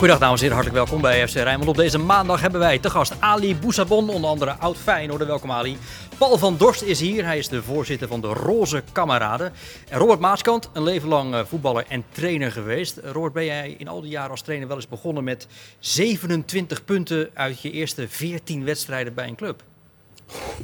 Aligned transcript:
Goedendag 0.00 0.26
dames 0.26 0.42
en 0.42 0.46
heren, 0.50 0.64
hartelijk 0.64 0.88
welkom 0.88 1.10
bij 1.10 1.28
FC 1.28 1.34
Rijnmond. 1.34 1.68
Op 1.68 1.76
deze 1.76 1.98
maandag 1.98 2.40
hebben 2.40 2.60
wij 2.60 2.78
te 2.78 2.90
gast 2.90 3.20
Ali 3.20 3.56
Boussabon, 3.56 4.08
onder 4.08 4.30
andere 4.30 4.50
oud 4.50 4.76
Feyenoord. 4.76 5.26
Welkom 5.26 5.50
Ali. 5.50 5.76
Paul 6.18 6.38
van 6.38 6.56
Dorst 6.56 6.82
is 6.82 7.00
hier, 7.00 7.24
hij 7.24 7.38
is 7.38 7.48
de 7.48 7.62
voorzitter 7.62 8.08
van 8.08 8.20
de 8.20 8.26
Roze 8.26 8.82
Kameraden. 8.92 9.52
En 9.88 9.98
Robert 9.98 10.20
Maaskant, 10.20 10.70
een 10.72 10.82
leven 10.82 11.08
lang 11.08 11.34
eh, 11.34 11.44
voetballer 11.44 11.84
en 11.88 12.04
trainer 12.12 12.52
geweest. 12.52 13.00
Robert, 13.04 13.32
ben 13.32 13.44
jij 13.44 13.74
in 13.78 13.88
al 13.88 14.00
die 14.00 14.10
jaren 14.10 14.30
als 14.30 14.42
trainer 14.42 14.68
wel 14.68 14.76
eens 14.76 14.88
begonnen 14.88 15.24
met 15.24 15.46
27 15.78 16.84
punten 16.84 17.30
uit 17.34 17.60
je 17.60 17.70
eerste 17.70 18.08
14 18.08 18.64
wedstrijden 18.64 19.14
bij 19.14 19.28
een 19.28 19.36
club? 19.36 19.62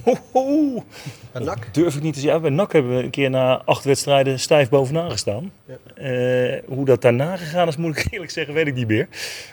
Ho, 0.04 0.14
ho. 0.32 0.84
Bij 1.32 1.42
NAC? 1.42 1.74
Durf 1.74 1.96
ik 1.96 2.02
niet 2.02 2.14
te 2.14 2.20
zeggen. 2.20 2.40
Bij 2.40 2.50
NAC 2.50 2.72
hebben 2.72 2.96
we 2.96 3.02
een 3.02 3.10
keer 3.10 3.30
na 3.30 3.62
acht 3.64 3.84
wedstrijden 3.84 4.40
stijf 4.40 4.68
bovenaan 4.68 5.10
gestaan. 5.10 5.52
Eh, 5.94 6.54
hoe 6.66 6.84
dat 6.84 7.02
daarna 7.02 7.36
gegaan 7.36 7.68
is, 7.68 7.76
moet 7.76 7.96
ik 7.98 8.06
eerlijk 8.12 8.30
zeggen, 8.30 8.54
weet 8.54 8.66
ik 8.66 8.74
niet 8.74 8.86
meer. 8.88 9.06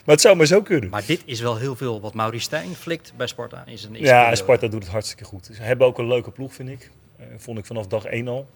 Maar 0.06 0.16
het 0.16 0.22
zou 0.22 0.36
maar 0.36 0.46
zo 0.46 0.62
kunnen. 0.62 0.90
Maar 0.90 1.06
dit 1.06 1.22
is 1.26 1.42
wel 1.42 1.58
heel 1.58 1.76
veel 1.76 2.02
wat 2.02 2.14
Maurice 2.14 2.44
Stijn 2.44 2.76
flikt 2.76 3.14
bij 3.18 3.28
Sparta 3.28 3.64
zijn 3.66 3.96
eerste 3.96 4.14
Ja. 4.14 4.36
Sparta 4.36 4.68
doet 4.68 4.84
het 4.84 4.92
hartstikke 4.92 5.24
goed. 5.24 5.50
Ze 5.56 5.62
hebben 5.62 5.88
ook 5.88 5.98
een 5.98 6.08
leuke 6.08 6.32
ploeg, 6.32 6.54
vind 6.54 6.70
ik. 6.70 6.92
Eh, 7.20 7.26
vond 7.38 7.58
ik 7.58 7.66
vanaf 7.66 7.88
dag 7.88 8.06
één 8.06 8.28
al. 8.28 8.48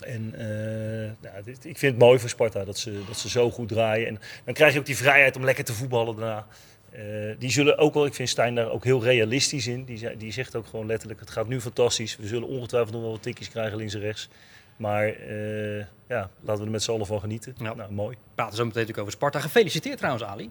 En 0.00 0.34
eh, 0.38 1.34
dit- 1.44 1.64
ik 1.64 1.78
vind 1.78 1.92
het 1.92 2.02
mooi 2.02 2.18
voor 2.18 2.28
Sparta 2.28 2.64
dat 2.64 2.78
ze, 2.78 3.00
dat 3.06 3.16
ze 3.18 3.28
zo 3.28 3.50
goed 3.50 3.68
draaien. 3.68 4.06
En 4.06 4.18
dan 4.44 4.54
krijg 4.54 4.72
je 4.72 4.78
ook 4.78 4.86
die 4.86 4.96
vrijheid 4.96 5.36
om 5.36 5.44
lekker 5.44 5.64
te 5.64 5.72
voetballen 5.72 6.16
daarna. 6.16 6.46
Eh, 6.90 7.02
die 7.38 7.50
zullen 7.50 7.78
ook 7.78 7.94
wel, 7.94 8.06
ik 8.06 8.14
vind 8.14 8.28
Stijn 8.28 8.54
daar 8.54 8.70
ook 8.70 8.84
heel 8.84 9.02
realistisch 9.02 9.66
in. 9.66 9.84
Die, 9.84 10.16
die 10.16 10.32
zegt 10.32 10.56
ook 10.56 10.66
gewoon 10.66 10.86
letterlijk, 10.86 11.20
het 11.20 11.30
gaat 11.30 11.48
nu 11.48 11.60
fantastisch. 11.60 12.16
We 12.16 12.26
zullen 12.26 12.48
ongetwijfeld 12.48 12.92
nog 12.92 13.02
wel 13.02 13.10
wat 13.10 13.22
tikjes 13.22 13.50
krijgen 13.50 13.76
links 13.76 13.94
en 13.94 14.00
rechts. 14.00 14.28
Maar 14.76 15.06
eh, 15.06 15.78
ja, 16.08 16.30
laten 16.40 16.60
we 16.60 16.64
er 16.64 16.70
met 16.70 16.82
z'n 16.82 16.90
allen 16.90 17.06
van 17.06 17.20
genieten. 17.20 17.54
Ja. 17.58 17.74
Nou, 17.74 17.92
mooi. 17.92 18.16
We 18.16 18.30
praten 18.34 18.56
zo 18.56 18.64
meteen 18.64 18.80
natuurlijk 18.80 18.98
over 18.98 19.12
Sparta. 19.12 19.40
Gefeliciteerd 19.40 19.98
trouwens 19.98 20.24
Ali. 20.24 20.50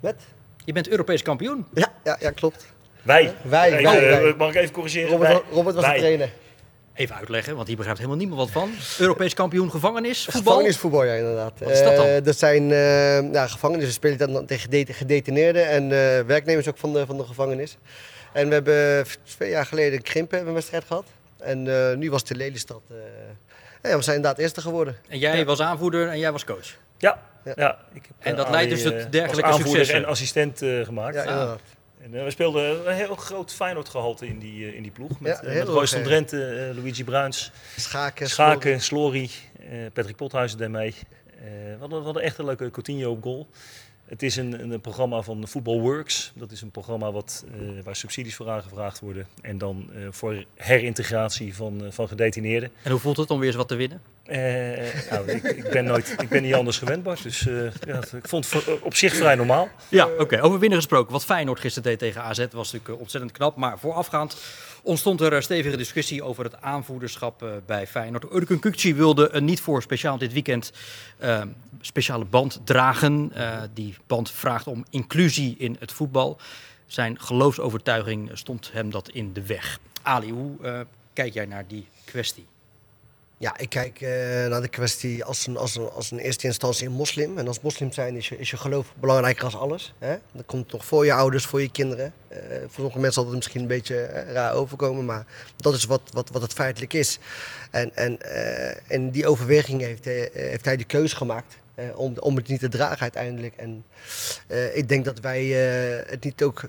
Met? 0.00 0.22
Je 0.64 0.72
bent 0.72 0.88
Europees 0.88 1.22
kampioen. 1.22 1.66
Ja, 1.74 1.92
ja, 2.04 2.16
ja 2.20 2.30
klopt. 2.30 2.66
Wij. 3.02 3.34
Wij, 3.42 3.72
eh, 3.72 3.92
wij. 3.92 4.34
Mag 4.36 4.48
ik 4.48 4.54
even 4.54 4.72
corrigeren? 4.72 5.08
Robert, 5.08 5.30
Wij. 5.30 5.42
Robert 5.50 5.74
was 5.74 5.84
de 5.84 5.90
Wij. 5.90 5.98
trainer. 5.98 6.30
Even 6.96 7.16
uitleggen, 7.16 7.54
want 7.56 7.66
hier 7.66 7.76
begrijpt 7.76 8.00
helemaal 8.00 8.20
niemand 8.20 8.40
wat 8.40 8.50
van. 8.50 8.70
Europees 8.98 9.34
kampioen 9.34 9.70
gevangenis, 9.70 10.24
voetbal. 10.24 10.42
Gevangenisvoetbal, 10.42 11.04
ja, 11.04 11.14
inderdaad. 11.14 11.52
Wat 11.58 11.70
is 11.70 11.82
dat 11.82 11.96
dan? 11.96 12.06
Eh, 12.06 12.22
dat 12.24 12.38
zijn 12.38 12.62
eh 12.72 13.32
ja, 13.32 13.46
gevangenissen. 13.46 14.00
We 14.00 14.08
spelen 14.08 14.32
dan 14.32 14.46
tegen 14.46 14.94
gedetineerden 14.94 15.68
en 15.68 15.82
eh, 15.82 16.20
werknemers 16.26 16.68
ook 16.68 16.78
van 16.78 16.92
de, 16.92 17.06
van 17.06 17.16
de 17.16 17.24
gevangenis. 17.24 17.76
En 18.32 18.48
we 18.48 18.54
hebben 18.54 19.06
twee 19.24 19.50
jaar 19.50 19.66
geleden 19.66 19.92
in 19.92 20.02
Krimpen 20.02 20.30
hebben 20.36 20.48
een 20.48 20.54
wedstrijd 20.60 20.84
gehad. 20.84 21.04
En 21.38 21.88
eh, 21.90 21.96
nu 21.96 22.10
was 22.10 22.20
het 22.20 22.30
in 22.30 22.36
Lelystad. 22.36 22.80
eh, 22.90 22.96
ja, 23.90 23.96
we 23.96 24.02
zijn 24.02 24.16
inderdaad 24.16 24.40
eerste 24.40 24.60
geworden. 24.60 24.96
En 25.08 25.18
jij 25.18 25.44
was 25.44 25.60
aanvoerder 25.60 26.08
en 26.08 26.18
jij 26.18 26.32
was 26.32 26.44
coach. 26.44 26.66
Ja, 26.98 27.18
Ja. 27.44 27.52
ja. 27.56 27.78
ik 27.92 28.02
heb, 28.06 28.16
En 28.18 28.36
dat 28.36 28.50
leidt 28.50 28.70
dus 28.70 28.82
tot 28.82 29.12
dergelijke 29.12 29.52
successen. 29.52 29.96
en 29.96 30.04
assistent 30.04 30.58
gemaakt. 30.84 31.14
Ja, 31.14 31.20
Ah. 31.22 31.30
inderdaad. 31.30 31.60
En, 32.06 32.14
eh, 32.14 32.24
we 32.24 32.30
speelden 32.30 32.88
een 32.88 32.94
heel 32.94 33.14
groot 33.16 33.52
Feyenoord-gehalte 33.52 34.26
in 34.26 34.38
die, 34.38 34.66
eh, 34.66 34.74
in 34.74 34.82
die 34.82 34.90
ploeg. 34.92 35.20
Met, 35.20 35.38
Ja, 35.42 35.48
eh, 35.48 35.58
met 35.58 35.68
Royce 35.68 35.94
van 35.94 36.02
Drenthe, 36.04 36.72
Luigi 36.74 37.04
Bruins, 37.04 37.50
Schaken. 37.76 38.28
Schaken, 38.28 38.80
Slory, 38.80 39.30
eh, 39.60 39.66
Patrick 39.92 40.16
Pothuizen 40.16 40.58
deed 40.58 40.68
mee. 40.68 40.94
Eh, 41.26 41.44
we, 41.44 41.76
hadden, 41.78 41.98
we 41.98 42.04
hadden 42.04 42.22
echt 42.22 42.38
een 42.38 42.44
leuke 42.44 42.70
Coutinho 42.70 43.10
op 43.10 43.22
goal. 43.22 43.46
Het 44.04 44.22
is 44.22 44.36
een, 44.36 44.70
een 44.72 44.80
programma 44.80 45.22
van 45.22 45.48
Football 45.48 45.78
Works. 45.78 46.32
Dat 46.34 46.50
is 46.50 46.60
een 46.62 46.70
programma 46.70 47.12
wat, 47.12 47.44
eh, 47.52 47.84
waar 47.84 47.96
subsidies 47.96 48.34
voor 48.36 48.48
aangevraagd 48.50 49.00
worden. 49.00 49.26
En 49.40 49.58
dan 49.58 49.90
eh, 49.94 50.00
voor 50.10 50.44
herintegratie 50.54 51.54
van, 51.54 51.82
van 51.90 52.08
gedetineerden. 52.08 52.70
En 52.82 52.90
hoe 52.90 53.00
voelt 53.00 53.16
het 53.16 53.30
om 53.30 53.38
weer 53.38 53.48
eens 53.48 53.56
wat 53.56 53.68
te 53.68 53.74
winnen? 53.74 54.00
Eh, 54.26 55.10
nou, 55.10 55.30
ik, 55.30 55.68
ben 55.70 55.84
nooit, 55.84 56.14
ik 56.22 56.28
ben 56.28 56.42
niet 56.42 56.54
anders 56.54 56.78
gewend, 56.78 57.02
Bart. 57.02 57.22
Dus 57.22 57.46
eh, 57.46 57.54
ja, 57.86 58.02
ik 58.16 58.28
vond 58.28 58.52
het 58.52 58.80
op 58.82 58.94
zich 58.94 59.14
vrij 59.14 59.34
normaal. 59.34 59.68
Ja, 59.88 60.08
oké. 60.18 60.40
Over 60.42 60.58
winnen 60.58 60.78
gesproken. 60.78 61.12
Wat 61.12 61.24
Feyenoord 61.24 61.60
gisteren 61.60 61.88
deed 61.88 61.98
tegen 61.98 62.22
AZ 62.22 62.38
was 62.38 62.72
natuurlijk 62.72 62.88
eh, 62.88 63.00
ontzettend 63.00 63.32
knap. 63.32 63.56
Maar 63.56 63.78
voorafgaand 63.78 64.36
ontstond 64.82 65.20
er 65.20 65.42
stevige 65.42 65.76
discussie 65.76 66.22
over 66.22 66.44
het 66.44 66.60
aanvoerderschap 66.60 67.44
bij 67.66 67.86
Feyenoord. 67.86 68.32
Urkun 68.32 68.58
Kukci 68.58 68.94
wilde 68.94 69.40
niet 69.40 69.60
voor 69.60 69.82
speciaal 69.82 70.18
dit 70.18 70.32
weekend 70.32 70.72
speciale 71.80 72.24
band 72.24 72.60
dragen. 72.64 73.32
Die 73.74 73.94
band 74.06 74.30
vraagt 74.30 74.66
om 74.66 74.84
inclusie 74.90 75.54
in 75.58 75.76
het 75.78 75.92
voetbal. 75.92 76.38
Zijn 76.86 77.20
geloofsovertuiging 77.20 78.30
stond 78.32 78.70
hem 78.72 78.90
dat 78.90 79.08
in 79.08 79.32
de 79.32 79.46
weg. 79.46 79.78
Ali, 80.02 80.30
hoe 80.30 80.86
kijk 81.12 81.34
jij 81.34 81.46
naar 81.46 81.66
die 81.66 81.86
kwestie? 82.04 82.46
Ja, 83.38 83.58
ik 83.58 83.68
kijk 83.68 84.00
eh, 84.00 84.10
naar 84.46 84.60
de 84.60 84.68
kwestie 84.68 85.24
als 85.24 85.46
een, 85.46 85.56
als, 85.56 85.76
een, 85.76 85.90
als 85.90 86.10
een 86.10 86.18
eerste 86.18 86.46
instantie 86.46 86.86
een 86.86 86.92
moslim. 86.92 87.38
En 87.38 87.48
als 87.48 87.60
moslim 87.60 87.92
zijn 87.92 88.16
is 88.16 88.28
je, 88.28 88.38
is 88.38 88.50
je 88.50 88.56
geloof 88.56 88.94
belangrijker 89.00 89.44
als 89.44 89.56
alles. 89.56 89.94
Hè? 89.98 90.16
Dat 90.32 90.46
komt 90.46 90.68
toch 90.68 90.84
voor 90.84 91.04
je 91.04 91.12
ouders, 91.12 91.46
voor 91.46 91.60
je 91.60 91.70
kinderen. 91.70 92.12
Eh, 92.28 92.38
voor 92.60 92.70
sommige 92.74 92.98
mensen 92.98 93.12
zal 93.12 93.24
het 93.24 93.34
misschien 93.34 93.60
een 93.60 93.66
beetje 93.66 94.00
eh, 94.00 94.32
raar 94.32 94.54
overkomen, 94.54 95.04
maar 95.04 95.26
dat 95.56 95.74
is 95.74 95.84
wat, 95.84 96.00
wat, 96.12 96.30
wat 96.30 96.42
het 96.42 96.52
feitelijk 96.52 96.92
is. 96.92 97.18
En, 97.70 97.96
en, 97.96 98.18
en 98.88 99.10
die 99.10 99.26
overweging 99.26 99.80
heeft, 99.80 100.04
heeft 100.32 100.64
hij 100.64 100.76
de 100.76 100.84
keuze 100.84 101.16
gemaakt. 101.16 101.56
om, 101.94 102.14
om 102.18 102.36
het 102.36 102.48
niet 102.48 102.60
te 102.60 102.68
dragen 102.68 103.00
uiteindelijk. 103.00 103.56
En 103.56 103.84
ik 104.74 104.88
denk 104.88 105.04
dat 105.04 105.20
wij 105.20 105.46
het 106.06 106.24
niet 106.24 106.42
ook, 106.42 106.62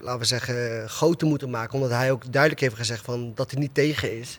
laten 0.00 0.18
we 0.18 0.24
zeggen, 0.24 0.88
groter 0.88 1.26
moeten 1.26 1.50
maken. 1.50 1.74
Omdat 1.74 1.90
hij 1.90 2.10
ook 2.10 2.32
duidelijk 2.32 2.60
heeft 2.60 2.74
gezegd 2.74 3.04
van, 3.04 3.32
dat 3.34 3.50
hij 3.50 3.60
niet 3.60 3.74
tegen 3.74 4.18
is. 4.18 4.38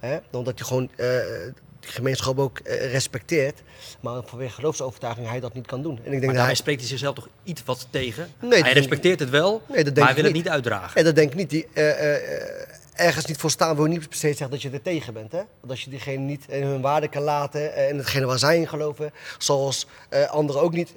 Hè? 0.00 0.18
Omdat 0.30 0.58
hij 0.58 0.66
gewoon 0.68 0.88
eh, 0.96 0.96
de 0.96 1.88
gemeenschap 1.88 2.38
ook 2.38 2.58
eh, 2.58 2.90
respecteert. 2.92 3.62
Maar 4.00 4.22
vanwege 4.24 4.54
geloofsovertuiging 4.54 5.28
hij 5.28 5.40
dat 5.40 5.54
niet 5.54 5.66
kan 5.66 5.82
doen. 5.82 5.96
En 5.96 6.04
ik 6.04 6.10
denk 6.10 6.24
Maar 6.24 6.34
dat 6.34 6.44
hij... 6.44 6.54
spreekt 6.54 6.80
hij 6.80 6.88
zichzelf 6.88 7.14
toch 7.14 7.28
iets 7.42 7.62
wat 7.64 7.86
tegen? 7.90 8.28
Nee, 8.40 8.50
hij 8.50 8.62
dat- 8.62 8.72
respecteert 8.72 9.20
het 9.20 9.30
wel, 9.30 9.62
Nee, 9.68 9.76
dat 9.76 9.84
denk 9.84 9.96
maar 9.96 10.06
hij 10.06 10.14
wil 10.14 10.24
het 10.24 10.32
niet. 10.32 10.48
uitdragen. 10.48 10.96
En 10.98 11.04
dat 11.04 11.14
denk 11.14 11.30
ik 11.30 11.36
niet. 11.36 11.50
Die, 11.50 11.66
eh, 11.74 12.60
ergens 12.94 13.24
niet 13.26 13.36
voor 13.36 13.50
staan 13.50 13.76
wil 13.76 13.84
niet 13.84 14.08
per 14.08 14.16
se 14.18 14.26
zeggen 14.26 14.50
dat 14.50 14.62
je 14.62 14.70
er 14.70 14.82
tegen 14.82 15.12
bent. 15.14 15.32
Hè? 15.32 15.38
Want 15.60 15.70
als 15.70 15.82
je 15.84 15.90
diegene 15.90 16.16
niet 16.24 16.44
in 16.48 16.62
hun 16.62 16.80
waarde 16.80 17.08
kan 17.08 17.22
laten 17.22 17.74
en 17.74 17.96
hetgene 17.96 18.26
waar 18.26 18.38
zij 18.38 18.56
in 18.56 18.68
geloven, 18.68 19.12
zoals 19.38 19.86
anderen 20.30 20.62
ook 20.62 20.72
niet, 20.72 20.92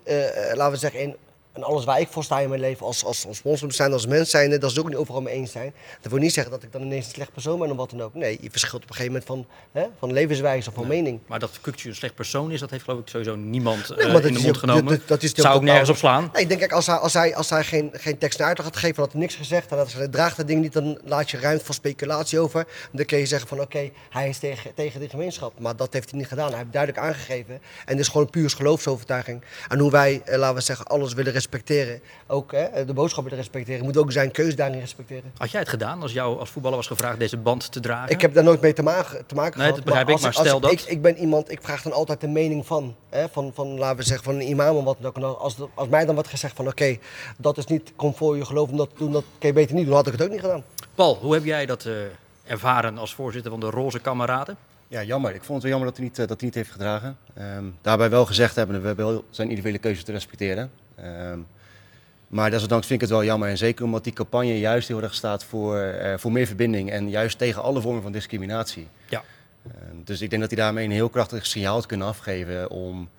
laten 0.53 0.71
we 0.71 0.77
zeggen, 0.77 0.99
in, 0.99 1.15
in 1.55 1.63
alles 1.63 1.85
waar 1.85 1.99
ik 1.99 2.07
voor 2.09 2.23
sta 2.23 2.39
in 2.39 2.49
mijn 2.49 2.61
leven, 2.61 2.85
als, 2.85 3.05
als, 3.05 3.25
als 3.27 3.43
moslim 3.43 3.71
zijn, 3.71 3.93
als 3.93 4.07
mens 4.07 4.29
zijn, 4.29 4.49
dat 4.59 4.71
is 4.71 4.79
ook 4.79 4.87
niet 4.87 4.97
overal 4.97 5.21
mee 5.21 5.33
eens 5.33 5.51
zijn. 5.51 5.73
Dat 6.01 6.11
wil 6.11 6.21
niet 6.21 6.33
zeggen 6.33 6.51
dat 6.51 6.63
ik 6.63 6.71
dan 6.71 6.81
ineens 6.81 7.05
een 7.05 7.11
slecht 7.11 7.31
persoon 7.33 7.59
ben 7.59 7.71
of 7.71 7.77
wat 7.77 7.89
dan 7.89 8.01
ook. 8.01 8.13
Nee, 8.13 8.37
je 8.41 8.49
verschilt 8.51 8.83
op 8.83 8.89
een 8.89 8.95
gegeven 8.95 9.21
moment 9.27 9.47
van, 9.71 9.81
hè, 9.81 9.87
van 9.99 10.13
levenswijze 10.13 10.69
of 10.69 10.75
van 10.75 10.87
mening. 10.87 11.19
Maar 11.27 11.39
dat 11.39 11.51
Kukcu 11.61 11.89
een 11.89 11.95
slecht 11.95 12.15
persoon 12.15 12.51
is, 12.51 12.59
dat 12.59 12.69
heeft 12.69 12.83
geloof 12.83 12.99
ik 12.99 13.07
sowieso 13.07 13.35
niemand 13.35 13.89
eh, 13.91 13.97
Nee, 13.97 14.05
maar 14.05 14.13
dat 14.21 14.25
in 14.25 14.33
de 14.33 14.39
mond 14.39 14.53
ook- 14.53 14.57
genomen. 14.59 14.85
dat- 14.85 15.07
dat 15.07 15.23
is 15.23 15.29
ook 15.29 15.37
Zou 15.39 15.55
ook 15.55 15.61
nergens 15.61 15.89
op 15.89 15.95
slaan. 15.97 16.29
Nee, 16.33 16.41
ik 16.41 16.47
denk, 16.47 16.59
kijk, 16.59 16.71
als 16.71 16.87
hij, 16.87 16.95
als 16.95 17.13
hij, 17.13 17.35
als 17.35 17.49
hij 17.49 17.63
geen, 17.63 17.89
geen 17.93 18.17
tekst 18.17 18.37
naar 18.39 18.47
uitleg 18.47 18.65
had 18.67 18.75
gegeven, 18.77 19.03
had 19.03 19.11
hij 19.11 19.21
niks 19.21 19.35
gezegd. 19.35 19.71
En 19.71 19.85
hij 19.93 20.07
draagt 20.07 20.37
dat 20.37 20.47
ding 20.47 20.61
niet, 20.61 20.73
dan 20.73 20.99
laat 21.05 21.31
je 21.31 21.37
ruimte 21.39 21.65
voor 21.65 21.75
speculatie 21.75 22.39
over. 22.39 22.67
Dan 22.91 23.05
kun 23.05 23.17
je 23.17 23.25
zeggen 23.25 23.47
van, 23.47 23.61
oké, 23.61 23.89
hij 24.09 24.29
is 24.29 24.37
tegen, 24.37 24.73
tegen 24.73 24.99
de 24.99 25.09
gemeenschap. 25.09 25.59
Maar 25.59 25.75
dat 25.75 25.93
heeft 25.93 26.09
hij 26.09 26.19
niet 26.19 26.27
gedaan. 26.27 26.49
Hij 26.49 26.57
heeft 26.57 26.71
duidelijk 26.71 27.03
aangegeven. 27.05 27.53
En 27.53 27.61
het 27.85 27.99
is 27.99 28.07
gewoon 28.07 28.29
puur 28.29 28.49
geloofsovertuiging. 28.49 29.41
En 29.67 29.79
hoe 29.79 29.91
wij, 29.91 30.21
eh, 30.25 30.37
laten 30.37 30.55
we 30.55 30.61
zeggen, 30.61 30.85
alles 30.85 31.13
willen 31.13 31.33
respecteren. 31.43 32.01
Ook 32.27 32.51
hè, 32.51 32.85
de 32.85 32.93
boodschap 32.93 33.23
willen 33.23 33.37
respecteren. 33.39 33.83
Moet 33.85 33.97
ook 33.97 34.11
zijn 34.11 34.31
keus 34.31 34.55
daarin 34.55 34.79
respecteren. 34.79 35.31
Had 35.37 35.51
jij 35.51 35.59
het 35.59 35.69
gedaan 35.69 36.01
als 36.01 36.13
jou 36.13 36.39
als 36.39 36.49
voetballer 36.49 36.77
was 36.77 36.87
gevraagd 36.87 37.19
deze 37.19 37.37
band 37.37 37.71
te 37.71 37.79
dragen? 37.79 38.09
Ik 38.11 38.21
heb 38.21 38.33
daar 38.33 38.43
nooit 38.43 38.61
mee 38.61 38.73
te 38.73 38.83
maken, 38.83 39.25
te 39.25 39.35
maken 39.35 39.57
Nee, 39.59 39.67
gehad. 39.67 39.75
dat 39.75 39.83
begrijp 39.85 40.07
ik, 40.07 40.13
als 40.13 40.21
maar 40.21 40.33
als 40.33 40.47
stel 40.47 40.59
dat- 40.59 40.71
Ik, 40.71 40.81
ik 40.81 41.01
ben 41.01 41.17
iemand, 41.17 41.51
ik 41.51 41.59
vraag 41.61 41.81
dan 41.81 41.91
altijd 41.93 42.21
de 42.21 42.27
mening 42.27 42.65
van, 42.65 42.95
hè, 43.09 43.29
van, 43.29 43.51
van 43.53 43.77
laten 43.77 43.97
we 43.97 44.03
zeggen, 44.03 44.25
van 44.25 44.35
een 44.35 44.47
imam 44.47 44.75
of 44.75 44.83
wat 44.83 44.97
dan 44.99 45.23
ook. 45.23 45.37
Als, 45.39 45.55
als 45.73 45.87
mij 45.87 46.05
dan 46.05 46.13
wordt 46.13 46.29
gezegd 46.29 46.55
van, 46.55 46.67
oké, 46.67 46.97
dat 47.37 47.57
is 47.57 47.65
niet 47.65 47.93
conform 47.95 48.37
je 48.37 48.45
geloof 48.45 48.69
om 48.69 48.77
dat 48.77 48.89
te 48.89 48.95
doen, 48.97 49.11
dat 49.11 49.23
kun 49.39 49.47
je 49.47 49.53
beter 49.55 49.75
niet 49.75 49.85
doen, 49.85 49.95
had 49.95 50.07
ik 50.07 50.13
het 50.13 50.21
ook 50.23 50.29
niet 50.31 50.39
gedaan. 50.41 50.63
Paul, 50.95 51.15
hoe 51.15 51.33
heb 51.33 51.43
jij 51.45 51.65
dat 51.65 51.85
eh, 51.85 51.93
ervaren 52.43 52.97
als 52.97 53.13
voorzitter 53.13 53.51
van 53.51 53.59
de 53.59 53.69
Roze 53.69 53.99
Kameraden? 53.99 54.57
Ja, 54.87 55.03
jammer. 55.03 55.29
Ik 55.35 55.43
vond 55.43 55.53
het 55.53 55.61
wel 55.61 55.71
jammer 55.71 55.87
dat 55.89 55.97
hij 55.97 56.05
niet, 56.07 56.19
eh, 56.19 56.27
dat 56.27 56.37
hij 56.39 56.45
niet 56.49 56.55
heeft 56.55 56.71
gedragen. 56.71 57.17
Ehm, 57.33 57.63
daarbij 57.81 58.09
wel 58.09 58.25
gezegd 58.25 58.55
hebben, 58.55 58.81
we 58.81 58.87
hebben 58.87 59.05
wel 59.05 59.23
zijn 59.29 59.47
individuele 59.47 59.77
keuze 59.79 60.03
te 60.03 60.11
respecteren. 60.11 60.71
Ehm, 60.95 61.39
maar 62.27 62.49
desondanks 62.49 62.87
vind 62.87 63.01
ik 63.01 63.07
het 63.07 63.17
wel 63.17 63.25
jammer. 63.25 63.49
En 63.49 63.57
zeker 63.57 63.85
omdat 63.85 64.03
die 64.03 64.13
campagne 64.13 64.59
juist 64.59 64.87
heel 64.87 65.01
erg 65.01 65.13
staat 65.13 65.43
voor, 65.43 65.77
eh, 65.77 66.17
voor 66.17 66.31
meer 66.31 66.47
verbinding. 66.47 66.91
En 66.91 67.09
juist 67.09 67.37
tegen 67.37 67.61
alle 67.61 67.81
vormen 67.81 68.01
van 68.01 68.11
discriminatie. 68.11 68.87
Ja. 69.09 69.23
Ehm, 69.63 69.95
dus 70.03 70.21
ik 70.21 70.29
denk 70.29 70.41
dat 70.41 70.51
hij 70.51 70.61
daarmee 70.61 70.85
een 70.85 70.91
heel 70.91 71.09
krachtig 71.09 71.45
signaal 71.45 71.73
had 71.73 71.85
kunnen 71.85 72.07
afgeven 72.07 72.69
om 72.69 73.09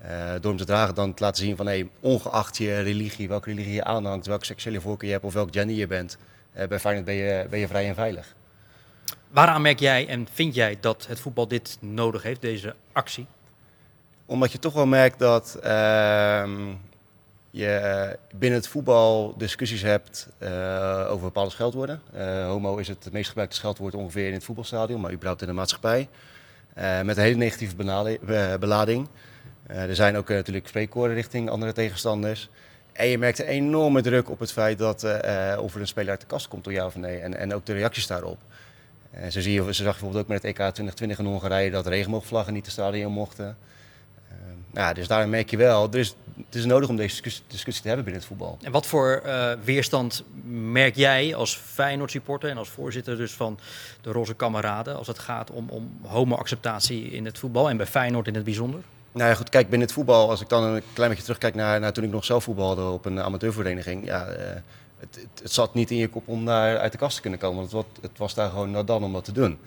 eh, 0.00 0.32
door 0.40 0.50
hem 0.50 0.56
te 0.56 0.64
dragen 0.64 0.94
dan 0.94 1.14
te 1.14 1.22
laten 1.22 1.44
zien 1.44 1.56
van 1.56 1.66
hey, 1.66 1.88
ongeacht 2.00 2.56
je 2.56 2.80
religie, 2.80 3.28
welke 3.28 3.48
religie 3.48 3.74
je 3.74 3.84
aanhangt, 3.84 4.26
welke 4.26 4.44
seksuele 4.44 4.80
voorkeur 4.80 5.06
je 5.06 5.14
hebt 5.14 5.26
of 5.26 5.32
welk 5.32 5.52
gender 5.52 5.76
je 5.76 5.86
bent, 5.86 6.16
eh, 6.52 6.68
bij 6.68 6.78
Feyenoord 6.78 7.06
ben 7.06 7.14
je, 7.14 7.46
ben 7.50 7.58
je 7.58 7.68
vrij 7.68 7.88
en 7.88 7.94
veilig. 7.94 8.34
Waaraan 9.30 9.62
merk 9.62 9.78
jij 9.78 10.08
en 10.08 10.28
vind 10.32 10.54
jij 10.54 10.78
dat 10.80 11.06
het 11.06 11.20
voetbal 11.20 11.48
dit 11.48 11.78
nodig 11.80 12.22
heeft, 12.22 12.40
deze 12.40 12.74
actie? 12.92 13.26
Omdat 14.26 14.52
je 14.52 14.58
toch 14.58 14.72
wel 14.72 14.86
merkt 14.86 15.18
dat 15.18 15.58
ehm, 15.62 16.52
je 17.50 18.18
binnen 18.34 18.58
het 18.58 18.68
voetbal 18.68 19.34
discussies 19.36 19.82
hebt 19.82 20.28
eh, 20.38 21.06
over 21.10 21.24
bepaalde 21.24 21.50
scheldwoorden. 21.50 22.02
Eh, 22.12 22.46
homo 22.46 22.76
is 22.76 22.88
het 22.88 23.08
meest 23.12 23.28
gebruikte 23.28 23.56
scheldwoord 23.56 23.94
ongeveer 23.94 24.26
in 24.26 24.32
het 24.32 24.44
voetbalstadion, 24.44 25.00
maar 25.00 25.12
überhaupt 25.12 25.40
in 25.40 25.46
de 25.46 25.52
maatschappij. 25.52 26.08
Eh, 26.74 27.00
met 27.00 27.16
een 27.16 27.22
hele 27.22 27.36
negatieve 27.36 27.76
belading. 28.60 29.08
Er 29.66 29.94
zijn 29.94 30.16
ook 30.16 30.28
natuurlijk 30.28 30.68
spreekkoren 30.68 31.14
richting 31.14 31.50
andere 31.50 31.72
tegenstanders. 31.72 32.48
En 32.92 33.06
je 33.06 33.18
merkt 33.18 33.38
een 33.38 33.46
enorme 33.46 34.02
druk 34.02 34.30
op 34.30 34.38
het 34.38 34.52
feit 34.52 34.78
dat 34.78 35.04
of 35.58 35.74
er 35.74 35.80
een 35.80 35.86
speler 35.86 36.10
uit 36.10 36.20
de 36.20 36.26
kast 36.26 36.48
komt, 36.48 36.64
door 36.64 36.72
ja 36.72 36.86
of 36.86 36.96
nee. 36.96 37.18
En, 37.18 37.36
en 37.36 37.54
ook 37.54 37.66
de 37.66 37.72
reacties 37.72 38.06
daarop. 38.06 38.38
En 39.10 39.32
zo, 39.32 39.40
zie 39.40 39.52
je, 39.52 39.72
zag 39.72 39.84
bijvoorbeeld 39.84 40.22
ook 40.22 40.28
met 40.28 40.42
het 40.42 40.46
EK 40.46 40.56
2020 40.56 41.18
in 41.18 41.24
Hongarije 41.24 41.70
dat 41.70 41.86
regenboogvlaggen 41.86 42.52
niet 42.52 42.64
de 42.64 42.70
stadion 42.70 43.12
mochten. 43.12 43.56
Ja, 44.74 44.92
dus 44.92 45.06
daar 45.06 45.28
merk 45.28 45.50
je 45.50 45.56
wel, 45.56 45.88
er 45.92 45.98
is, 45.98 46.14
het 46.46 46.54
is 46.54 46.64
nodig 46.64 46.88
om 46.88 46.96
deze 46.96 47.08
discussie, 47.08 47.42
discussie 47.46 47.82
te 47.82 47.88
hebben 47.88 48.04
binnen 48.06 48.22
het 48.22 48.32
voetbal. 48.32 48.58
En 48.62 48.72
wat 48.72 48.86
voor 48.86 49.22
eh, 49.24 49.52
weerstand 49.64 50.24
merk 50.48 50.96
jij 50.96 51.34
als 51.34 51.56
Feyenoord 51.56 52.10
supporter 52.10 52.50
en 52.50 52.56
als 52.58 52.68
voorzitter 52.68 53.16
dus 53.16 53.32
van 53.32 53.58
de 54.00 54.12
Roze 54.12 54.34
Kameraden 54.34 54.96
als 54.96 55.06
het 55.06 55.18
gaat 55.18 55.50
om, 55.50 55.68
om 55.68 55.98
homo-acceptatie 56.02 57.10
in 57.10 57.24
het 57.24 57.38
voetbal 57.38 57.70
en 57.70 57.76
bij 57.76 57.86
Feyenoord 57.86 58.26
in 58.26 58.34
het 58.34 58.44
bijzonder? 58.44 58.80
Nou 59.12 59.28
ja, 59.30 59.34
goed, 59.34 59.48
kijk, 59.48 59.68
binnen 59.68 59.86
het 59.86 59.96
voetbal, 59.96 60.30
als 60.30 60.40
ik 60.40 60.48
dan 60.48 60.62
een 60.64 60.82
klein 60.92 61.08
beetje 61.08 61.24
terugkijk 61.24 61.54
naar, 61.54 61.80
naar 61.80 61.92
toen 61.92 62.04
ik 62.04 62.10
nog 62.10 62.24
zelf 62.24 62.44
voetbalde 62.44 62.82
op 62.84 63.04
een 63.04 63.20
amateurvereniging, 63.20 64.04
ja, 64.04 64.26
eh, 64.26 64.46
het, 64.98 65.14
het, 65.14 65.42
het 65.42 65.52
zat 65.52 65.74
niet 65.74 65.90
in 65.90 65.96
je 65.96 66.08
kop 66.08 66.28
om 66.28 66.44
daar 66.44 66.78
uit 66.78 66.92
de 66.92 66.98
kast 66.98 67.14
te 67.14 67.20
kunnen 67.20 67.38
komen, 67.40 67.56
want 67.56 67.72
het, 67.72 67.82
was- 67.82 68.02
het 68.10 68.18
was 68.18 68.34
daar 68.34 68.50
gewoon 68.50 68.70
nou 68.70 68.84
dan 68.84 69.04
om 69.04 69.12
dat 69.12 69.24
te 69.24 69.32
doen. 69.32 69.58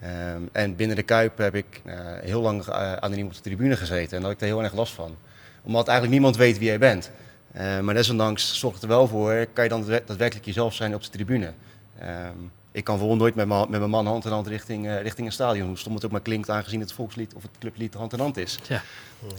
Ehm, 0.00 0.40
en 0.52 0.76
binnen 0.76 0.96
de 0.96 1.02
Kuip 1.02 1.38
heb 1.38 1.54
ik 1.54 1.80
eh, 1.84 1.94
heel 2.20 2.40
lang 2.40 2.66
uh, 2.68 2.92
anoniem 2.92 3.26
op 3.26 3.34
de 3.34 3.40
tribune 3.40 3.76
gezeten 3.76 4.16
en 4.16 4.22
daar 4.22 4.22
had 4.22 4.30
ik 4.32 4.40
er 4.40 4.46
heel 4.46 4.62
erg 4.62 4.74
last 4.74 4.92
van. 4.92 5.16
Omdat 5.64 5.88
eigenlijk 5.88 6.18
niemand 6.18 6.36
weet 6.36 6.58
wie 6.58 6.68
jij 6.68 6.78
bent. 6.78 7.10
Eh, 7.52 7.80
maar 7.80 7.94
desondanks 7.94 8.58
zorgt 8.58 8.74
het 8.74 8.90
er 8.90 8.96
wel 8.96 9.06
voor, 9.08 9.46
kan 9.52 9.64
je 9.64 9.70
dan 9.70 9.80
daadwer- 9.80 10.02
daadwerkelijk 10.06 10.46
jezelf 10.46 10.74
zijn 10.74 10.94
op 10.94 11.02
de 11.02 11.10
tribune. 11.10 11.52
Ehm, 11.98 12.36
ik 12.72 12.84
kan 12.84 12.94
bijvoorbeeld 12.94 13.20
nooit 13.20 13.34
met 13.34 13.46
mijn, 13.46 13.70
met 13.70 13.78
mijn 13.78 13.90
man 13.90 14.06
hand 14.06 14.24
in 14.24 14.30
hand 14.30 14.46
richting, 14.46 14.86
eh, 14.86 15.02
richting 15.02 15.26
een 15.26 15.32
stadion, 15.32 15.66
hoe 15.66 15.78
stom 15.78 15.94
het 15.94 16.04
ook 16.04 16.10
maar 16.10 16.20
klinkt, 16.20 16.50
aangezien 16.50 16.80
het 16.80 16.92
volkslied 16.92 17.34
of 17.34 17.42
het 17.42 17.50
clublied 17.58 17.94
hand 17.94 18.12
in 18.12 18.18
hand 18.18 18.36
is. 18.36 18.58
Ja. 18.68 18.82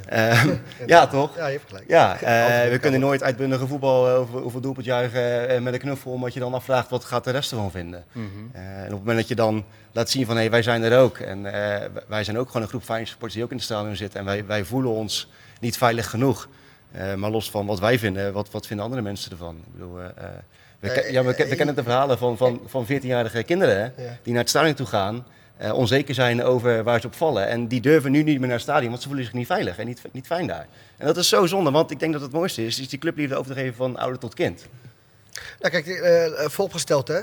Ehm, 0.06 0.50
ja, 0.86 1.08
toch? 1.08 1.36
Ja, 1.36 1.46
je 1.48 1.58
hebt 1.58 1.68
gelijk. 1.68 1.88
Ja, 1.88 2.18
eh, 2.20 2.70
we 2.70 2.80
kunnen 2.80 3.00
nooit 3.00 3.24
uitbundige 3.24 3.68
voetbal 3.68 4.08
over, 4.08 4.44
over 4.44 4.62
doelpunt 4.62 4.86
juichen 4.86 5.64
met 5.64 5.74
een 5.74 5.80
knuffel, 5.80 6.12
omdat 6.12 6.34
je 6.34 6.40
dan 6.40 6.54
afvraagt 6.54 6.90
wat 6.90 7.04
gaat 7.06 7.24
de 7.24 7.32
rest 7.32 7.52
ervan 7.52 7.72
vinden. 7.72 8.04
Mhm. 8.12 8.26
Eh, 8.52 8.62
en 8.78 8.84
op 8.86 8.90
het 8.90 9.00
moment 9.00 9.18
dat 9.18 9.28
je 9.28 9.36
dan 9.36 9.64
laat 9.92 10.10
zien 10.10 10.26
van 10.26 10.38
hé, 10.38 10.50
wij 10.50 10.62
zijn 10.62 10.84
er 10.84 11.00
ook 11.00 11.18
en 11.18 11.46
eh, 11.46 11.90
wij 12.08 12.24
zijn 12.24 12.38
ook 12.38 12.48
gewoon 12.48 12.62
een 12.62 12.68
groep 12.68 12.84
fijne 12.84 13.06
supporters 13.06 13.34
die 13.34 13.44
ook 13.44 13.52
in 13.52 13.56
het 13.58 13.66
stadion 13.66 13.96
zitten 13.96 14.20
en 14.20 14.26
wij, 14.26 14.46
wij 14.46 14.64
voelen 14.64 14.92
ons 14.92 15.30
niet 15.60 15.78
veilig 15.78 16.10
genoeg. 16.10 16.48
Eh, 16.92 17.14
maar 17.14 17.30
los 17.32 17.50
van 17.50 17.66
wat 17.66 17.80
wij 17.80 18.00
vinden, 18.00 18.34
wat, 18.34 18.52
wat 18.52 18.66
vinden 18.68 18.86
andere 18.86 19.02
mensen 19.04 19.32
ervan? 19.32 19.56
Ik 19.56 19.72
bedoel, 19.74 20.00
eh, 20.00 20.06
eh, 20.06 20.30
we, 20.80 21.08
ja, 21.12 21.24
we, 21.24 21.34
ke- 21.34 21.48
we 21.48 21.56
kennen 21.56 21.76
de 21.76 21.84
verhalen 21.84 22.18
van, 22.18 22.38
van, 22.38 22.62
van 22.66 22.86
14-jarige 22.86 23.44
kinderen 23.44 23.94
die 24.24 24.32
naar 24.34 24.42
het 24.42 24.50
stadion 24.50 24.74
toe 24.74 24.86
gaan, 24.86 25.26
onzeker 25.74 26.14
zijn 26.16 26.44
over 26.44 26.84
waar 26.84 27.00
ze 27.02 27.08
op 27.08 27.16
vallen. 27.16 27.48
En 27.48 27.68
die 27.68 27.82
durven 27.82 28.12
nu 28.12 28.24
niet 28.24 28.38
meer 28.40 28.48
naar 28.48 28.58
het 28.58 28.62
stadion, 28.62 28.90
want 28.90 29.02
ze 29.02 29.08
voelen 29.08 29.26
zich 29.26 29.34
niet 29.34 29.48
veilig 29.48 29.78
en 29.78 29.86
niet, 29.88 30.02
niet 30.12 30.26
fijn 30.26 30.48
daar. 30.48 30.68
En 30.98 31.06
dat 31.06 31.18
is 31.18 31.30
zo 31.30 31.46
zonde, 31.46 31.72
want 31.72 31.92
ik 31.92 32.00
denk 32.00 32.14
dat 32.14 32.22
het 32.22 32.32
mooiste 32.32 32.66
is, 32.66 32.80
is 32.80 32.90
die 32.90 33.00
clubliefde 33.00 33.36
over 33.36 33.54
te 33.56 33.60
geven 33.60 33.76
van 33.76 33.98
ouder 33.98 34.20
tot 34.20 34.34
kind. 34.34 34.66
Nou, 35.60 35.72
kijk, 35.82 35.88
eh, 35.88 36.46
vooropgesteld, 36.50 37.08
hè. 37.08 37.20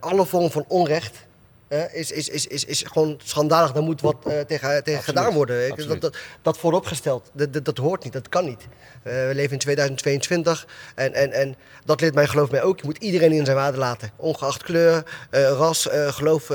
Alle 0.00 0.26
vorm 0.26 0.50
van 0.50 0.64
onrecht 0.68 1.26
is, 1.68 2.10
is, 2.10 2.28
is, 2.28 2.46
is, 2.46 2.64
is 2.64 2.82
gewoon 2.82 3.20
schandalig. 3.24 3.72
Daar 3.72 3.82
moet 3.82 4.00
wat 4.00 4.16
eh, 4.26 4.40
tegen, 4.40 4.84
tegen 4.84 5.02
gedaan 5.02 5.34
worden. 5.34 5.66
Ik-. 5.66 5.88
Dat, 5.88 6.00
dat, 6.00 6.16
dat 6.42 6.58
vooropgesteld. 6.58 7.30
Dat, 7.32 7.52
dat, 7.52 7.64
dat 7.64 7.78
hoort 7.78 8.04
niet, 8.04 8.12
dat 8.12 8.28
kan 8.28 8.44
niet. 8.44 8.62
Eh, 9.02 9.12
we 9.12 9.30
leven 9.34 9.52
in 9.52 9.58
2022 9.58 10.66
en, 10.94 11.14
en, 11.14 11.32
en 11.32 11.56
dat 11.84 12.00
leert 12.00 12.14
mij 12.14 12.26
geloof 12.26 12.50
mij 12.50 12.62
ook. 12.62 12.78
Je 12.78 12.84
moet 12.84 12.98
iedereen 12.98 13.32
in 13.32 13.44
zijn 13.44 13.56
waarde 13.56 13.78
laten. 13.78 14.10
Ongeacht 14.16 14.62
kleur, 14.62 15.04
eh, 15.30 15.42
ras, 15.42 15.88
geloof, 15.90 16.50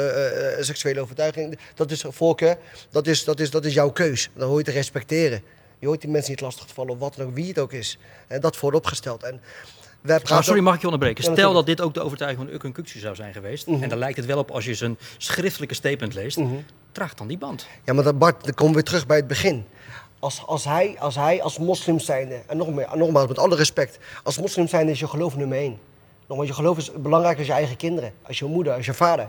seksuele 0.60 1.01
overtuiging. 1.01 1.60
Dat 1.75 1.92
is 1.92 2.06
voorkeur, 2.07 2.57
dat 2.89 3.07
is, 3.07 3.24
dat, 3.24 3.39
is, 3.39 3.51
dat 3.51 3.65
is 3.65 3.74
jouw 3.74 3.92
keus. 3.92 4.30
Dan 4.36 4.48
hoor 4.48 4.57
je 4.57 4.63
te 4.63 4.71
respecteren. 4.71 5.44
Je 5.80 5.88
hoort 5.88 6.01
die 6.01 6.10
mensen 6.10 6.31
niet 6.31 6.42
lastig 6.42 6.65
te 6.65 6.74
vallen, 6.74 6.94
of 6.94 7.00
wat 7.00 7.15
dan 7.15 7.25
ook, 7.25 7.36
wie 7.36 7.48
het 7.48 7.60
ook 7.60 7.74
is. 7.74 7.98
En 8.27 8.42
dat 8.42 8.56
vooropgesteld. 8.56 9.24
En 9.24 9.42
wij 10.04 10.16
praten 10.16 10.34
Nou, 10.34 10.44
sorry, 10.44 10.62
mag 10.62 10.74
ik 10.76 10.80
je 10.80 10.86
onderbreken? 10.86 11.24
Ja, 11.24 11.32
Stel 11.32 11.54
dat 11.54 11.66
dit 11.66 11.82
ook 11.82 11.94
de 11.94 12.02
overtuiging 12.02 12.46
van 12.46 12.56
Ukun 12.56 12.72
Kukcu 12.72 13.00
zou 13.00 13.16
zijn 13.16 13.34
geweest. 13.34 13.68
Mhm. 13.68 13.84
En 13.84 13.90
daar 13.90 13.98
lijkt 13.98 14.18
het 14.18 14.26
wel 14.26 14.38
op 14.38 14.52
als 14.52 14.66
je 14.66 14.74
zijn 14.74 14.98
schriftelijke 15.18 15.76
statement 15.76 16.14
leest. 16.14 16.38
Mhm. 16.38 16.54
Draag 16.92 17.14
dan 17.14 17.28
die 17.28 17.38
band. 17.38 17.68
Ja, 17.84 17.94
maar 17.94 18.04
dat 18.04 18.18
Bart, 18.18 18.44
dan 18.44 18.54
komen 18.54 18.68
we 18.68 18.80
weer 18.80 18.90
terug 18.90 19.06
bij 19.06 19.18
het 19.18 19.28
begin. 19.28 19.66
Als, 20.20 20.44
als, 20.46 20.64
hij, 20.64 20.96
als 21.00 21.16
hij 21.16 21.42
als 21.42 21.58
moslim 21.58 22.00
zijnde, 22.00 22.42
en 22.48 22.58
nog 22.58 22.70
meer, 22.74 22.88
nogmaals 22.96 23.28
met 23.28 23.38
alle 23.40 23.56
respect, 23.56 24.00
als 24.24 24.40
moslim 24.40 24.68
zijnde 24.68 24.92
is 24.92 25.00
je 25.00 25.08
geloof 25.08 25.36
nummer 25.36 25.58
één. 25.58 25.80
Nogmaals, 26.28 26.50
je 26.50 26.56
geloof 26.56 26.78
is 26.78 26.92
belangrijk 26.96 27.38
als 27.38 27.48
je 27.48 27.54
eigen 27.54 27.78
kinderen, 27.78 28.14
als 28.22 28.40
je 28.40 28.46
moeder, 28.46 28.74
als 28.74 28.86
je 28.86 28.94
vader. 28.94 29.28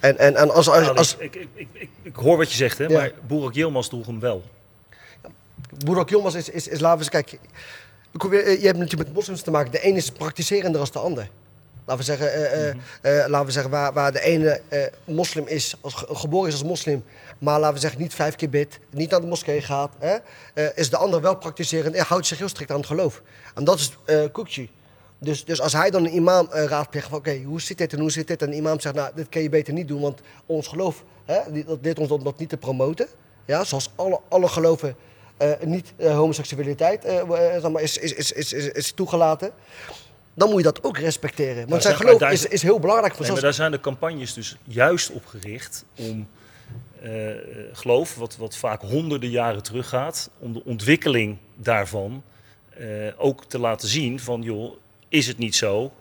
En, 0.00 0.18
en, 0.18 0.36
en 0.36 0.50
als, 0.50 0.68
als, 0.68 0.84
Nou, 0.84 0.96
als, 0.96 1.16
ik, 1.16 1.34
ik, 1.34 1.48
ik, 1.54 1.88
ik, 2.02 2.16
hoor 2.16 2.36
wat 2.36 2.50
je 2.50 2.56
zegt, 2.56 2.78
hè, 2.78 2.84
Ja. 2.84 2.98
maar 2.98 3.12
Boerak 3.26 3.54
Yilmaz 3.54 3.88
droeg 3.88 4.06
hem 4.06 4.20
wel. 4.20 4.42
Boerak 5.84 6.08
Yilmaz 6.10 6.34
is, 6.34 6.48
is, 6.48 6.68
is, 6.68 6.80
laten 6.80 6.98
we 6.98 7.04
eens 7.04 7.12
kijken. 7.12 7.38
Weer, 8.22 8.44
eh, 8.44 8.60
Je 8.60 8.66
hebt 8.66 8.78
natuurlijk 8.78 9.08
met 9.08 9.16
moslims 9.18 9.42
te 9.42 9.50
maken. 9.50 9.72
De 9.72 9.80
ene 9.80 9.96
is 9.96 10.10
praktiserender 10.10 10.80
dan 10.80 10.88
de 10.92 10.98
ander. 10.98 11.28
Laten 11.84 12.04
we 12.04 12.10
zeggen, 12.16 12.32
eh, 12.32 12.68
eh, 12.68 12.74
eh, 13.00 13.28
laten 13.28 13.46
we 13.46 13.52
zeggen 13.52 13.70
waar, 13.70 13.92
waar 13.92 14.12
de 14.12 14.20
ene 14.20 14.60
eh, 14.68 14.80
moslim 15.04 15.46
is, 15.46 15.74
als, 15.80 15.94
ge- 15.94 16.06
geboren 16.14 16.48
is 16.48 16.52
als 16.54 16.62
moslim, 16.68 17.04
maar 17.38 17.58
laten 17.60 17.74
we 17.74 17.80
zeggen 17.80 18.00
niet 18.00 18.14
vijf 18.14 18.34
keer 18.34 18.48
bidt, 18.50 18.78
niet 18.90 19.10
naar 19.10 19.20
de 19.20 19.26
moskee 19.26 19.60
gaat, 19.60 19.92
hè, 19.98 20.16
eh, 20.54 20.66
is 20.74 20.90
de 20.90 20.96
ander 20.96 21.20
wel 21.20 21.36
praktiserend 21.36 21.94
en 21.94 22.04
houdt 22.04 22.26
zich 22.26 22.38
heel 22.38 22.48
strikt 22.48 22.70
aan 22.70 22.76
het 22.76 22.86
geloof. 22.86 23.22
En 23.54 23.64
dat 23.64 23.78
is 23.78 23.96
eh 24.04 24.20
Kukci. 24.32 24.70
Dus, 25.18 25.44
dus 25.44 25.60
als 25.60 25.72
hij 25.72 25.90
dan 25.90 26.04
een 26.04 26.14
imam 26.14 26.48
eh, 26.50 26.64
raadpleegt 26.64 27.08
van 27.08 27.18
oké, 27.18 27.42
hoe 27.44 27.60
zit 27.60 27.78
dit 27.78 27.92
en 27.92 27.98
hoe 28.00 28.10
zit 28.10 28.26
dit? 28.28 28.42
En 28.42 28.50
de 28.50 28.56
imam 28.56 28.80
zegt, 28.80 28.94
nou, 28.94 29.10
dit 29.14 29.28
kun 29.28 29.42
je 29.42 29.48
beter 29.48 29.72
niet 29.72 29.88
doen, 29.88 30.00
want 30.00 30.20
ons 30.46 30.66
geloof, 30.66 31.04
hè, 31.24 31.62
dat 31.66 31.78
leert 31.82 31.98
ons 31.98 32.10
om 32.10 32.24
dat 32.24 32.38
niet 32.38 32.48
te 32.48 32.56
promoten. 32.56 33.06
Ja, 33.44 33.64
zoals 33.64 33.90
alle, 33.94 34.20
alle 34.28 34.48
geloven 34.48 34.88
eh, 34.88 34.94
niet 35.64 35.92
eh, 35.96 36.14
homoseksualiteit 36.16 37.04
eh, 37.04 37.18
eh, 37.18 37.60
zeg 37.60 37.70
maar, 37.70 37.82
is, 37.82 37.98
is, 37.98 38.12
is, 38.12 38.32
is, 38.32 38.52
is, 38.52 38.68
is 38.68 38.92
toegelaten. 38.92 39.50
Dan 40.34 40.48
moet 40.48 40.56
je 40.58 40.62
dat 40.64 40.84
ook 40.84 40.98
respecteren. 40.98 41.56
Want 41.56 41.68
Nou, 41.68 41.80
zijn 41.80 41.96
geloof 41.96 42.18
daar 42.18 42.32
is, 42.32 42.46
is- 42.46 42.62
heel 42.62 42.78
belangrijk 42.78 43.12
voor 43.14 43.22
Nee, 43.22 43.32
maar 43.32 43.40
daar 43.42 43.52
zijn 43.54 43.70
de 43.70 43.80
campagnes 43.80 44.34
dus 44.34 44.56
juist 44.64 45.10
op 45.10 45.26
gericht 45.26 45.84
om 45.98 46.28
eh, 47.02 47.30
eh, 47.30 47.38
geloof, 47.72 48.14
wat, 48.14 48.36
wat 48.36 48.56
vaak 48.56 48.80
honderden 48.82 49.30
jaren 49.30 49.62
teruggaat, 49.62 50.30
om 50.38 50.52
de 50.52 50.62
ontwikkeling 50.64 51.36
daarvan 51.54 52.22
eh, 52.70 52.86
ook 53.16 53.44
te 53.44 53.58
laten 53.58 53.88
zien 53.88 54.20
van, 54.20 54.42
joh, 54.42 54.76
is 55.08 55.26
het 55.26 55.38
niet 55.38 55.54
zo 55.56 55.92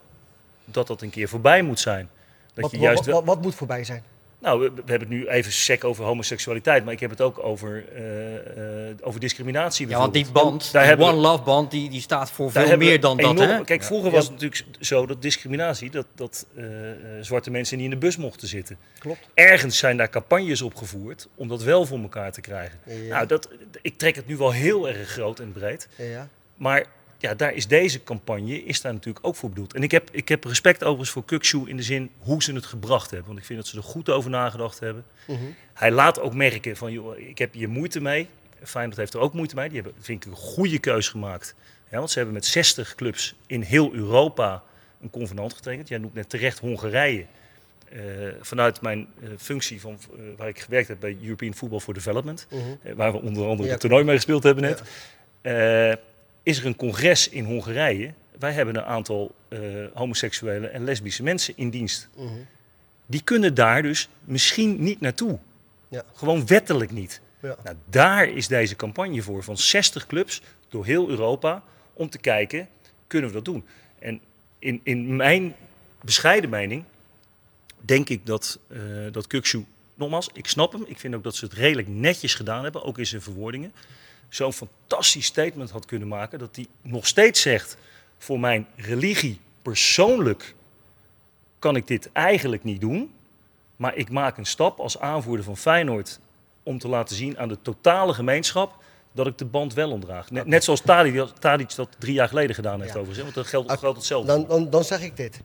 dat 0.65 0.87
dat 0.87 1.01
een 1.01 1.09
keer 1.09 1.27
voorbij 1.29 1.61
moet 1.61 1.79
zijn? 1.79 2.09
Dat 2.53 2.63
Wat, 2.63 2.71
je 2.71 2.77
juist 2.77 3.05
wat, 3.05 3.23
wat 3.23 3.41
moet 3.41 3.55
voorbij 3.55 3.83
zijn? 3.83 4.03
Nou, 4.45 4.59
we, 4.59 4.71
we 4.75 4.81
hebben 4.91 4.99
het 5.07 5.17
nu 5.17 5.27
even 5.27 5.51
sec 5.51 5.83
over 5.83 6.03
homoseksualiteit, 6.05 6.83
maar 6.83 6.93
ik 6.93 6.99
heb 6.99 7.09
het 7.09 7.21
ook 7.21 7.43
over, 7.43 7.85
eh, 7.95 8.89
eh, 8.89 8.95
over 9.01 9.19
discriminatie 9.19 9.87
Ja, 9.87 9.97
want 9.97 10.13
die 10.13 10.25
band, 10.31 10.71
Daar 10.71 10.81
die 10.81 10.89
hebben 10.89 11.07
we- 11.07 11.11
one 11.13 11.21
love 11.21 11.43
band, 11.43 11.71
die, 11.71 11.89
die 11.89 12.01
staat 12.01 12.31
voor 12.31 12.51
veel 12.51 12.77
meer 12.77 12.99
dan 12.99 13.17
dat. 13.17 13.39
Hè? 13.39 13.63
Kijk, 13.63 13.83
vroeger 13.83 14.09
Ja. 14.09 14.15
was 14.15 14.23
het 14.23 14.33
natuurlijk 14.33 14.63
zo 14.79 15.05
dat 15.05 15.21
discriminatie, 15.21 15.89
dat, 15.91 16.05
dat 16.15 16.45
eh, 16.55 16.91
eh, 16.91 16.95
zwarte 17.21 17.51
mensen 17.51 17.75
niet 17.77 17.85
in 17.85 17.91
de 17.91 17.97
bus 17.97 18.17
mochten 18.17 18.47
zitten. 18.47 18.77
Klopt. 18.99 19.19
Ergens 19.33 19.77
zijn 19.77 19.97
daar 19.97 20.09
campagnes 20.09 20.61
op 20.61 20.75
gevoerd 20.75 21.27
om 21.35 21.47
dat 21.47 21.63
wel 21.63 21.85
voor 21.85 21.99
elkaar 21.99 22.31
te 22.31 22.41
krijgen. 22.41 22.79
Ja. 22.85 22.93
Nou, 23.15 23.27
dat, 23.27 23.49
ik 23.81 23.97
trek 23.97 24.15
het 24.15 24.27
nu 24.27 24.37
wel 24.37 24.51
heel 24.51 24.87
erg 24.89 25.09
groot 25.09 25.39
en 25.39 25.51
breed. 25.51 25.87
Ja. 25.97 26.27
Maar 26.55 26.85
ja, 27.17 27.33
daar 27.33 27.53
is 27.53 27.67
deze 27.67 28.03
campagne 28.03 28.63
is 28.63 28.81
daar 28.81 28.93
natuurlijk 28.93 29.25
ook 29.27 29.35
voor 29.35 29.49
bedoeld. 29.49 29.73
En 29.73 29.83
ik 29.83 29.91
heb, 29.91 30.09
ik 30.11 30.27
heb 30.29 30.43
respect 30.43 30.81
overigens 30.83 31.09
voor 31.09 31.25
Kukshoe 31.25 31.69
in 31.69 31.77
de 31.77 31.83
zin 31.83 32.09
hoe 32.17 32.43
ze 32.43 32.53
het 32.53 32.65
gebracht 32.65 33.09
hebben. 33.09 33.27
Want 33.27 33.39
ik 33.39 33.45
vind 33.45 33.59
dat 33.59 33.67
ze 33.67 33.77
er 33.77 33.83
goed 33.83 34.09
over 34.09 34.29
nagedacht 34.29 34.79
hebben. 34.79 35.03
Mhm. 35.27 35.37
Hij 35.73 35.91
laat 35.91 36.19
ook 36.19 36.33
merken 36.33 36.77
van, 36.77 36.91
joh, 36.91 37.17
ik 37.17 37.37
heb 37.37 37.53
hier 37.53 37.69
moeite 37.69 38.01
mee. 38.01 38.27
Feyenoord 38.63 38.97
heeft 38.97 39.13
er 39.13 39.19
ook 39.19 39.33
moeite 39.33 39.55
mee. 39.55 39.69
Die 39.69 39.81
hebben, 39.81 40.01
vind 40.03 40.25
ik, 40.25 40.31
een 40.31 40.37
goede 40.37 40.79
keus 40.79 41.09
gemaakt. 41.09 41.55
Ja, 41.89 41.97
want 41.97 42.09
ze 42.09 42.15
hebben 42.17 42.33
met 42.35 42.45
60 42.45 42.95
clubs 42.95 43.35
in 43.47 43.61
heel 43.61 43.93
Europa 43.93 44.63
een 45.01 45.09
convenant 45.09 45.53
getekend. 45.53 45.87
Jij 45.87 45.97
noemt 45.97 46.13
net 46.13 46.29
terecht 46.29 46.59
Hongarije. 46.59 47.25
Eh, 47.89 48.01
vanuit 48.41 48.81
mijn 48.81 49.07
eh, 49.21 49.29
functie 49.37 49.81
van, 49.81 49.97
eh, 50.17 50.19
waar 50.37 50.47
ik 50.47 50.59
gewerkt 50.59 50.87
heb 50.87 50.99
bij 50.99 51.17
European 51.21 51.53
Football 51.53 51.79
for 51.79 51.93
Development, 51.93 52.47
Mhm. 52.49 52.95
waar 52.95 53.11
we 53.11 53.21
onder 53.21 53.43
andere 53.47 53.63
Ja. 53.63 53.71
het 53.71 53.79
toernooi 53.81 54.03
mee 54.03 54.15
gespeeld 54.15 54.43
hebben 54.43 54.63
net, 54.63 54.81
eh, 55.41 55.93
is 56.45 56.57
er 56.59 56.65
een 56.65 56.75
congres 56.75 57.29
in 57.29 57.45
Hongarije. 57.45 58.13
Wij 58.39 58.51
hebben 58.51 58.75
een 58.75 58.83
aantal 58.83 59.35
eh, 59.47 59.59
homoseksuele 59.93 60.67
en 60.67 60.83
lesbische 60.83 61.23
mensen 61.23 61.53
in 61.57 61.69
dienst. 61.69 62.09
Mhm. 62.15 62.27
Die 63.05 63.21
kunnen 63.23 63.53
daar 63.53 63.81
dus 63.81 64.09
misschien 64.23 64.83
niet 64.83 65.01
naartoe. 65.01 65.39
Ja. 65.87 66.03
Gewoon 66.13 66.47
wettelijk 66.47 66.91
niet. 66.91 67.21
Ja. 67.41 67.55
Nou, 67.63 67.75
daar 67.89 68.27
is 68.27 68.47
deze 68.47 68.75
campagne 68.75 69.21
voor, 69.21 69.43
van 69.43 69.57
60 69.57 70.07
clubs 70.07 70.41
door 70.69 70.85
heel 70.85 71.09
Europa, 71.09 71.63
om 71.93 72.09
te 72.09 72.17
kijken, 72.17 72.67
kunnen 73.07 73.29
we 73.29 73.35
dat 73.35 73.45
doen? 73.45 73.65
En 73.99 74.19
in, 74.59 74.81
in 74.83 75.15
mijn 75.15 75.55
bescheiden 76.01 76.49
mening 76.49 76.83
denk 77.77 78.09
ik 78.09 78.25
dat, 78.25 78.59
eh 78.67 78.79
dat 79.11 79.27
Kukshoe, 79.27 79.63
nogmaals, 79.93 80.29
ik 80.33 80.47
snap 80.47 80.71
hem. 80.71 80.83
Ik 80.87 80.99
vind 80.99 81.15
ook 81.15 81.23
dat 81.23 81.35
ze 81.35 81.45
het 81.45 81.53
redelijk 81.53 81.87
netjes 81.87 82.33
gedaan 82.33 82.63
hebben, 82.63 82.83
ook 82.83 82.97
in 82.97 83.05
zijn 83.05 83.21
verwoordingen. 83.21 83.71
Zo'n 84.35 84.53
fantastisch 84.53 85.25
statement 85.25 85.69
had 85.69 85.85
kunnen 85.85 86.07
maken, 86.07 86.39
dat 86.39 86.55
hij 86.55 86.67
nog 86.81 87.07
steeds 87.07 87.41
zegt, 87.41 87.77
voor 88.17 88.39
mijn 88.39 88.67
religie 88.75 89.39
persoonlijk 89.61 90.55
kan 91.59 91.75
ik 91.75 91.87
dit 91.87 92.11
eigenlijk 92.11 92.63
niet 92.63 92.81
doen. 92.81 93.13
Maar 93.75 93.95
ik 93.95 94.09
maak 94.09 94.37
een 94.37 94.45
stap 94.45 94.79
als 94.79 94.99
aanvoerder 94.99 95.45
van 95.45 95.57
Feyenoord 95.57 96.19
om 96.63 96.79
te 96.79 96.87
laten 96.87 97.15
zien 97.15 97.37
aan 97.37 97.47
de 97.47 97.57
totale 97.61 98.13
gemeenschap 98.13 98.83
dat 99.11 99.27
ik 99.27 99.37
de 99.37 99.45
band 99.45 99.73
wel 99.73 99.91
omdraag. 99.91 100.31
Net, 100.31 100.45
net 100.45 100.63
zoals 100.63 100.81
Tadic, 100.81 101.27
Tadic 101.39 101.75
dat 101.75 101.89
drie 101.99 102.13
jaar 102.13 102.27
geleden 102.27 102.55
gedaan 102.55 102.81
heeft 102.81 102.93
Ja. 102.93 102.99
overigens. 102.99 103.23
Want 103.23 103.35
dat 103.35 103.47
geldt, 103.47 103.79
geldt 103.79 103.97
hetzelfde. 103.97 104.27
Dan, 104.27 104.45
dan, 104.47 104.69
dan 104.69 104.83
zeg 104.83 105.01
ik 105.01 105.17
dit. 105.17 105.41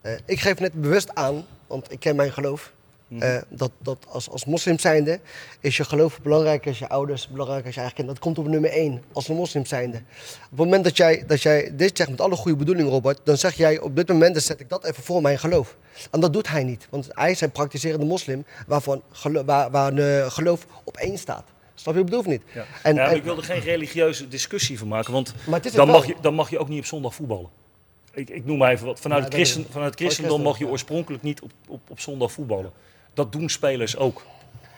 Eh, 0.00 0.12
ik 0.24 0.40
geef 0.40 0.58
net 0.58 0.72
bewust 0.72 1.14
aan, 1.14 1.46
want 1.66 1.92
ik 1.92 2.00
ken 2.00 2.16
mijn 2.16 2.32
geloof. 2.32 2.72
Mhm. 3.08 3.22
eh, 3.22 3.42
dat, 3.48 3.70
dat 3.78 3.98
als, 4.08 4.30
als 4.30 4.44
moslim 4.44 4.78
zijnde 4.78 5.20
is 5.60 5.76
je 5.76 5.84
geloof 5.84 6.20
belangrijk 6.22 6.66
als 6.66 6.78
je 6.78 6.88
ouders, 6.88 7.28
belangrijk 7.28 7.64
als 7.64 7.74
je 7.74 7.80
eigen 7.80 7.96
kind. 7.96 8.08
Dat 8.08 8.18
komt 8.18 8.38
op 8.38 8.46
nummer 8.48 8.70
één, 8.70 9.02
als 9.12 9.28
een 9.28 9.36
moslim 9.36 9.66
zijnde. 9.66 9.96
Op 9.96 10.02
het 10.50 10.58
moment 10.58 10.84
dat 10.84 10.96
jij, 10.96 11.24
dat 11.26 11.42
jij 11.42 11.70
dit 11.76 11.96
zegt 11.96 12.10
met 12.10 12.20
alle 12.20 12.36
goede 12.36 12.56
bedoelingen, 12.58 12.90
Robert, 12.90 13.20
dan 13.24 13.36
zeg 13.36 13.54
jij 13.54 13.80
op 13.80 13.96
dit 13.96 14.08
moment 14.08 14.32
dan 14.32 14.42
zet 14.42 14.60
ik 14.60 14.68
dat 14.68 14.84
even 14.84 15.02
voor 15.02 15.22
mijn 15.22 15.38
geloof. 15.38 15.76
En 16.10 16.20
dat 16.20 16.32
doet 16.32 16.48
hij 16.48 16.64
niet, 16.64 16.86
want 16.90 17.08
hij 17.12 17.30
is 17.30 17.40
een 17.40 17.50
praktiserende 17.50 18.06
moslim 18.06 18.44
waarvan 18.66 19.02
gelo- 19.10 19.44
waar, 19.44 19.70
waar 19.70 19.92
een 19.96 20.30
geloof 20.32 20.66
op 20.84 20.96
één 20.96 21.18
staat. 21.18 21.44
Snap 21.74 21.94
je 21.94 22.00
wat 22.00 22.10
ik 22.10 22.16
bedoel 22.16 22.20
of 22.20 22.26
niet? 22.26 22.42
Ja. 22.54 22.64
En, 22.82 22.94
ja, 22.94 23.08
en- 23.10 23.16
ik 23.16 23.24
wil 23.24 23.36
er 23.36 23.42
geen 23.42 23.60
religieuze 23.60 24.28
discussie 24.28 24.78
van 24.78 24.88
maken, 24.88 25.12
want 25.12 25.34
dan 25.74 25.86
mag, 25.88 26.06
je, 26.06 26.14
dan 26.20 26.34
mag 26.34 26.50
je 26.50 26.58
ook 26.58 26.68
niet 26.68 26.78
op 26.78 26.84
zondag 26.84 27.14
voetballen. 27.14 27.48
Ik, 28.12 28.30
ik 28.30 28.44
noem 28.44 28.58
maar 28.58 28.70
even 28.72 28.86
wat. 28.86 29.00
Vanuit, 29.00 29.20
Ja, 29.20 29.26
het, 29.26 29.34
christen, 29.34 29.60
is- 29.60 29.66
vanuit 29.70 29.90
het 29.90 30.00
christendom 30.00 30.42
mag 30.42 30.58
je 30.58 30.66
oorspronkelijk 30.66 31.22
niet 31.22 31.40
op, 31.42 31.50
op, 31.68 31.80
op 31.88 32.00
zondag 32.00 32.32
voetballen. 32.32 32.70
Dat 33.18 33.32
doen 33.32 33.48
spelers 33.48 33.96
ook. 33.96 34.22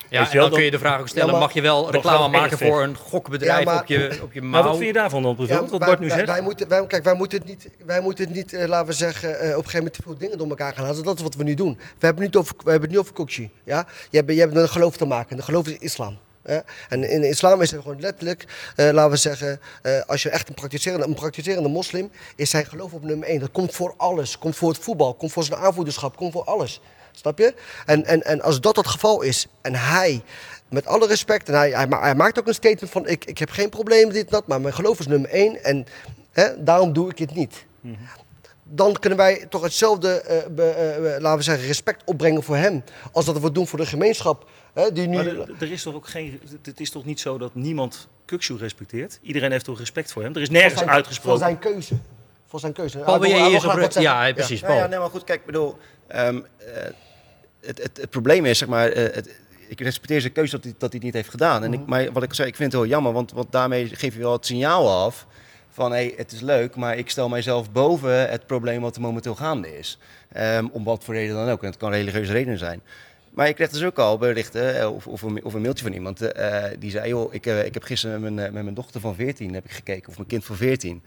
Ja, 0.09 0.31
en 0.31 0.39
dan 0.39 0.51
kun 0.51 0.63
je 0.63 0.71
de 0.71 0.79
vraag 0.79 1.01
ook 1.01 1.09
stellen, 1.09 1.27
Ja, 1.27 1.33
maar- 1.33 1.41
mag 1.41 1.53
je 1.53 1.61
wel 1.61 1.91
reclame 1.91 2.29
maken 2.29 2.59
voor 2.59 2.83
een 2.83 2.97
gokbedrijf 2.97 3.59
Ja, 3.59 3.65
maar- 3.65 3.81
op 3.81 3.87
je, 3.87 4.19
op 4.23 4.33
je 4.33 4.41
Maar 4.43 4.51
mouw? 4.51 4.63
wat 4.63 4.75
vind 4.77 4.87
je 4.87 4.93
daarvan 4.93 5.23
dan, 5.23 5.37
Pavel? 5.37 5.61
wat 5.61 5.71
wij, 5.71 5.79
Bart 5.79 6.01
nu 6.01 6.07
wij- 6.09 6.17
zegt? 6.17 6.29
Wij 6.31 6.41
moeten, 6.41 6.69
wij, 6.69 6.87
kijk, 6.87 7.05
wij 7.05 7.15
moeten 7.15 7.39
het 7.39 7.47
niet, 7.49 7.69
wij 7.87 8.01
moeten 8.01 8.25
het 8.25 8.35
niet 8.35 8.53
eh, 8.53 8.69
laten 8.69 8.87
we 8.87 8.93
zeggen, 8.93 9.29
eh, 9.31 9.35
op 9.35 9.43
een 9.45 9.51
gegeven 9.55 9.77
moment 9.77 9.95
te 9.95 10.03
veel 10.03 10.17
dingen 10.19 10.39
door 10.39 10.49
elkaar 10.49 10.75
gaan 10.75 10.87
laten. 10.87 11.05
Dat 11.05 11.17
is 11.17 11.23
wat 11.23 11.35
we 11.35 11.43
nu 11.43 11.55
doen. 11.55 11.75
We 11.77 12.07
hebben 12.07 12.23
het 12.25 12.33
niet 12.35 12.43
over, 12.43 12.55
we 12.65 12.71
hebben 12.71 12.81
het 12.81 12.91
niet 12.91 12.99
over 12.99 13.13
Kokshi. 13.13 13.51
Ja? 13.65 13.87
Je, 14.11 14.17
hebt, 14.17 14.33
je 14.33 14.41
hebt 14.41 14.57
een 14.57 14.69
geloof 14.69 14.97
te 14.97 15.05
maken. 15.05 15.31
En 15.31 15.37
de 15.37 15.43
geloof 15.43 15.67
is 15.69 15.79
islam. 15.79 16.19
hè. 16.43 16.59
En 16.89 17.11
in 17.11 17.21
de 17.21 17.29
islam 17.29 17.61
is 17.63 17.71
het 17.71 17.83
gewoon 17.83 18.01
letterlijk, 18.01 18.45
eh, 18.77 18.91
laten 18.91 19.11
we 19.11 19.17
zeggen, 19.17 19.61
eh, 19.83 20.01
als 20.07 20.23
je 20.23 20.31
echt 20.31 20.49
een 20.49 20.55
praktiserende, 20.55 21.07
een 21.07 21.15
praktiserende 21.15 21.69
moslim, 21.69 22.11
is 22.37 22.51
zijn 22.51 22.67
geloof 22.67 22.93
op 22.93 23.03
nummer 23.05 23.29
één. 23.29 23.41
Dat 23.41 23.51
komt 23.53 23.75
voor 23.75 23.95
alles. 23.97 24.39
Komt 24.39 24.57
voor 24.57 24.69
het 24.69 24.79
voetbal, 24.79 25.15
komt 25.15 25.33
voor 25.33 25.45
zijn 25.45 25.61
aanvoederschap, 25.61 26.17
komt 26.17 26.33
voor 26.33 26.45
alles. 26.45 26.81
Snap 27.13 27.39
je? 27.39 27.55
En, 27.87 28.05
en, 28.07 28.23
en 28.23 28.41
als 28.43 28.61
dat 28.61 28.77
het 28.77 28.87
geval 28.87 29.23
is 29.23 29.47
en 29.63 29.75
hij, 29.75 30.23
met 30.69 30.87
alle 30.87 31.07
respect, 31.07 31.49
en 31.49 31.55
hij, 31.55 31.71
hij, 31.71 31.87
hij 31.91 32.15
maakt 32.15 32.39
ook 32.39 32.47
een 32.47 32.55
statement 32.55 32.91
van: 32.93 33.07
ik, 33.09 33.25
ik 33.25 33.39
heb 33.39 33.51
geen 33.51 33.69
probleem 33.69 34.05
met 34.07 34.15
dit 34.15 34.25
en 34.25 34.31
dat, 34.31 34.47
maar 34.47 34.61
mijn 34.61 34.75
geloof 34.75 34.99
is 34.99 35.07
nummer 35.07 35.31
één 35.31 35.65
en 35.65 35.87
hè, 36.33 36.65
daarom 36.65 36.93
doe 36.93 37.11
ik 37.11 37.19
het 37.19 37.35
niet. 37.35 37.65
Dan 38.73 38.93
kunnen 38.93 39.19
wij 39.19 39.47
toch 39.49 39.63
hetzelfde, 39.63 40.21
eh, 40.21 40.37
be- 40.51 40.71
eh, 40.71 41.21
laten 41.21 41.37
we 41.39 41.43
zeggen, 41.45 41.67
respect 41.67 42.03
opbrengen 42.05 42.43
voor 42.43 42.57
hem. 42.57 42.85
Als 43.13 43.25
dat 43.25 43.39
we 43.39 43.53
doen 43.53 43.67
voor 43.67 43.79
de 43.79 43.87
gemeenschap. 43.87 44.49
Hè, 44.75 44.93
die 44.93 45.07
nu, 45.09 45.17
Maar 45.17 45.27
er, 45.27 45.51
er 45.61 45.73
is 45.73 45.83
toch 45.83 45.95
ook 45.95 46.09
geen. 46.09 46.41
Het 46.63 46.81
is 46.81 46.91
toch 46.91 47.05
niet 47.05 47.21
zo 47.21 47.39
dat 47.39 47.55
niemand 47.55 48.09
Kukshu 48.25 48.57
respecteert? 48.57 49.19
Iedereen 49.23 49.51
heeft 49.51 49.65
toch 49.65 49.79
respect 49.79 50.13
voor 50.13 50.23
hem? 50.23 50.35
Er 50.35 50.41
is 50.41 50.47
voor 50.47 50.57
nergens 50.57 50.79
zijn, 50.79 50.91
uitgesproken. 50.91 51.39
Voor 51.41 51.49
zijn 51.49 51.59
keuze. 51.59 51.95
Voor 52.47 52.61
zijn 52.61 52.73
keuze. 52.73 52.99
Paul, 52.99 53.21
wil 53.21 53.29
je 53.31 53.35
wil 53.37 53.45
hier. 53.45 54.01
Ja, 54.01 54.33
precies, 54.33 54.61
Ja, 54.61 54.67
Paul. 54.67 54.79
ja, 54.79 54.87
nee, 54.87 54.99
maar 54.99 55.11
goed, 55.11 55.25
kijk, 55.25 55.41
ik 55.41 55.47
bedoel, 55.47 55.77
ehm, 56.11 56.41
eh, 56.59 56.83
het, 57.61 57.83
het, 57.83 57.97
het 57.97 58.11
probleem 58.11 58.45
is, 58.45 58.59
zeg 58.59 58.69
maar, 58.69 58.89
eh, 58.89 59.15
het, 59.15 59.35
ik 59.69 59.81
respecteer 59.81 60.21
zijn 60.21 60.33
keuze 60.33 60.51
dat 60.51 60.65
hij, 60.65 60.73
dat 60.79 60.81
hij 60.81 60.91
het 60.93 61.03
niet 61.03 61.15
heeft 61.15 61.29
gedaan. 61.29 61.65
En 61.65 61.73
ik, 61.73 61.87
maar 61.87 62.13
wat 62.13 62.23
ik 62.23 62.35
zei, 62.35 62.49
ik 62.49 62.57
vind 62.57 62.73
het 62.73 62.81
heel 62.81 62.91
jammer, 62.91 63.13
want, 63.13 63.33
want 63.33 63.53
daarmee 63.53 63.87
geef 63.87 64.15
je 64.15 64.21
wel 64.21 64.33
het 64.33 64.47
signaal 64.47 65.05
af 65.05 65.27
van, 65.69 65.93
hé, 65.93 66.13
het 66.17 66.33
is 66.33 66.41
leuk, 66.41 66.77
maar 66.77 66.99
ik 66.99 67.11
stel 67.11 67.29
mijzelf 67.29 67.73
boven 67.73 68.31
het 68.31 68.47
probleem 68.47 68.81
wat 68.81 68.97
er 68.97 69.03
momenteel 69.03 69.35
gaande 69.35 69.79
is. 69.79 69.99
Ehm, 70.33 70.67
om 70.73 70.85
wat 70.85 71.05
voor 71.05 71.15
reden 71.15 71.35
dan 71.35 71.49
ook, 71.49 71.63
en 71.63 71.69
het 71.69 71.77
kan 71.77 71.91
religieuze 71.91 72.33
redenen 72.33 72.59
zijn. 72.59 72.81
Maar 73.31 73.49
ik 73.49 73.55
kreeg 73.55 73.71
dus 73.71 73.85
ook 73.85 73.99
al 73.99 74.19
berichten, 74.19 74.81
eh, 74.81 74.95
of, 74.95 75.07
of, 75.07 75.23
een, 75.23 75.45
of 75.45 75.55
een 75.55 75.61
mailtje 75.61 75.85
van 75.85 75.93
iemand, 75.93 76.19
die 76.79 76.91
zei, 76.91 77.09
joh, 77.09 77.35
ik, 77.35 77.47
ik 77.47 77.75
heb 77.75 77.83
gisteren 77.83 78.21
met 78.21 78.33
mijn, 78.33 78.53
met 78.53 78.63
mijn 78.63 78.75
dochter 78.75 79.01
van 79.01 79.15
14 79.15 79.55
heb 79.55 79.65
ik 79.65 79.71
gekeken, 79.71 80.09
of 80.09 80.17
mijn 80.17 80.29
kind 80.29 80.45
van 80.45 80.57
14. 80.57 81.03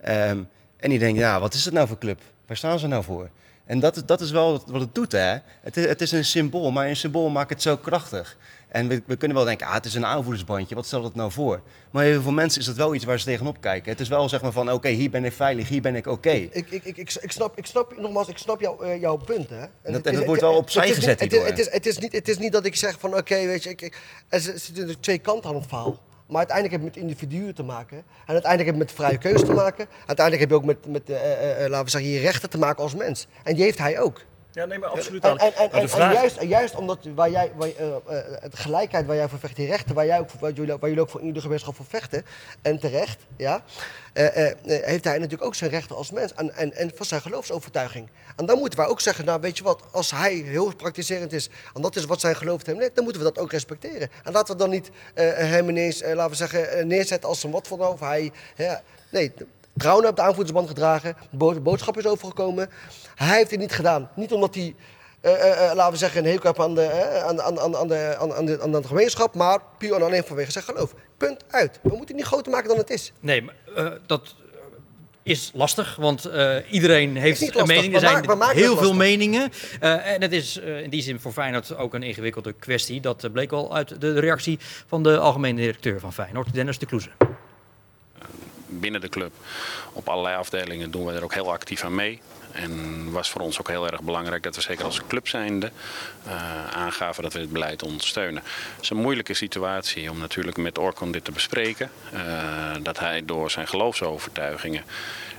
Ehm, 0.00 0.42
en 0.76 0.90
die 0.90 0.98
denkt, 0.98 1.18
ja, 1.18 1.40
wat 1.40 1.54
is 1.54 1.64
het 1.64 1.74
nou 1.74 1.88
voor 1.88 1.98
club? 1.98 2.20
Waar 2.46 2.56
staan 2.56 2.78
ze 2.78 2.86
nou 2.86 3.04
voor? 3.04 3.30
En 3.66 3.80
dat, 3.80 3.96
is- 3.96 4.04
dat 4.04 4.20
is 4.20 4.30
wel 4.30 4.62
wat- 4.66 4.80
het 4.80 4.94
doet, 4.94 5.12
hè. 5.12 5.36
Het 5.60 5.76
is, 5.76 5.84
het 5.86 6.00
is 6.00 6.12
een 6.12 6.24
symbool, 6.24 6.70
maar 6.70 6.88
een 6.88 6.96
symbool 6.96 7.28
maakt 7.28 7.50
het 7.50 7.62
zo 7.62 7.76
krachtig. 7.76 8.36
En 8.68 8.88
we, 8.88 9.02
we 9.06 9.16
kunnen 9.16 9.36
wel 9.36 9.46
denken, 9.46 9.66
ah, 9.66 9.74
het 9.74 9.84
is 9.84 9.94
een 9.94 10.06
aanvoerdersbandje, 10.06 10.74
wat 10.74 10.86
stelt 10.86 11.04
het 11.04 11.14
nou 11.14 11.32
voor? 11.32 11.60
Maar 11.90 12.04
heel 12.04 12.22
veel 12.22 12.32
mensen 12.32 12.60
is 12.60 12.66
dat 12.66 12.76
wel 12.76 12.94
iets 12.94 13.04
waar 13.04 13.18
ze 13.18 13.24
tegenop 13.24 13.60
kijken. 13.60 13.90
Het 13.90 14.00
is 14.00 14.08
wel 14.08 14.28
zeg 14.28 14.42
maar 14.42 14.52
van, 14.52 14.72
oké, 14.72 14.88
hier 14.88 15.10
ben 15.10 15.24
ik 15.24 15.32
veilig, 15.32 15.68
hier 15.68 15.80
ben 15.80 15.94
ik 15.96 16.06
oké. 16.06 16.30
Ik, 16.30 16.50
ik, 16.54 16.70
ik, 16.84 16.96
ik, 16.96 17.14
ik 17.20 17.30
snap, 17.32 17.58
ik 17.58 17.66
snap, 17.66 17.98
nogmaals, 17.98 18.28
ik 18.28 18.38
snap 18.38 18.60
jou, 18.60 18.84
eh, 18.84 19.00
jouw 19.00 19.16
punt. 19.16 19.50
Hè? 19.50 19.60
En 19.82 19.92
dat- 19.92 20.06
is- 20.06 20.12
dat 20.12 20.24
wordt 20.24 20.40
wel 20.40 20.56
opzij 20.56 20.88
gezet 20.94 21.20
Het, 21.20 21.32
is- 21.32 21.38
het, 21.44 21.58
is, 21.58 21.70
het, 21.72 21.86
is 21.86 21.98
niet, 21.98 22.12
het 22.12 22.28
is 22.28 22.38
niet 22.38 22.52
dat 22.52 22.64
ik 22.64 22.76
zeg 22.76 22.96
van, 23.00 23.16
oké, 23.16 23.46
weet 23.46 23.62
je, 23.62 23.70
ik, 23.70 23.98
er 24.28 24.40
zitten 24.40 25.00
twee 25.00 25.18
kanten 25.18 25.50
aan 25.50 25.56
het 25.56 25.66
verhaal. 25.68 25.98
Maar 26.26 26.38
uiteindelijk 26.38 26.76
heb 26.76 26.80
je 26.80 27.00
met 27.00 27.10
individuen 27.10 27.54
te 27.54 27.62
maken. 27.62 27.96
En 27.96 28.32
uiteindelijk 28.32 28.64
heb 28.64 28.74
je 28.74 28.84
met 28.84 28.92
vrije 28.92 29.18
keuze 29.18 29.44
te 29.44 29.52
maken. 29.52 29.86
Uiteindelijk 30.06 30.40
heb 30.40 30.50
je 30.50 30.56
ook 30.56 30.64
met, 30.64 30.86
met 30.86 31.10
eh, 31.10 31.32
eh, 31.32 31.64
eh, 31.64 31.70
laten 31.70 31.84
we 31.84 31.90
zeggen, 31.90 32.10
je 32.10 32.20
rechten 32.20 32.50
te 32.50 32.58
maken 32.58 32.82
als 32.82 32.94
mens. 32.94 33.26
En 33.42 33.54
die 33.54 33.64
heeft 33.64 33.78
hij 33.78 34.00
ook. 34.00 34.24
Ja, 34.56 34.64
nee, 34.64 34.78
maar 34.78 34.88
absoluut 34.88 35.24
En, 35.24 35.30
aan. 35.30 35.38
en, 35.38 35.86
de 36.40 36.46
juist, 36.46 36.74
omdat 36.74 36.98
waar 37.14 37.30
jij, 37.30 37.52
waar, 37.56 37.68
eh, 37.68 37.96
eh, 37.96 38.42
het 38.42 38.58
gelijkheid 38.58 39.06
waar 39.06 39.16
jij 39.16 39.28
voor 39.28 39.38
vecht, 39.38 39.56
die 39.56 39.66
rechten 39.66 39.94
waar, 39.94 40.06
jij 40.06 40.18
ook, 40.18 40.30
waar, 40.40 40.52
jullie, 40.52 40.76
waar 40.76 40.88
jullie 40.88 41.00
ook 41.00 41.10
voor 41.10 41.20
in 41.20 41.26
ieder 41.26 41.42
gemeenschap 41.42 41.76
voor 41.76 41.84
vechten, 41.88 42.24
en 42.62 42.78
terecht, 42.78 43.26
ja, 43.36 43.62
eh, 44.16 44.26
eh, 44.26 44.50
eh, 44.50 44.84
heeft 44.84 45.04
hij 45.04 45.14
natuurlijk 45.14 45.44
ook 45.44 45.54
zijn 45.54 45.70
rechten 45.70 45.96
als 45.96 46.10
mens 46.10 46.34
en, 46.34 46.54
en, 46.54 46.72
en 46.72 46.92
van 46.94 47.06
zijn 47.06 47.20
geloofsovertuiging. 47.20 48.08
En 48.36 48.46
dan 48.46 48.58
moeten 48.58 48.78
wij 48.78 48.88
ook 48.88 49.00
zeggen, 49.00 49.24
nou 49.24 49.40
weet 49.40 49.56
je 49.58 49.64
wat, 49.64 49.82
als 49.90 50.10
hij 50.10 50.34
heel 50.34 50.74
praktiserend 50.74 51.32
is, 51.32 51.48
en 51.74 51.82
dat 51.82 51.96
is 51.96 52.04
wat 52.04 52.20
zijn 52.20 52.36
geloof 52.36 52.66
hem 52.66 52.78
leert, 52.78 52.94
dan 52.94 53.04
moeten 53.04 53.22
we 53.22 53.32
dat 53.32 53.42
ook 53.42 53.52
respecteren. 53.52 54.08
En 54.24 54.32
laten 54.32 54.54
we 54.54 54.60
dan 54.60 54.70
niet 54.70 54.90
eh, 55.14 55.24
hem 55.36 55.68
ineens, 55.68 56.00
eh, 56.00 56.14
laten 56.14 56.30
we 56.30 56.36
zeggen, 56.36 56.70
eh, 56.70 56.84
neerzetten 56.84 57.28
als 57.28 57.42
een 57.42 57.50
wat 57.50 57.68
van 57.68 57.80
of 57.80 58.00
hij, 58.00 58.32
ja, 58.56 58.82
nee, 59.10 59.32
Trouwen 59.76 60.04
heeft 60.04 60.16
de 60.16 60.22
aanvoerdersband 60.22 60.68
gedragen. 60.68 61.16
De 61.30 61.36
bo- 61.36 61.60
boodschap 61.60 61.98
is 61.98 62.06
overgekomen. 62.06 62.70
Hij 63.14 63.36
heeft 63.36 63.50
het 63.50 63.60
niet 63.60 63.72
gedaan. 63.72 64.10
Niet 64.14 64.32
omdat 64.32 64.54
hij, 64.54 64.74
eh, 65.20 65.32
eh, 65.32 65.70
eh, 65.70 65.74
laten 65.76 65.92
we 65.92 65.98
zeggen, 65.98 66.24
een 66.24 66.30
hekel 66.30 66.46
heeft 66.46 66.58
aan 66.58 66.74
de, 66.74 67.22
aan, 67.26 67.42
aan, 67.42 67.60
aan, 67.60 67.76
aan, 67.76 67.88
de, 67.88 68.16
aan, 68.18 68.34
aan, 68.34 68.44
de, 68.46 68.60
aan 68.62 68.72
de 68.72 68.82
gemeenschap. 68.86 69.34
Maar 69.34 69.60
puur 69.78 69.94
en 69.94 70.02
alleen 70.02 70.24
vanwege 70.24 70.50
zijn 70.52 70.64
geloof. 70.64 70.94
Punt 71.16 71.44
uit. 71.50 71.78
We 71.82 71.88
moeten 71.88 72.06
het 72.06 72.16
niet 72.16 72.24
groter 72.24 72.52
maken 72.52 72.68
dan 72.68 72.76
het 72.76 72.90
is. 72.90 73.12
Nee, 73.20 73.42
maar, 73.42 73.54
dat 74.06 74.34
is 75.22 75.50
lastig, 75.54 75.96
want 75.96 76.28
iedereen 76.70 77.16
heeft 77.16 77.40
niet 77.40 77.50
een 77.50 77.56
lastig. 77.56 77.76
mening. 77.76 77.94
Er 77.94 78.00
zijn 78.00 78.24
heel 78.24 78.64
veel 78.64 78.74
lastig. 78.74 78.92
meningen. 78.96 79.52
En 79.80 80.22
het 80.22 80.32
is 80.32 80.56
in 80.56 80.90
die 80.90 81.02
zin 81.02 81.20
voor 81.20 81.32
Feyenoord 81.32 81.76
ook 81.76 81.94
een 81.94 82.02
ingewikkelde 82.02 82.52
kwestie. 82.52 83.00
Dat 83.00 83.32
bleek 83.32 83.52
al 83.52 83.74
uit 83.74 84.00
de 84.00 84.20
reactie 84.20 84.58
van 84.86 85.02
de 85.02 85.18
algemene 85.18 85.60
directeur 85.60 86.00
van 86.00 86.12
Feyenoord, 86.12 86.54
Dennis 86.54 86.78
de 86.78 86.86
Kloeze. 86.86 87.10
Binnen 88.66 89.00
de 89.00 89.08
club. 89.08 89.32
Op 89.92 90.08
allerlei 90.08 90.36
afdelingen 90.36 90.90
doen 90.90 91.06
we 91.06 91.12
er 91.12 91.24
ook 91.24 91.34
heel 91.34 91.52
actief 91.52 91.84
aan 91.84 91.94
mee. 91.94 92.20
En 92.56 93.10
was 93.10 93.30
voor 93.30 93.40
ons 93.40 93.60
ook 93.60 93.68
heel 93.68 93.90
erg 93.90 94.00
belangrijk 94.00 94.42
dat 94.42 94.54
we 94.54 94.60
zeker 94.60 94.84
als 94.84 95.00
club 95.06 95.28
zijnde 95.28 95.70
eh, 96.24 96.66
aangaven 96.74 97.22
dat 97.22 97.32
we 97.32 97.38
het 97.38 97.52
beleid 97.52 97.82
ondersteunen. 97.82 98.42
Het 98.74 98.82
is 98.82 98.90
een 98.90 98.96
moeilijke 98.96 99.34
situatie 99.34 100.10
om 100.10 100.18
natuurlijk 100.18 100.56
met 100.56 100.78
Orkon 100.78 101.12
dit 101.12 101.24
te 101.24 101.32
bespreken. 101.32 101.90
Eh, 102.12 102.20
dat 102.82 102.98
hij 102.98 103.24
door 103.24 103.50
zijn 103.50 103.68
geloofsovertuigingen 103.68 104.84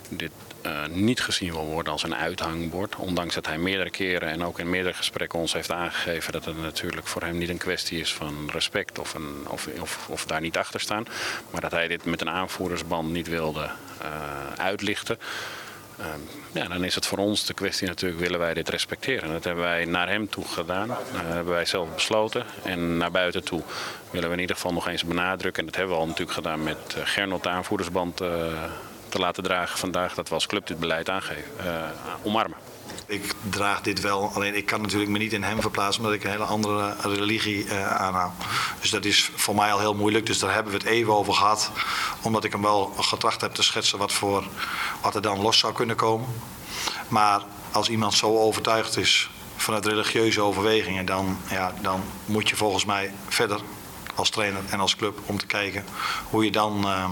dit 0.09 0.31
eh, 0.61 0.85
niet 0.89 1.21
gezien 1.21 1.51
wil 1.51 1.65
worden 1.65 1.91
als 1.91 2.03
een 2.03 2.15
uithangbord. 2.15 2.95
Ondanks 2.95 3.35
dat 3.35 3.45
hij 3.45 3.57
meerdere 3.57 3.89
keren 3.89 4.29
en 4.29 4.43
ook 4.43 4.59
in 4.59 4.69
meerdere 4.69 4.93
gesprekken 4.93 5.39
ons 5.39 5.53
heeft 5.53 5.71
aangegeven 5.71 6.31
dat 6.33 6.45
het 6.45 6.61
natuurlijk 6.61 7.07
voor 7.07 7.21
hem 7.21 7.37
niet 7.37 7.49
een 7.49 7.57
kwestie 7.57 7.99
is 7.99 8.13
van 8.13 8.49
respect 8.51 8.99
of, 8.99 9.13
een, 9.13 9.45
of, 9.47 9.67
of, 9.79 10.07
of 10.09 10.25
daar 10.25 10.41
niet 10.41 10.57
achter 10.57 10.79
staan. 10.79 11.05
Maar 11.51 11.61
dat 11.61 11.71
hij 11.71 11.87
dit 11.87 12.05
met 12.05 12.21
een 12.21 12.29
aanvoerdersband 12.29 13.11
niet 13.11 13.27
wilde 13.27 13.69
eh, 14.01 14.53
uitlichten. 14.57 15.19
Ehm, 15.97 16.19
ja, 16.51 16.67
dan 16.67 16.83
is 16.83 16.95
het 16.95 17.05
voor 17.05 17.17
ons 17.17 17.45
de 17.45 17.53
kwestie 17.53 17.87
natuurlijk, 17.87 18.21
willen 18.21 18.39
wij 18.39 18.53
dit 18.53 18.69
respecteren? 18.69 19.31
Dat 19.31 19.43
hebben 19.43 19.63
wij 19.63 19.85
naar 19.85 20.09
hem 20.09 20.29
toe 20.29 20.45
gedaan, 20.45 20.87
dat 20.87 20.97
hebben 21.11 21.53
wij 21.53 21.65
zelf 21.65 21.93
besloten. 21.93 22.45
En 22.63 22.97
naar 22.97 23.11
buiten 23.11 23.43
toe 23.43 23.61
willen 24.11 24.27
we 24.27 24.35
in 24.35 24.41
ieder 24.41 24.55
geval 24.55 24.73
nog 24.73 24.87
eens 24.87 25.03
benadrukken. 25.03 25.59
En 25.59 25.65
dat 25.65 25.75
hebben 25.75 25.95
we 25.95 26.01
al 26.01 26.07
natuurlijk 26.07 26.37
gedaan 26.37 26.63
met 26.63 26.77
eh, 26.95 27.01
Gernot 27.05 27.43
de 27.43 27.49
aanvoerdersband 27.49 28.21
eh, 28.21 28.29
te 29.09 29.19
laten 29.19 29.43
dragen 29.43 29.79
vandaag. 29.79 30.13
Dat 30.13 30.27
we 30.29 30.33
als 30.33 30.47
club 30.47 30.67
dit 30.67 30.79
beleid 30.79 31.09
aangeven, 31.09 31.43
eh, 31.57 31.83
omarmen. 32.23 32.57
Ik 33.05 33.33
draag 33.49 33.81
dit 33.81 34.01
wel, 34.01 34.31
alleen 34.33 34.55
ik 34.55 34.65
kan 34.65 34.81
natuurlijk 34.81 35.11
me 35.11 35.17
niet 35.17 35.33
in 35.33 35.43
hem 35.43 35.61
verplaatsen 35.61 36.03
omdat 36.03 36.17
ik 36.17 36.23
een 36.23 36.31
hele 36.31 36.43
andere 36.43 36.95
religie 37.01 37.69
eh 37.69 37.95
aanhou. 37.95 38.31
Dus 38.81 38.89
dat 38.89 39.05
is 39.05 39.29
voor 39.35 39.55
mij 39.55 39.71
al 39.71 39.79
heel 39.79 39.93
moeilijk. 39.93 40.25
Dus 40.25 40.39
daar 40.39 40.53
hebben 40.53 40.71
we 40.71 40.77
het 40.77 40.87
even 40.87 41.13
over 41.13 41.33
gehad. 41.33 41.71
Omdat 42.21 42.43
ik 42.43 42.51
hem 42.51 42.61
wel 42.61 42.85
getracht 42.99 43.41
heb 43.41 43.53
te 43.53 43.63
schetsen 43.63 43.97
wat, 43.97 44.13
voor, 44.13 44.43
wat 45.01 45.15
er 45.15 45.21
dan 45.21 45.41
los 45.41 45.59
zou 45.59 45.73
kunnen 45.73 45.95
komen. 45.95 46.27
Maar 47.07 47.41
als 47.71 47.89
iemand 47.89 48.13
zo 48.13 48.37
overtuigd 48.37 48.97
is 48.97 49.29
vanuit 49.55 49.85
religieuze 49.85 50.41
overwegingen, 50.41 51.05
dan, 51.05 51.37
ja, 51.49 51.73
dan 51.81 52.03
moet 52.25 52.49
je 52.49 52.55
volgens 52.55 52.85
mij 52.85 53.11
verder 53.27 53.59
als 54.15 54.29
trainer 54.29 54.61
en 54.69 54.79
als 54.79 54.95
club 54.95 55.19
om 55.25 55.37
te 55.37 55.45
kijken 55.45 55.85
hoe 56.29 56.43
je 56.45 56.51
dan 56.51 56.87
ehm, 56.87 57.11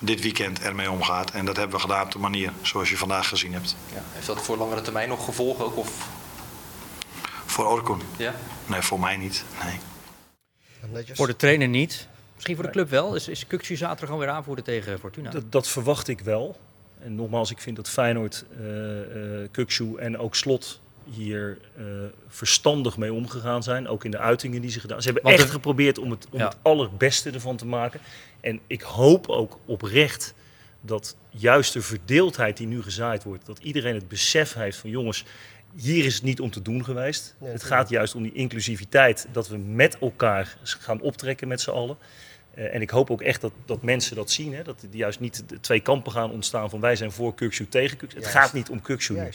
dit 0.00 0.20
weekend 0.20 0.60
ermee 0.60 0.90
omgaat. 0.90 1.30
En 1.30 1.44
dat 1.44 1.56
hebben 1.56 1.76
we 1.76 1.82
gedaan 1.82 2.04
op 2.04 2.12
de 2.12 2.18
manier 2.18 2.52
zoals 2.62 2.90
je 2.90 2.96
vandaag 2.96 3.28
gezien 3.28 3.52
hebt. 3.52 3.76
Ja. 3.94 4.02
Heeft 4.12 4.26
dat 4.26 4.42
voor 4.42 4.56
langere 4.56 4.80
termijn 4.80 5.08
nog 5.08 5.24
gevolgen 5.24 5.64
ook? 5.64 5.76
Of, 5.76 6.08
Voor 7.46 7.66
Orkun? 7.66 8.00
ja? 8.16 8.34
Nee, 8.66 8.80
voor 8.80 9.00
mij 9.00 9.16
niet. 9.16 9.44
Nee. 9.64 11.04
Voor 11.12 11.26
de 11.26 11.36
trainer 11.36 11.68
niet. 11.68 12.08
Misschien 12.34 12.54
voor 12.54 12.64
de 12.64 12.70
club 12.70 12.90
wel. 12.90 13.14
Is, 13.14 13.28
is 13.28 13.46
Kukcu 13.46 13.76
zaterdag 13.76 14.08
gewoon 14.08 14.20
weer 14.20 14.34
aanvoerder 14.34 14.64
tegen 14.64 14.98
Fortuna? 14.98 15.30
Dat, 15.30 15.52
dat 15.52 15.68
verwacht 15.68 16.08
ik 16.08 16.20
wel. 16.20 16.56
En 17.00 17.14
nogmaals, 17.14 17.50
ik 17.50 17.60
vind 17.60 17.76
dat 17.76 17.88
Feyenoord, 17.88 18.44
uh, 18.60 20.02
en 20.04 20.18
ook 20.18 20.34
Slot 20.34 20.80
hier 21.10 21.58
uh, 21.78 21.84
verstandig 22.28 22.96
mee 22.96 23.12
omgegaan 23.12 23.62
zijn. 23.62 23.88
Ook 23.88 24.04
in 24.04 24.10
de 24.10 24.18
uitingen 24.18 24.60
die 24.60 24.70
ze 24.70 24.80
gedaan 24.80 25.02
Ze 25.02 25.10
hebben 25.12 25.32
echt 25.32 25.50
geprobeerd 25.50 25.98
om, 25.98 26.10
het, 26.10 26.26
om 26.30 26.40
het 26.40 26.56
allerbeste 26.62 27.30
ervan 27.30 27.56
te 27.56 27.66
maken. 27.66 28.00
En 28.40 28.60
ik 28.66 28.82
hoop 28.82 29.28
ook 29.28 29.58
oprecht 29.64 30.34
dat 30.80 31.16
juist 31.30 31.72
de 31.72 31.82
verdeeldheid 31.82 32.56
die 32.56 32.66
nu 32.66 32.82
gezaaid 32.82 33.24
wordt, 33.24 33.46
dat 33.46 33.58
iedereen 33.58 33.94
het 33.94 34.08
besef 34.08 34.54
heeft 34.54 34.78
van 34.78 34.90
jongens, 34.90 35.24
hier 35.76 36.04
is 36.04 36.14
het 36.14 36.22
niet 36.22 36.40
om 36.40 36.50
te 36.50 36.62
doen 36.62 36.84
geweest. 36.84 37.34
het 37.44 37.62
gaat 37.62 37.88
juist 37.88 38.14
om 38.14 38.22
die 38.22 38.32
inclusiviteit, 38.32 39.26
dat 39.32 39.48
we 39.48 39.56
met 39.56 39.98
elkaar 39.98 40.56
gaan 40.62 41.00
optrekken 41.00 41.48
met 41.48 41.60
z'n 41.60 41.70
allen. 41.70 41.96
Uh, 42.56 42.74
en 42.74 42.80
ik 42.80 42.90
hoop 42.90 43.10
ook 43.10 43.22
echt 43.22 43.40
dat, 43.40 43.52
dat 43.64 43.82
mensen 43.82 44.16
dat 44.16 44.30
zien. 44.30 44.54
Hè? 44.54 44.62
Dat 44.62 44.82
er 44.82 44.88
juist 44.96 45.20
niet 45.20 45.48
de 45.48 45.60
twee 45.60 45.80
kampen 45.80 46.12
gaan 46.12 46.30
ontstaan 46.30 46.70
van 46.70 46.80
wij 46.80 46.96
zijn 46.96 47.12
voor 47.12 47.34
Kukshu 47.34 47.68
tegen 47.68 47.96
Kukshu. 47.96 48.18
Het 48.18 48.28
gaat 48.28 48.52
niet 48.52 48.70
om 48.70 48.82
Kukshu. 48.82 49.14
Nee. 49.14 49.28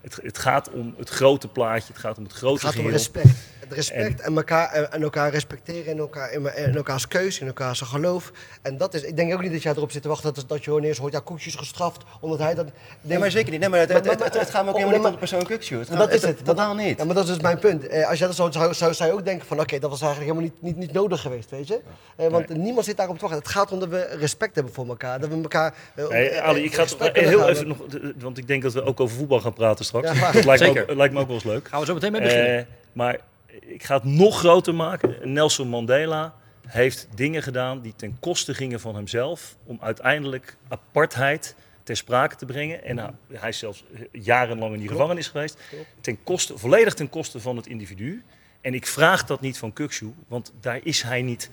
Het, 0.00 0.18
het, 0.22 0.38
gaat 0.38 0.70
om 0.70 0.94
het 0.98 1.08
grote 1.08 1.48
plaatje. 1.48 1.92
Het 1.92 2.02
gaat 2.02 2.18
om 2.18 2.24
het 2.24 2.32
grote 2.32 2.66
Het 2.66 2.74
gaat 2.74 2.84
om 2.84 2.90
respect. 2.90 3.26
Het 3.60 3.72
respect 3.72 4.20
en, 4.20 4.26
en, 4.26 4.36
elkaar, 4.36 4.72
en 4.72 5.02
elkaar 5.02 5.30
respecteren 5.30 5.92
in, 5.92 5.98
elkaar, 5.98 6.32
in, 6.32 6.74
elkaars 6.76 7.08
keuze, 7.08 7.40
in 7.40 7.46
elkaars 7.46 7.80
geloof. 7.80 8.32
En 8.62 8.76
dat 8.76 8.94
is, 8.94 9.02
ik 9.02 9.16
denk 9.16 9.34
ook 9.34 9.42
niet 9.42 9.52
dat 9.52 9.62
jij 9.62 9.72
erop 9.72 9.92
zit 9.92 10.02
te 10.02 10.08
wachten 10.08 10.34
dat, 10.34 10.48
dat 10.48 10.64
je 10.64 10.76
ineens 10.76 10.98
hoort, 10.98 11.12
ja, 11.12 11.20
Kukshu 11.20 11.48
is 11.48 11.54
gestraft, 11.54 12.02
omdat 12.20 12.38
hij 12.38 12.54
dat... 12.54 12.66
Nee, 13.00 13.18
maar 13.18 13.30
zeker 13.30 13.50
niet. 13.50 13.60
Nee, 13.60 13.68
maar 13.68 13.78
het, 13.78 13.92
het, 13.92 14.04
het, 14.04 14.38
het 14.38 14.50
gaat 14.50 14.64
me 14.64 14.70
ook 14.70 14.76
helemaal 14.76 14.96
niet 14.96 15.06
om 15.06 15.12
de 15.12 15.18
persoon 15.18 15.44
Kukshu. 15.44 15.78
Het 15.78 15.88
dat 15.88 16.12
is 16.12 16.22
het. 16.22 16.44
Totaal 16.44 16.74
niet. 16.74 16.98
Ja, 16.98 17.04
maar 17.04 17.14
dat 17.14 17.24
is 17.24 17.30
dus 17.30 17.42
mijn 17.42 17.58
punt. 17.58 17.86
Eh, 17.86 18.08
als 18.08 18.18
jij 18.18 18.26
dat 18.26 18.36
zo 18.36 18.50
zou, 18.50 18.74
zou, 18.74 18.94
zou 18.94 19.10
je 19.10 19.16
ook 19.16 19.24
denken 19.24 19.46
van, 19.46 19.60
oké, 19.60 19.78
dat 19.78 19.90
was 19.90 20.00
eigenlijk 20.02 20.32
helemaal 20.32 20.52
niet, 20.54 20.76
niet, 20.76 20.86
niet 20.86 20.92
nodig 20.92 21.20
geweest, 21.20 21.50
weet 21.50 21.68
je. 21.68 21.80
Eh, 22.16 22.28
want 22.28 22.48
niemand 22.62 22.86
zit 22.86 22.96
daarop 22.96 23.16
te 23.18 23.22
wachten. 23.22 23.42
Het 23.42 23.50
gaat 23.50 23.72
om 23.72 23.80
dat 23.80 23.88
we 23.88 24.16
respect 24.18 24.54
hebben 24.54 24.72
voor 24.72 24.88
elkaar. 24.88 25.20
Dat 25.20 25.28
we 25.28 25.34
elkaar. 25.34 25.74
Uh, 25.96 26.08
nee, 26.08 26.40
Ali, 26.40 26.64
ik 26.64 26.74
ga 26.74 26.82
het 26.82 27.16
heel 27.16 27.48
even 27.48 27.68
nog. 27.68 27.78
Want 28.18 28.38
ik 28.38 28.46
denk 28.46 28.62
dat 28.62 28.72
we 28.72 28.84
ook 28.84 29.00
over 29.00 29.16
voetbal 29.16 29.40
gaan 29.40 29.52
praten 29.52 29.84
straks. 29.84 30.12
Ja, 30.12 30.32
dat 30.32 30.44
lijkt, 30.44 30.62
me 30.62 30.68
ook, 30.68 30.94
lijkt 30.94 31.14
me 31.14 31.20
ook 31.20 31.26
wel 31.26 31.34
eens 31.34 31.44
leuk. 31.44 31.68
Gaan 31.68 31.80
we 31.80 31.86
zo 31.86 31.94
meteen 31.94 32.12
mee 32.12 32.20
beginnen. 32.20 32.58
Uh, 32.58 32.64
maar 32.92 33.18
ik 33.60 33.84
ga 33.84 33.94
het 33.94 34.04
nog 34.04 34.38
groter 34.38 34.74
maken. 34.74 35.32
Nelson 35.32 35.68
Mandela 35.68 36.34
heeft 36.66 37.08
dingen 37.14 37.42
gedaan 37.42 37.80
die 37.80 37.94
ten 37.96 38.16
koste 38.20 38.54
gingen 38.54 38.80
van 38.80 38.94
hemzelf. 38.94 39.56
Om 39.64 39.78
uiteindelijk 39.80 40.56
apartheid 40.68 41.54
ter 41.82 41.96
sprake 41.96 42.36
te 42.36 42.46
brengen. 42.46 42.84
En 42.84 42.94
nou, 42.94 43.10
hij 43.32 43.48
is 43.48 43.58
zelfs 43.58 43.84
jarenlang 44.12 44.72
in 44.72 44.80
die 44.80 44.88
gevangenis 44.88 45.28
geweest. 45.28 45.58
Ten 46.00 46.18
koste, 46.24 46.58
volledig 46.58 46.94
ten 46.94 47.08
koste 47.08 47.40
van 47.40 47.56
het 47.56 47.66
individu. 47.66 48.22
En 48.60 48.74
ik 48.74 48.86
vraag 48.86 49.24
dat 49.24 49.40
niet 49.40 49.58
van 49.58 49.72
Kukshu, 49.72 50.12
want 50.28 50.52
daar 50.60 50.80
is 50.82 51.02
hij 51.02 51.22
niet 51.22 51.50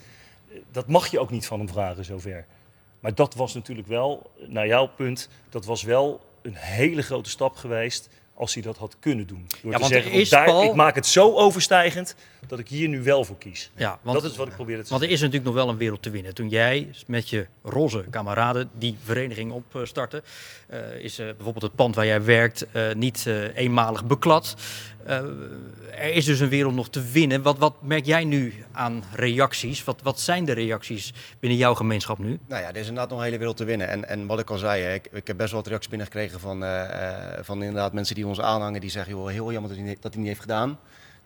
dat 0.71 0.87
mag 0.87 1.07
je 1.07 1.19
ook 1.19 1.29
niet 1.29 1.45
van 1.45 1.59
hem 1.59 1.69
vragen 1.69 2.05
zover. 2.05 2.45
Maar 2.99 3.15
dat 3.15 3.35
was 3.35 3.53
natuurlijk 3.53 3.87
wel, 3.87 4.31
naar 4.47 4.67
jouw 4.67 4.87
punt, 4.87 5.29
dat 5.49 5.65
was 5.65 5.83
wel 5.83 6.21
een 6.41 6.55
hele 6.55 7.01
grote 7.01 7.29
stap 7.29 7.55
geweest 7.55 8.09
als 8.39 8.53
hij 8.53 8.63
dat 8.63 8.77
had 8.77 8.95
kunnen 8.99 9.27
doen. 9.27 9.47
Door 9.61 9.71
ja, 9.71 9.77
te 9.77 9.85
zeggen, 9.85 10.29
daar, 10.29 10.63
ik 10.63 10.73
maak 10.73 10.95
het 10.95 11.05
zo 11.05 11.33
overstijgend 11.35 12.15
dat 12.47 12.59
ik 12.59 12.67
hier 12.67 12.87
nu 12.87 13.03
wel 13.03 13.23
voor 13.23 13.37
kies. 13.37 13.71
Ja, 13.75 13.99
want, 14.01 14.21
dat 14.21 14.31
is 14.31 14.37
wat 14.37 14.47
ik 14.47 14.53
probeer 14.53 14.75
te 14.75 14.81
zeggen. 14.81 14.99
Want 14.99 15.03
er 15.03 15.09
is 15.09 15.19
natuurlijk 15.19 15.45
nog 15.45 15.63
wel 15.63 15.69
een 15.69 15.77
wereld 15.77 16.01
te 16.01 16.09
winnen. 16.09 16.33
Toen 16.33 16.49
jij 16.49 16.89
met 17.07 17.29
je 17.29 17.47
roze 17.63 18.05
kameraden 18.09 18.69
die 18.73 18.97
vereniging 19.03 19.51
opstartte, 19.51 20.23
uh, 20.69 20.95
is 20.95 21.19
uh, 21.19 21.25
bijvoorbeeld 21.25 21.61
het 21.61 21.75
pand 21.75 21.95
waar 21.95 22.05
jij 22.05 22.23
werkt 22.23 22.65
uh, 22.73 22.93
niet 22.93 23.25
eenmalig 23.55 24.05
beklad. 24.05 24.55
Er 25.97 26.13
is 26.13 26.25
dus 26.25 26.39
een 26.39 26.49
wereld 26.49 26.73
nog 26.73 26.89
te 26.89 27.01
winnen. 27.11 27.41
Wat, 27.41 27.57
wat 27.57 27.73
merk 27.81 28.05
jij 28.05 28.23
nu 28.23 28.53
aan 28.71 29.03
reacties? 29.13 29.83
Wat, 29.83 30.01
wat 30.03 30.19
zijn 30.19 30.45
de 30.45 30.51
reacties 30.51 31.13
binnen 31.39 31.59
jouw 31.59 31.73
gemeenschap 31.73 32.17
nu? 32.17 32.39
Nou 32.47 32.61
ja, 32.61 32.69
er 32.69 32.75
is 32.75 32.87
inderdaad 32.87 33.09
nog 33.09 33.19
een 33.19 33.25
hele 33.25 33.37
wereld 33.37 33.57
te 33.57 33.63
winnen. 33.63 33.87
En, 33.87 34.07
en 34.07 34.27
wat 34.27 34.39
ik 34.39 34.49
al 34.49 34.57
zei, 34.57 34.93
ik, 34.93 35.09
ik 35.11 35.27
heb 35.27 35.37
best 35.37 35.51
wel 35.51 35.59
wat 35.59 35.69
reacties 35.69 35.89
binnengekregen 35.89 36.39
van, 36.39 36.63
van 37.41 37.63
inderdaad 37.63 37.93
mensen 37.93 38.15
die 38.15 38.27
ons 38.27 38.41
aanhangen. 38.41 38.81
Die 38.81 38.89
zeggen, 38.89 39.13
joh, 39.13 39.27
heel 39.27 39.51
jammer 39.51 39.71
dat 39.71 39.79
hij, 39.79 39.97
dat 39.99 40.15
niet 40.15 40.27
heeft 40.27 40.41
gedaan. 40.41 40.79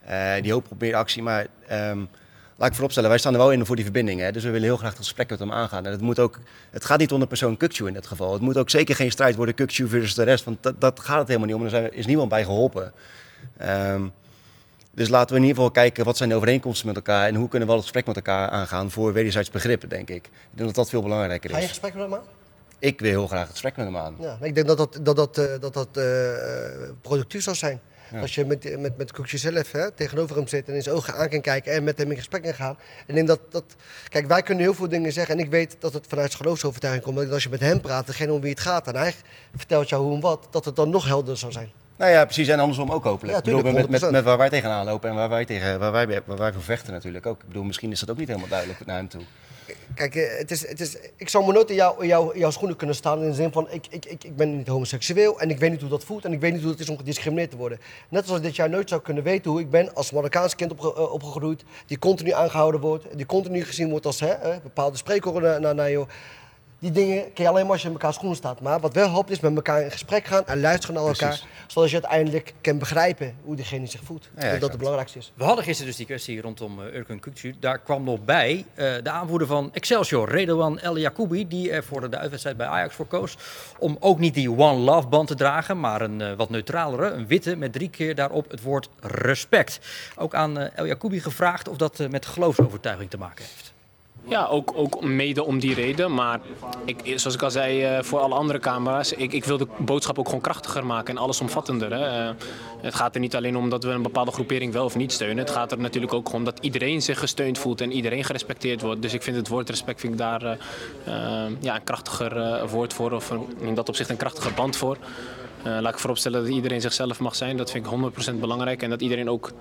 Uh, 0.09 0.33
die 0.41 0.51
hoop 0.51 0.65
op 0.71 0.79
meer 0.79 0.95
actie. 0.95 1.23
Maar 1.23 1.47
um, 1.71 2.09
laat 2.57 2.67
ik 2.67 2.73
vooropstellen, 2.73 3.09
wij 3.09 3.17
staan 3.17 3.33
er 3.33 3.39
wel 3.39 3.51
in 3.51 3.65
voor 3.65 3.75
die 3.75 3.83
verbinding. 3.83 4.19
Hè? 4.19 4.31
Dus 4.31 4.43
we 4.43 4.49
willen 4.49 4.67
heel 4.67 4.77
graag 4.77 4.89
het 4.89 4.97
gesprek 4.97 5.29
met 5.29 5.39
hem 5.39 5.51
aangaan. 5.51 5.85
En 5.85 5.91
het, 5.91 6.01
moet 6.01 6.19
ook, 6.19 6.39
het 6.71 6.85
gaat 6.85 6.99
niet 6.99 7.11
om 7.11 7.19
de 7.19 7.27
persoon 7.27 7.57
Kukcu 7.57 7.87
in 7.87 7.93
dit 7.93 8.07
geval. 8.07 8.33
Het 8.33 8.41
moet 8.41 8.57
ook 8.57 8.69
zeker 8.69 8.95
geen 8.95 9.11
strijd 9.11 9.35
worden 9.35 9.55
Kukcu 9.55 9.87
versus 9.87 10.13
de 10.13 10.23
rest. 10.23 10.43
Want 10.43 10.63
dat, 10.63 10.81
dat 10.81 10.99
gaat 10.99 11.17
het 11.17 11.27
helemaal 11.27 11.47
niet 11.47 11.73
om. 11.73 11.79
Er 11.79 11.93
is 11.93 12.05
niemand 12.05 12.29
bij 12.29 12.43
geholpen. 12.43 12.93
Um, 13.61 14.11
dus 14.95 15.09
laten 15.09 15.29
we 15.29 15.41
in 15.41 15.47
ieder 15.47 15.55
geval 15.55 15.71
kijken 15.71 16.05
wat 16.05 16.17
zijn 16.17 16.29
de 16.29 16.35
overeenkomsten 16.35 16.87
met 16.87 16.95
elkaar 16.95 17.27
en 17.27 17.35
hoe 17.35 17.47
kunnen 17.47 17.67
we 17.67 17.73
wel 17.73 17.75
het 17.75 17.83
gesprek 17.83 18.05
met 18.05 18.15
elkaar 18.15 18.49
aangaan 18.49 18.91
voor 18.91 19.13
wederzijds 19.13 19.49
begrip, 19.49 19.89
denk 19.89 20.09
ik. 20.09 20.25
Ik 20.25 20.31
denk 20.51 20.67
dat 20.67 20.75
dat 20.75 20.89
veel 20.89 21.01
belangrijker 21.01 21.49
is. 21.49 21.55
Ga 21.55 21.61
je 21.61 21.67
gesprek 21.67 21.93
met 21.93 22.03
hem 22.03 22.13
aan? 22.13 22.23
Ik 22.79 22.99
wil 22.99 23.09
heel 23.09 23.27
graag 23.27 23.41
het 23.41 23.51
gesprek 23.51 23.75
met 23.75 23.85
hem 23.85 23.97
aan. 23.97 24.15
Ja, 24.19 24.37
ik 24.41 24.55
denk 24.55 24.67
dat 24.67 24.77
dat, 24.77 24.99
dat, 25.01 25.15
dat, 25.15 25.37
uh, 25.37 25.45
dat, 25.59 25.73
dat 25.73 25.87
uh, 25.97 26.03
productief 27.01 27.43
zal 27.43 27.55
zijn. 27.55 27.79
Als 28.21 28.35
je 28.35 28.45
met, 28.45 28.79
met, 28.79 28.97
met 28.97 29.11
Koekje 29.11 29.37
zelf 29.37 29.71
hè, 29.71 29.91
tegenover 29.91 30.35
hem 30.35 30.47
zit 30.47 30.67
en 30.67 30.73
in 30.73 30.81
zijn 30.83 30.95
ogen 30.95 31.15
aan 31.15 31.29
kan 31.29 31.41
kijken 31.41 31.73
en 31.73 31.83
met 31.83 31.97
hem 31.97 32.09
in 32.09 32.17
gesprek 32.17 32.43
kan 32.43 32.53
gaan. 32.53 32.77
En 33.07 33.15
denk 33.15 33.27
dat, 33.27 33.39
dat, 33.49 33.63
kijk, 34.09 34.27
wij 34.27 34.41
kunnen 34.41 34.63
heel 34.63 34.73
veel 34.73 34.89
dingen 34.89 35.13
zeggen 35.13 35.37
en 35.37 35.43
ik 35.43 35.49
weet 35.49 35.75
dat 35.79 35.93
het 35.93 36.05
vanuit 36.07 36.35
geloofsovertuiging 36.35 37.03
komt. 37.05 37.17
Dat 37.17 37.31
als 37.31 37.43
je 37.43 37.49
met 37.49 37.59
hem 37.59 37.81
praat, 37.81 38.07
degene 38.07 38.33
om 38.33 38.41
wie 38.41 38.49
het 38.49 38.59
gaat 38.59 38.87
en 38.87 38.95
hij 38.95 39.13
vertelt 39.55 39.89
jou 39.89 40.03
hoe 40.03 40.15
en 40.15 40.19
wat, 40.19 40.47
dat 40.51 40.65
het 40.65 40.75
dan 40.75 40.89
nog 40.89 41.05
helder 41.05 41.37
zal 41.37 41.51
zijn. 41.51 41.71
Nou 42.03 42.15
ja, 42.15 42.25
precies. 42.25 42.47
En 42.47 42.59
andersom 42.59 42.91
ook 42.91 43.03
hopelijk. 43.03 43.37
Ja, 43.37 43.41
tuurlijk, 43.41 43.71
met, 43.71 43.89
met, 43.89 44.11
met, 44.11 44.23
waar 44.23 44.37
wij 44.37 44.49
tegenaan 44.49 44.85
lopen 44.85 45.09
en 45.09 45.15
waar 45.15 45.29
wij, 45.29 45.45
tegen, 45.45 45.79
waar, 45.79 45.91
wij, 45.91 46.21
waar 46.25 46.37
wij 46.37 46.53
voor 46.53 46.61
vechten 46.61 46.93
natuurlijk 46.93 47.25
ook. 47.25 47.41
Ik 47.41 47.47
bedoel, 47.47 47.63
misschien 47.63 47.91
is 47.91 47.99
dat 47.99 48.09
ook 48.09 48.17
niet 48.17 48.27
helemaal 48.27 48.49
duidelijk 48.49 48.85
naar 48.85 48.95
hem 48.95 49.07
toe. 49.07 49.21
Kijk, 49.95 50.15
eh, 50.15 50.37
het 50.37 50.51
is, 50.51 50.67
het 50.67 50.79
is, 50.79 50.97
ik 51.17 51.29
zou 51.29 51.45
me 51.45 51.53
nooit 51.53 51.69
in, 51.69 51.75
jou, 51.75 52.07
jou, 52.07 52.39
jouw 52.39 52.49
schoenen 52.51 52.77
kunnen 52.77 52.95
staan 52.95 53.21
in 53.21 53.29
de 53.29 53.35
zin 53.35 53.51
van 53.51 53.67
ik, 53.69 53.85
ik, 53.89 54.05
ik, 54.05 54.23
ik 54.23 54.35
ben 54.35 54.57
niet 54.57 54.67
homoseksueel 54.67 55.39
en 55.39 55.49
ik 55.49 55.59
weet 55.59 55.71
niet 55.71 55.81
hoe 55.81 55.89
dat 55.89 56.03
voelt 56.03 56.25
en 56.25 56.33
ik 56.33 56.39
weet 56.39 56.53
niet 56.53 56.61
hoe 56.61 56.71
het 56.71 56.79
is 56.79 56.89
om 56.89 56.97
gediscrimineerd 56.97 57.51
te 57.51 57.57
worden. 57.57 57.79
Net 58.09 58.25
zoals 58.25 58.41
dat 58.41 58.55
jij 58.55 58.67
nooit 58.67 58.89
zou 58.89 59.01
kunnen 59.01 59.23
weten 59.23 59.51
hoe 59.51 59.59
ik 59.59 59.69
ben 59.69 59.95
als 59.95 60.11
Marokkaans 60.11 60.55
kind 60.55 60.71
opge, 60.71 60.93
uh, 60.97 61.13
opgegroeid, 61.13 61.63
die 61.85 61.99
continu 61.99 62.31
aangehouden 62.31 62.81
wordt, 62.81 63.17
die 63.17 63.25
continu 63.25 63.63
gezien 63.63 63.89
wordt 63.89 64.05
als 64.05 64.19
hè, 64.19 64.49
uh, 64.49 64.55
bepaalde 64.63 64.97
spreekwoorden 64.97 65.61
naar, 65.61 65.75
naar 65.75 65.91
jou. 65.91 66.07
Die 66.83 66.91
dingen 66.91 67.33
kun 67.33 67.43
je 67.43 67.49
alleen 67.49 67.63
maar 67.63 67.71
als 67.71 67.81
je 67.81 67.87
in 67.87 67.93
elkaar 67.93 68.13
schoenen 68.13 68.37
staat. 68.37 68.61
Maar 68.61 68.79
wat 68.79 68.93
wel 68.93 69.09
helpt 69.09 69.29
is 69.29 69.39
met 69.39 69.55
elkaar 69.55 69.81
in 69.81 69.91
gesprek 69.91 70.25
gaan 70.25 70.45
en 70.45 70.61
luisteren 70.61 70.95
naar 70.95 71.05
elkaar. 71.05 71.41
Zodat 71.67 71.89
je 71.89 72.01
uiteindelijk 72.01 72.53
kan 72.61 72.77
begrijpen 72.77 73.35
hoe 73.43 73.55
diegene 73.55 73.85
zich 73.85 74.01
voelt. 74.03 74.29
Ja, 74.35 74.51
dat 74.51 74.59
dat 74.59 74.69
het 74.69 74.77
belangrijkste 74.77 75.17
is. 75.17 75.31
We 75.35 75.43
hadden 75.43 75.63
gisteren 75.63 75.87
dus 75.87 75.97
die 75.97 76.05
kwestie 76.05 76.41
rondom 76.41 76.79
uh, 76.79 76.93
Urkun 76.93 77.19
Kukcu. 77.19 77.55
Daar 77.59 77.79
kwam 77.79 78.03
nog 78.03 78.25
bij 78.25 78.65
uh, 78.75 78.93
de 79.03 79.09
aanvoerder 79.09 79.47
van 79.47 79.69
Excelsior, 79.73 80.29
Redouan 80.29 80.79
El 80.79 80.97
Yacoubi. 80.97 81.47
Die 81.47 81.71
er 81.71 81.83
voor 81.83 82.09
de 82.09 82.17
uitwedstrijd 82.17 82.57
bij 82.57 82.67
Ajax 82.67 82.95
voor 82.95 83.07
koos. 83.07 83.37
Om 83.79 83.97
ook 83.99 84.19
niet 84.19 84.33
die 84.33 84.51
One 84.51 84.79
Love 84.79 85.07
band 85.07 85.27
te 85.27 85.35
dragen. 85.35 85.79
Maar 85.79 86.01
een 86.01 86.19
uh, 86.19 86.33
wat 86.33 86.49
neutralere, 86.49 87.11
een 87.11 87.27
witte. 87.27 87.55
Met 87.55 87.73
drie 87.73 87.89
keer 87.89 88.15
daarop 88.15 88.51
het 88.51 88.61
woord 88.61 88.89
respect. 88.99 89.79
Ook 90.15 90.35
aan 90.35 90.57
El 90.57 90.85
Yacoubi 90.85 91.19
gevraagd 91.19 91.67
of 91.67 91.77
dat 91.77 92.07
met 92.09 92.25
geloofsovertuiging 92.25 93.09
te 93.09 93.17
maken 93.17 93.45
heeft. 93.45 93.72
Ja, 94.27 94.45
ook, 94.45 94.71
ook 94.75 95.03
mede 95.03 95.43
om 95.43 95.59
die 95.59 95.73
reden. 95.73 96.13
Maar 96.13 96.39
ik, 96.85 96.97
zoals 97.05 97.35
ik 97.35 97.41
al 97.41 97.51
zei 97.51 97.97
uh, 97.97 98.03
voor 98.03 98.19
alle 98.19 98.35
andere 98.35 98.59
camera's, 98.59 99.11
ik, 99.13 99.33
ik 99.33 99.45
wil 99.45 99.57
de 99.57 99.67
boodschap 99.77 100.19
ook 100.19 100.25
gewoon 100.25 100.41
krachtiger 100.41 100.85
maken 100.85 101.15
en 101.15 101.21
allesomvattender. 101.21 101.93
Hè. 101.93 102.29
Uh, 102.29 102.35
het 102.81 102.95
gaat 102.95 103.15
er 103.15 103.21
niet 103.21 103.35
alleen 103.35 103.57
om 103.57 103.69
dat 103.69 103.83
we 103.83 103.89
een 103.89 104.01
bepaalde 104.01 104.31
groepering 104.31 104.73
wel 104.73 104.85
of 104.85 104.95
niet 104.95 105.11
steunen. 105.11 105.37
Het 105.37 105.49
gaat 105.49 105.71
er 105.71 105.79
natuurlijk 105.79 106.13
ook 106.13 106.33
om 106.33 106.43
dat 106.43 106.59
iedereen 106.61 107.01
zich 107.01 107.19
gesteund 107.19 107.57
voelt 107.57 107.81
en 107.81 107.91
iedereen 107.91 108.23
gerespecteerd 108.23 108.81
wordt. 108.81 109.01
Dus 109.01 109.13
ik 109.13 109.23
vind 109.23 109.37
het 109.37 109.47
woord 109.47 109.69
respect 109.69 109.99
vind 109.99 110.13
ik 110.13 110.19
daar 110.19 110.43
uh, 110.43 110.57
ja, 111.59 111.75
een 111.75 111.83
krachtiger 111.83 112.67
woord 112.67 112.93
voor, 112.93 113.11
of 113.11 113.33
in 113.59 113.73
dat 113.73 113.89
opzicht 113.89 114.09
een 114.09 114.17
krachtiger 114.17 114.53
band 114.53 114.77
voor. 114.77 114.97
laat 115.63 115.93
ik 115.93 115.99
vooropstellen 115.99 116.43
dat 116.43 116.51
iedereen 116.51 116.81
zichzelf 116.81 117.19
mag 117.19 117.35
zijn. 117.35 117.57
Dat 117.57 117.71
vind 117.71 117.85
ik 117.85 117.91
100% 118.33 118.39
belangrijk. 118.39 118.81
En 118.81 118.89
dat 118.89 119.01
iedereen 119.01 119.29
ook 119.29 119.51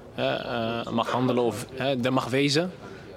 mag 0.90 1.10
handelen 1.10 1.42
of 1.42 1.66
er 2.02 2.12
mag 2.12 2.28
wezen. 2.28 2.72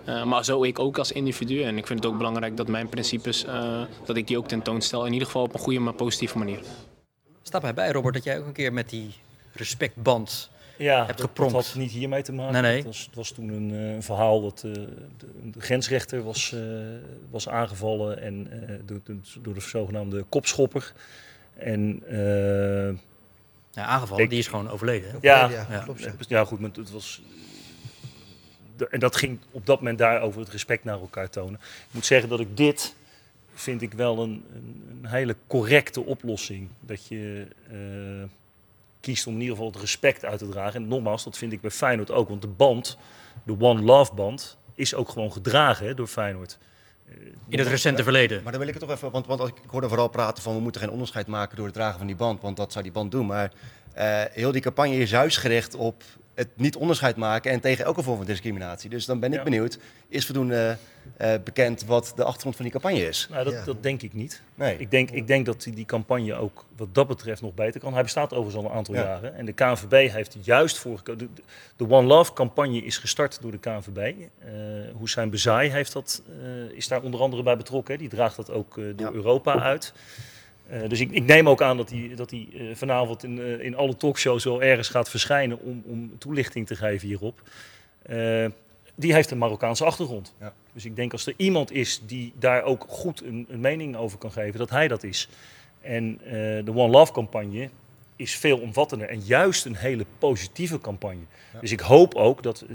Uh, 0.07 0.23
maar 0.23 0.45
zo 0.45 0.63
ik 0.63 0.79
ook 0.79 0.97
als 0.97 1.11
individu. 1.11 1.61
En 1.61 1.77
ik 1.77 1.87
vind 1.87 2.03
het 2.03 2.11
ook 2.11 2.17
belangrijk 2.17 2.57
dat 2.57 2.67
mijn 2.67 2.89
principes, 2.89 3.45
uh, 3.45 3.81
dat 4.05 4.17
ik 4.17 4.27
die 4.27 4.37
ook 4.37 4.47
tentoonstel. 4.47 5.05
In 5.05 5.13
ieder 5.13 5.27
geval 5.27 5.43
op 5.43 5.53
een 5.53 5.59
goede, 5.59 5.79
maar 5.79 5.93
positieve 5.93 6.37
manier. 6.37 6.59
Stap 7.41 7.61
hij 7.61 7.73
bij, 7.73 7.91
Robert, 7.91 8.13
dat 8.13 8.23
jij 8.23 8.39
ook 8.39 8.45
een 8.45 8.53
keer 8.53 8.73
met 8.73 8.89
die 8.89 9.13
respectband 9.53 10.49
ja, 10.77 11.05
hebt 11.05 11.21
geprompt? 11.21 11.53
dat 11.53 11.65
had 11.65 11.75
niet 11.75 11.91
hiermee 11.91 12.21
te 12.21 12.31
maken. 12.31 12.53
Nee, 12.53 12.61
nee. 12.61 12.75
Het, 12.75 12.85
was, 12.85 13.05
het 13.05 13.15
was 13.15 13.31
toen 13.31 13.49
een 13.49 13.69
uh, 13.69 14.01
verhaal 14.01 14.41
dat 14.41 14.59
de, 14.59 14.87
de, 15.51 15.61
grensrechter 15.61 16.23
was, 16.23 16.55
was 17.29 17.49
aangevallen 17.49 18.21
en, 18.21 18.49
door, 18.85 19.01
door, 19.41 19.53
de 19.53 19.61
zogenaamde 19.61 20.23
kopschopper. 20.29 20.93
En... 21.53 22.03
ja, 23.71 23.85
aangevallen, 23.85 24.29
die 24.29 24.39
is 24.39 24.47
gewoon 24.47 24.69
overleden. 24.69 25.17
Ja, 25.21 25.49
ja, 25.49 25.67
ja, 25.69 25.85
ja, 26.27 26.45
goed, 26.45 26.59
maar 26.59 26.69
het 26.73 26.91
was 26.91 27.21
en 28.89 28.99
dat 28.99 29.15
ging 29.15 29.39
op 29.51 29.65
dat 29.65 29.77
moment 29.77 29.97
daar 29.97 30.21
over 30.21 30.39
het 30.39 30.49
respect 30.49 30.83
naar 30.83 30.99
elkaar 30.99 31.29
tonen. 31.29 31.59
Ik 31.59 31.91
moet 31.91 32.05
zeggen 32.05 32.29
dat 32.29 32.39
ik 32.39 32.57
dit 32.57 32.95
vind 33.53 33.81
ik 33.81 33.93
wel 33.93 34.19
een, 34.19 34.43
een, 34.53 34.99
een 35.01 35.09
hele 35.09 35.35
correcte 35.47 36.05
oplossing. 36.05 36.69
Dat 36.79 37.07
je 37.07 37.47
uh, 37.71 38.23
kiest 38.99 39.27
om 39.27 39.33
in 39.33 39.39
ieder 39.39 39.55
geval 39.55 39.71
het 39.71 39.81
respect 39.81 40.25
uit 40.25 40.39
te 40.39 40.49
dragen. 40.49 40.81
En 40.81 40.87
nogmaals, 40.87 41.23
dat 41.23 41.37
vind 41.37 41.51
ik 41.51 41.61
bij 41.61 41.71
Feyenoord 41.71 42.11
ook. 42.11 42.29
Want 42.29 42.41
de 42.41 42.47
band, 42.47 42.97
de 43.43 43.55
One 43.59 43.81
Love 43.81 44.13
band, 44.13 44.57
is 44.75 44.93
ook 44.93 45.09
gewoon 45.09 45.31
gedragen 45.31 45.85
hè, 45.85 45.93
door 45.93 46.07
Feyenoord. 46.07 46.57
In 47.49 47.59
het 47.59 47.67
recente 47.67 48.03
verleden. 48.03 48.43
Maar 48.43 48.51
dan 48.51 48.61
wil 48.61 48.69
ik 48.69 48.79
het 48.79 48.83
toch 48.83 48.95
even, 48.95 49.11
want, 49.11 49.27
want 49.27 49.39
als 49.39 49.49
ik, 49.49 49.55
ik 49.63 49.69
hoorde 49.69 49.87
vooral 49.87 50.07
praten 50.07 50.43
van 50.43 50.55
we 50.55 50.61
moeten 50.61 50.81
geen 50.81 50.89
onderscheid 50.89 51.27
maken 51.27 51.55
door 51.55 51.65
het 51.65 51.73
dragen 51.73 51.97
van 51.97 52.07
die 52.07 52.15
band, 52.15 52.41
want 52.41 52.57
dat 52.57 52.71
zou 52.71 52.83
die 52.83 52.93
band 52.93 53.11
doen. 53.11 53.25
Maar 53.25 53.51
eh, 53.93 54.21
heel 54.31 54.51
die 54.51 54.61
campagne 54.61 54.95
is 54.95 55.09
juist 55.09 55.37
gericht 55.37 55.75
op 55.75 56.03
het 56.35 56.49
niet 56.55 56.75
onderscheid 56.75 57.15
maken 57.15 57.51
en 57.51 57.59
tegen 57.59 57.85
elke 57.85 58.03
vorm 58.03 58.17
van 58.17 58.25
discriminatie. 58.25 58.89
Dus 58.89 59.05
dan 59.05 59.19
ben 59.19 59.31
ik 59.31 59.37
Ja. 59.37 59.43
benieuwd, 59.43 59.77
is 60.07 60.25
voldoende 60.25 60.77
eh, 61.17 61.33
bekend 61.43 61.85
wat 61.85 62.13
de 62.15 62.23
achtergrond 62.23 62.55
van 62.55 62.65
die 62.65 62.73
campagne 62.73 63.07
is? 63.07 63.27
Nou, 63.31 63.43
dat, 63.43 63.53
Ja. 63.53 63.63
dat 63.63 63.83
denk 63.83 64.01
ik 64.01 64.13
niet. 64.13 64.41
Nee. 64.55 64.77
Ik 64.77 64.91
denk, 64.91 65.11
ik 65.11 65.27
denk 65.27 65.45
dat 65.45 65.63
die, 65.63 65.73
die 65.73 65.85
campagne 65.85 66.33
ook 66.35 66.65
wat 66.77 66.87
dat 66.95 67.07
betreft 67.07 67.41
nog 67.41 67.53
beter 67.53 67.79
kan. 67.81 67.93
Hij 67.93 68.03
bestaat 68.03 68.33
overigens 68.33 68.63
al 68.65 68.71
een 68.71 68.77
aantal 68.77 68.93
Ja. 68.95 69.01
jaren. 69.01 69.35
En 69.35 69.45
de 69.45 69.53
KNVB 69.53 70.09
heeft 70.11 70.37
juist 70.41 70.77
voor. 70.77 71.01
De, 71.03 71.27
de 71.75 71.89
One 71.89 72.07
Love 72.07 72.33
campagne 72.33 72.77
is 72.83 72.97
gestart 72.97 73.41
door 73.41 73.51
de 73.51 73.59
KNVB. 73.59 73.97
Eh 74.39 74.49
Hussein 74.99 75.29
Bezai 75.29 75.69
heeft 75.69 75.93
dat, 75.93 76.21
eh, 76.41 76.77
is 76.77 76.87
daar 76.87 77.01
onder 77.01 77.19
andere 77.19 77.43
bij 77.43 77.57
betrokken. 77.57 77.93
hè. 77.93 77.99
Die 77.99 78.09
draagt 78.09 78.35
dat 78.35 78.51
ook 78.51 78.77
eh, 78.77 78.83
door 78.95 79.07
Ja. 79.09 79.13
Europa 79.13 79.59
uit. 79.61 79.93
Eh, 80.69 80.89
dus 80.89 80.99
ik, 80.99 81.11
ik 81.11 81.25
neem 81.25 81.49
ook 81.49 81.61
aan 81.61 81.77
dat 81.77 81.89
hij, 81.89 82.11
dat 82.15 82.31
hij 82.31 82.47
eh, 82.53 82.61
vanavond 82.73 83.23
in, 83.23 83.39
eh, 83.39 83.59
in 83.59 83.75
alle 83.75 83.97
talkshows 83.97 84.43
wel 84.43 84.61
ergens 84.61 84.89
gaat 84.89 85.09
verschijnen 85.09 85.59
om, 85.59 85.83
om 85.85 86.17
toelichting 86.17 86.67
te 86.67 86.75
geven 86.75 87.07
hierop. 87.07 87.41
Die 88.97 89.13
heeft 89.13 89.31
een 89.31 89.37
Marokkaanse 89.37 89.85
achtergrond. 89.85 90.33
Ja. 90.39 90.53
Dus 90.73 90.85
ik 90.85 90.95
denk 90.95 91.11
als 91.11 91.25
er 91.25 91.33
iemand 91.37 91.71
is 91.71 92.01
die 92.05 92.33
daar 92.39 92.63
ook 92.63 92.85
goed 92.87 93.21
een, 93.21 93.45
een 93.49 93.59
mening 93.59 93.95
over 93.95 94.17
kan 94.17 94.31
geven, 94.31 94.59
dat 94.59 94.69
hij 94.69 94.87
dat 94.87 95.03
is. 95.03 95.29
En 95.81 96.17
de 96.65 96.71
One 96.73 96.89
Love 96.89 97.11
campagne 97.11 97.69
is 98.15 98.35
veel 98.35 98.57
omvattender 98.57 99.09
en 99.09 99.19
juist 99.19 99.65
een 99.65 99.75
hele 99.75 100.05
positieve 100.19 100.79
campagne. 100.79 101.23
Ja. 101.53 101.59
Dus 101.59 101.71
ik 101.71 101.79
hoop 101.79 102.15
ook 102.15 102.43
dat, 102.43 102.65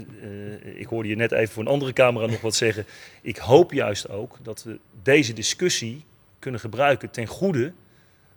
ik 0.75 0.87
hoorde 0.87 1.09
je 1.09 1.15
net 1.15 1.31
even 1.31 1.53
voor 1.53 1.63
een 1.63 1.69
andere 1.69 1.93
camera 1.93 2.25
nog 2.25 2.41
wat 2.41 2.55
zeggen, 2.55 2.85
ik 3.21 3.37
hoop 3.37 3.71
juist 3.71 4.09
ook 4.09 4.37
dat 4.41 4.63
we 4.63 4.79
deze 5.03 5.33
discussie 5.33 6.03
kunnen 6.39 6.59
gebruiken 6.59 7.11
ten 7.11 7.27
goede 7.27 7.73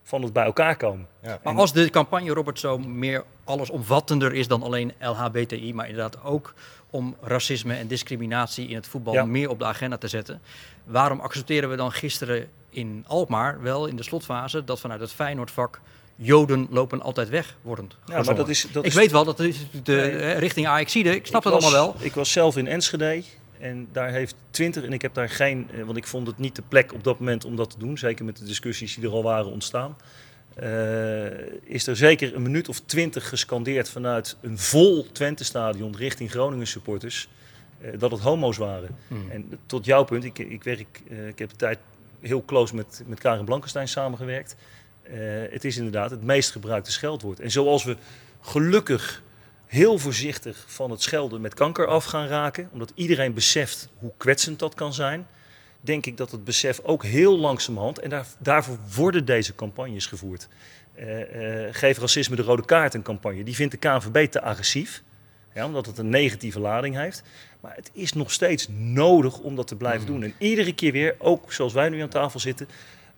van 0.04 0.22
het 0.22 0.32
bij 0.32 0.44
elkaar 0.44 0.76
komen. 0.76 1.06
Ja. 1.22 1.38
Maar 1.42 1.54
als 1.54 1.72
de 1.72 1.90
campagne, 1.90 2.30
Robert, 2.32 2.58
zo 2.58 2.78
meer 2.78 3.24
allesomvattender 3.44 4.32
is 4.34 4.48
dan 4.48 4.62
alleen 4.62 4.92
LHBTI, 5.00 5.74
maar 5.74 5.88
inderdaad 5.88 6.22
ook 6.24 6.54
om 6.90 7.16
racisme 7.22 7.74
en 7.74 7.86
discriminatie 7.86 8.68
in 8.68 8.74
het 8.74 8.86
voetbal 8.86 9.14
Ja. 9.14 9.24
meer 9.24 9.48
op 9.48 9.58
de 9.58 9.64
agenda 9.64 9.96
te 9.96 10.08
zetten, 10.08 10.40
waarom 10.84 11.20
accepteren 11.20 11.70
we 11.70 11.76
dan 11.76 11.92
gisteren 11.92 12.48
in 12.70 13.04
Alkmaar 13.08 13.62
wel 13.62 13.86
in 13.86 13.96
de 13.96 14.02
slotfase 14.02 14.64
dat 14.64 14.80
vanuit 14.80 15.00
het 15.00 15.12
Feyenoordvak 15.12 15.80
Joden 16.16 16.66
lopen 16.70 17.02
altijd 17.02 17.28
weg 17.28 17.56
worden 17.62 17.90
Ja, 18.06 18.22
maar 18.22 18.34
dat 18.34 18.48
is, 18.48 18.66
dat 18.72 18.84
ik 18.84 18.90
is 18.90 18.96
weet 18.96 19.10
wel, 19.10 19.24
dat 19.24 19.40
is 19.40 19.56
de 19.82 19.92
Nee. 19.92 20.10
eh, 20.10 20.38
richting 20.38 20.66
Ajaxide, 20.66 21.14
ik 21.14 21.26
snap 21.26 21.44
Ik 21.46 21.52
het 21.52 21.62
was- 21.62 21.72
allemaal 21.74 21.94
wel. 21.94 22.04
Ik 22.06 22.14
was 22.14 22.32
zelf 22.32 22.56
in 22.56 22.66
Enschede 22.66 23.22
en 23.60 23.88
daar 23.92 24.10
heeft 24.10 24.34
20, 24.50 24.84
en 24.84 24.92
ik 24.92 25.02
heb 25.02 25.14
daar 25.14 25.28
geen, 25.28 25.70
eh, 25.70 25.82
want 25.84 25.96
ik 25.96 26.06
vond 26.06 26.26
het 26.26 26.38
niet 26.38 26.56
de 26.56 26.62
plek 26.68 26.92
op 26.92 27.04
dat 27.04 27.18
moment 27.18 27.44
om 27.44 27.56
dat 27.56 27.70
te 27.70 27.78
doen, 27.78 27.98
zeker 27.98 28.24
met 28.24 28.36
de 28.36 28.44
discussies 28.44 28.94
die 28.94 29.04
er 29.04 29.10
al 29.10 29.22
waren 29.22 29.50
ontstaan. 29.50 29.96
eh, 30.54 31.26
is 31.62 31.86
er 31.86 31.96
zeker 31.96 32.34
een 32.34 32.42
minuut 32.42 32.68
of 32.68 32.80
twintig 32.80 33.28
gescandeerd 33.28 33.88
vanuit 33.88 34.36
een 34.40 34.58
vol 34.58 35.06
Twente-stadion 35.12 35.96
richting 35.96 36.30
Groningen 36.30 36.66
supporters 36.66 37.28
eh, 37.80 37.98
dat 37.98 38.10
het 38.10 38.20
homo's 38.20 38.56
waren. 38.56 38.96
Hmm. 39.08 39.30
En 39.30 39.58
tot 39.66 39.84
jouw 39.84 40.04
punt, 40.04 40.24
ik, 40.24 40.38
ik, 40.38 40.62
werk, 40.62 41.02
eh, 41.10 41.28
ik 41.28 41.38
heb 41.38 41.50
de 41.50 41.56
tijd 41.56 41.78
heel 42.20 42.44
close 42.44 42.74
met, 42.74 43.02
met 43.06 43.20
Karin 43.20 43.44
Blankenstein 43.44 43.88
samengewerkt. 43.88 44.56
Het 45.50 45.64
is 45.64 45.76
inderdaad 45.76 46.10
het 46.10 46.22
meest 46.22 46.50
gebruikte 46.50 46.92
scheldwoord. 46.92 47.40
En 47.40 47.50
zoals 47.50 47.84
we 47.84 47.96
gelukkig 48.40 49.22
heel 49.74 49.98
voorzichtig 49.98 50.64
van 50.66 50.90
het 50.90 51.02
schelden 51.02 51.40
met 51.40 51.54
kanker 51.54 51.86
af 51.86 52.04
gaan 52.04 52.26
raken, 52.26 52.68
omdat 52.72 52.92
iedereen 52.94 53.34
beseft 53.34 53.88
hoe 53.98 54.12
kwetsend 54.16 54.58
dat 54.58 54.74
kan 54.74 54.92
zijn, 54.92 55.26
denk 55.80 56.06
ik 56.06 56.16
dat 56.16 56.30
het 56.30 56.44
besef 56.44 56.80
ook 56.82 57.04
heel 57.04 57.38
langzamerhand, 57.38 57.98
en 57.98 58.10
daar, 58.10 58.26
daarvoor 58.38 58.78
worden 58.94 59.24
deze 59.24 59.54
campagnes 59.54 60.06
gevoerd. 60.06 60.48
Eh, 60.94 61.66
eh, 61.66 61.74
geef 61.74 61.98
racisme 61.98 62.36
de 62.36 62.42
rode 62.42 62.64
kaart 62.64 62.94
een 62.94 63.02
campagne. 63.02 63.42
Die 63.42 63.54
vindt 63.54 63.72
de 63.72 63.78
KNVB 63.78 64.30
te 64.30 64.42
agressief, 64.42 65.02
ja, 65.54 65.66
omdat 65.66 65.86
het 65.86 65.98
een 65.98 66.08
negatieve 66.08 66.60
lading 66.60 66.96
heeft. 66.96 67.22
Maar 67.60 67.74
het 67.76 67.90
is 67.92 68.12
nog 68.12 68.32
steeds 68.32 68.68
nodig 68.78 69.38
om 69.38 69.56
dat 69.56 69.66
te 69.66 69.76
blijven 69.76 70.06
doen. 70.06 70.22
En 70.22 70.34
iedere 70.38 70.74
keer 70.74 70.92
weer, 70.92 71.14
ook 71.18 71.52
zoals 71.52 71.72
wij 71.72 71.88
nu 71.88 72.00
aan 72.00 72.08
tafel 72.08 72.40
zitten, 72.40 72.68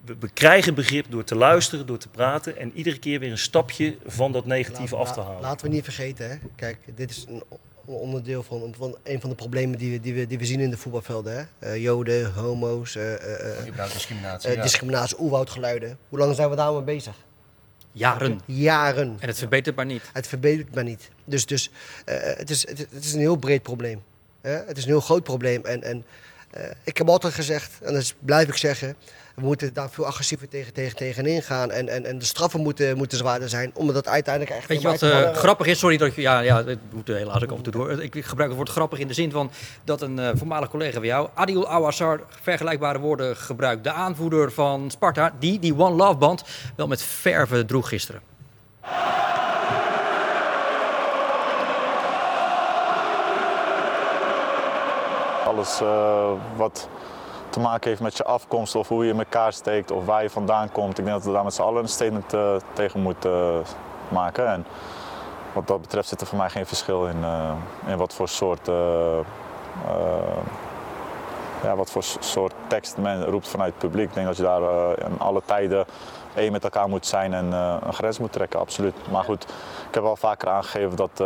we, 0.07 0.17
we 0.21 0.29
krijgen 0.29 0.75
begrip 0.75 1.07
door 1.09 1.25
te 1.25 1.35
luisteren, 1.35 1.87
door 1.87 1.99
te 1.99 2.09
praten 2.09 2.57
en 2.57 2.73
iedere 2.75 2.99
keer 2.99 3.19
weer 3.21 3.31
een 3.31 3.39
stapje 3.39 3.97
van 4.07 4.33
dat 4.33 4.47
negatieve 4.47 4.97
Laat- 4.97 5.07
af 5.07 5.13
te 5.15 5.21
halen. 5.21 5.41
Laten 5.41 5.67
we 5.67 5.73
niet 5.73 5.85
vergeten, 5.85 6.31
hè. 6.31 6.37
Kijk, 6.57 6.79
dit 6.95 7.11
is 7.11 7.25
een 7.29 7.43
onderdeel 7.85 8.43
van, 8.43 8.75
van 8.79 8.97
een 9.03 9.21
van 9.21 9.31
de 9.31 9.37
problemen 9.37 9.79
die 9.79 9.91
we, 9.91 10.01
die 10.01 10.15
we, 10.15 10.27
die 10.27 10.39
we 10.39 10.45
zien 10.45 10.61
in 10.61 10.71
de 10.71 10.77
voetbalvelden. 10.77 11.37
Hè. 11.37 11.69
Eh, 11.73 11.83
Joden, 11.83 12.33
homo's, 12.33 12.97
eh, 12.97 13.15
eh, 13.15 13.69
eh, 13.79 13.93
discriminatie. 13.93 14.51
ja. 14.51 14.63
discriminatie, 14.63 15.21
oerwoudgeluiden. 15.21 15.99
Hoe 16.09 16.19
lang 16.19 16.35
zijn 16.35 16.51
we 16.51 16.57
daar 16.57 16.73
mee 16.73 16.83
bezig? 16.83 17.15
Jaren. 17.93 18.41
Jaren. 18.45 19.17
En 19.21 19.29
het 19.29 19.39
verbetert 19.39 19.77
maar 19.77 19.87
niet. 19.87 20.03
Het 20.13 20.27
verbetert 20.27 20.75
maar 20.75 20.85
niet. 20.85 21.11
Dus, 21.25 21.47
dus 21.47 21.71
eh, 22.05 22.17
het, 22.23 22.51
is, 22.51 22.69
het, 22.69 22.79
het 22.79 23.05
is 23.05 23.13
een 23.13 23.19
heel 23.21 23.37
breed 23.37 23.63
probleem. 23.63 24.03
Hè? 24.41 24.51
Het 24.51 24.77
is 24.77 24.83
een 24.83 24.91
heel 24.91 25.01
groot 25.01 25.23
probleem. 25.23 25.65
En, 25.65 25.83
en 25.83 26.05
eh, 26.51 26.71
ik 26.85 26.97
heb 26.99 27.09
altijd 27.09 27.35
gezegd, 27.35 27.73
en 27.83 27.93
dat 27.95 28.15
blijf 28.19 28.49
ik 28.49 28.57
zeggen, 28.57 28.97
we 29.37 29.43
moeten 29.43 29.75
daar 29.75 29.91
veel 29.91 30.07
agressiever 30.07 30.49
tegen, 30.49 30.73
tegen, 30.73 30.97
tegenin 30.97 31.43
gaan. 31.43 31.71
En, 31.71 31.89
en, 31.89 32.05
en 32.05 32.19
de 32.19 32.25
straffen 32.25 32.61
moeten, 32.61 32.97
moeten 32.97 33.19
zwaarder 33.19 33.49
zijn, 33.49 33.71
om 33.75 33.93
dat 33.93 34.09
uiteindelijk 34.09 34.57
echt 34.57 34.69
Weet 34.69 34.81
je 34.81 34.89
wat 34.89 35.03
eh, 35.03 35.33
grappig 35.33 35.67
is? 35.67 35.79
Sorry 35.79 35.97
dat 35.97 36.15
je. 36.15 36.21
Ja, 36.21 36.41
ja, 36.41 36.65
het 36.65 36.79
moet 36.93 37.07
helaas 37.07 37.43
ook 37.43 37.51
af 37.51 37.57
en 37.57 37.63
toe 37.63 37.73
door. 37.73 38.03
Ik 38.03 38.25
gebruik 38.25 38.49
het 38.49 38.57
woord 38.57 38.69
grappig 38.69 38.99
in 38.99 39.09
de 39.09 39.15
zin 39.15 39.31
van 39.31 39.51
dat 39.85 40.03
een 40.03 40.19
eh, 40.19 40.31
voormalig 40.35 40.69
collega 40.69 40.99
van 40.99 41.07
jou, 41.07 41.29
Adil 41.35 41.69
Awassar, 41.69 42.21
vergelijkbare 42.43 42.99
woorden 42.99 43.37
gebruikt. 43.37 43.85
De 43.85 43.93
aanvoerder 43.93 44.53
van 44.53 44.91
Sparta, 44.91 45.33
die 45.39 45.59
die 45.59 45.79
One 45.79 45.97
Love 45.97 46.17
band 46.17 46.45
wel 46.77 46.87
met 46.87 47.03
verve 47.03 47.65
droeg 47.65 47.89
gisteren. 47.89 48.21
Alles 55.45 55.81
eh, 55.81 56.33
wat 56.57 56.89
te 57.57 57.63
maken 57.63 57.89
heeft 57.89 58.01
met 58.03 58.17
je 58.17 58.25
afkomst 58.25 58.75
of 58.75 58.89
hoe 58.89 59.05
je 59.05 59.13
in 59.13 59.19
elkaar 59.19 59.53
steekt 59.53 59.91
of 59.91 60.05
waar 60.05 60.23
je 60.23 60.31
vandaan 60.31 60.73
komt. 60.73 60.99
Ik 60.99 61.05
denk 61.05 61.17
dat 61.17 61.25
we 61.27 61.33
daar 61.33 61.45
met 61.45 61.55
z'n 61.55 61.63
allen 61.63 61.83
een 61.83 61.89
statement 61.89 62.35
eh, 62.35 62.57
tegen 62.73 63.01
moeten 63.01 63.33
eh, 63.33 63.59
maken. 64.09 64.47
En 64.47 64.67
wat 65.53 65.67
dat 65.67 65.81
betreft 65.81 66.09
zit 66.09 66.21
er 66.21 66.27
voor 66.27 66.39
mij 66.39 66.51
geen 66.51 66.67
verschil 66.67 67.07
in, 67.07 67.25
eh, 67.25 67.51
in 67.87 67.97
wat 67.97 68.15
voor 68.15 68.29
soort, 68.29 68.67
ja, 71.63 71.77
wat 71.77 71.91
voor 71.91 72.03
soort 72.21 72.53
tekst 72.67 72.97
men 72.97 73.25
roept 73.25 73.49
vanuit 73.49 73.71
het 73.71 73.79
publiek. 73.79 74.09
Ik 74.09 74.15
denk 74.15 74.27
dat 74.27 74.37
je 74.37 74.43
daar 74.43 74.63
eh, 74.63 75.07
in 75.07 75.19
alle 75.19 75.43
tijden 75.45 75.85
één 76.35 76.53
met 76.53 76.65
elkaar 76.65 76.89
moet 76.89 77.07
zijn 77.07 77.35
en 77.35 77.53
een 77.53 77.95
grens 77.95 78.19
moet 78.19 78.33
trekken, 78.33 78.61
absoluut. 78.61 78.95
Maar 79.11 79.25
goed, 79.25 79.43
ik 79.89 79.95
heb 79.95 80.03
wel 80.03 80.17
vaker 80.17 80.49
aangegeven 80.49 80.97
dat, 80.97 81.25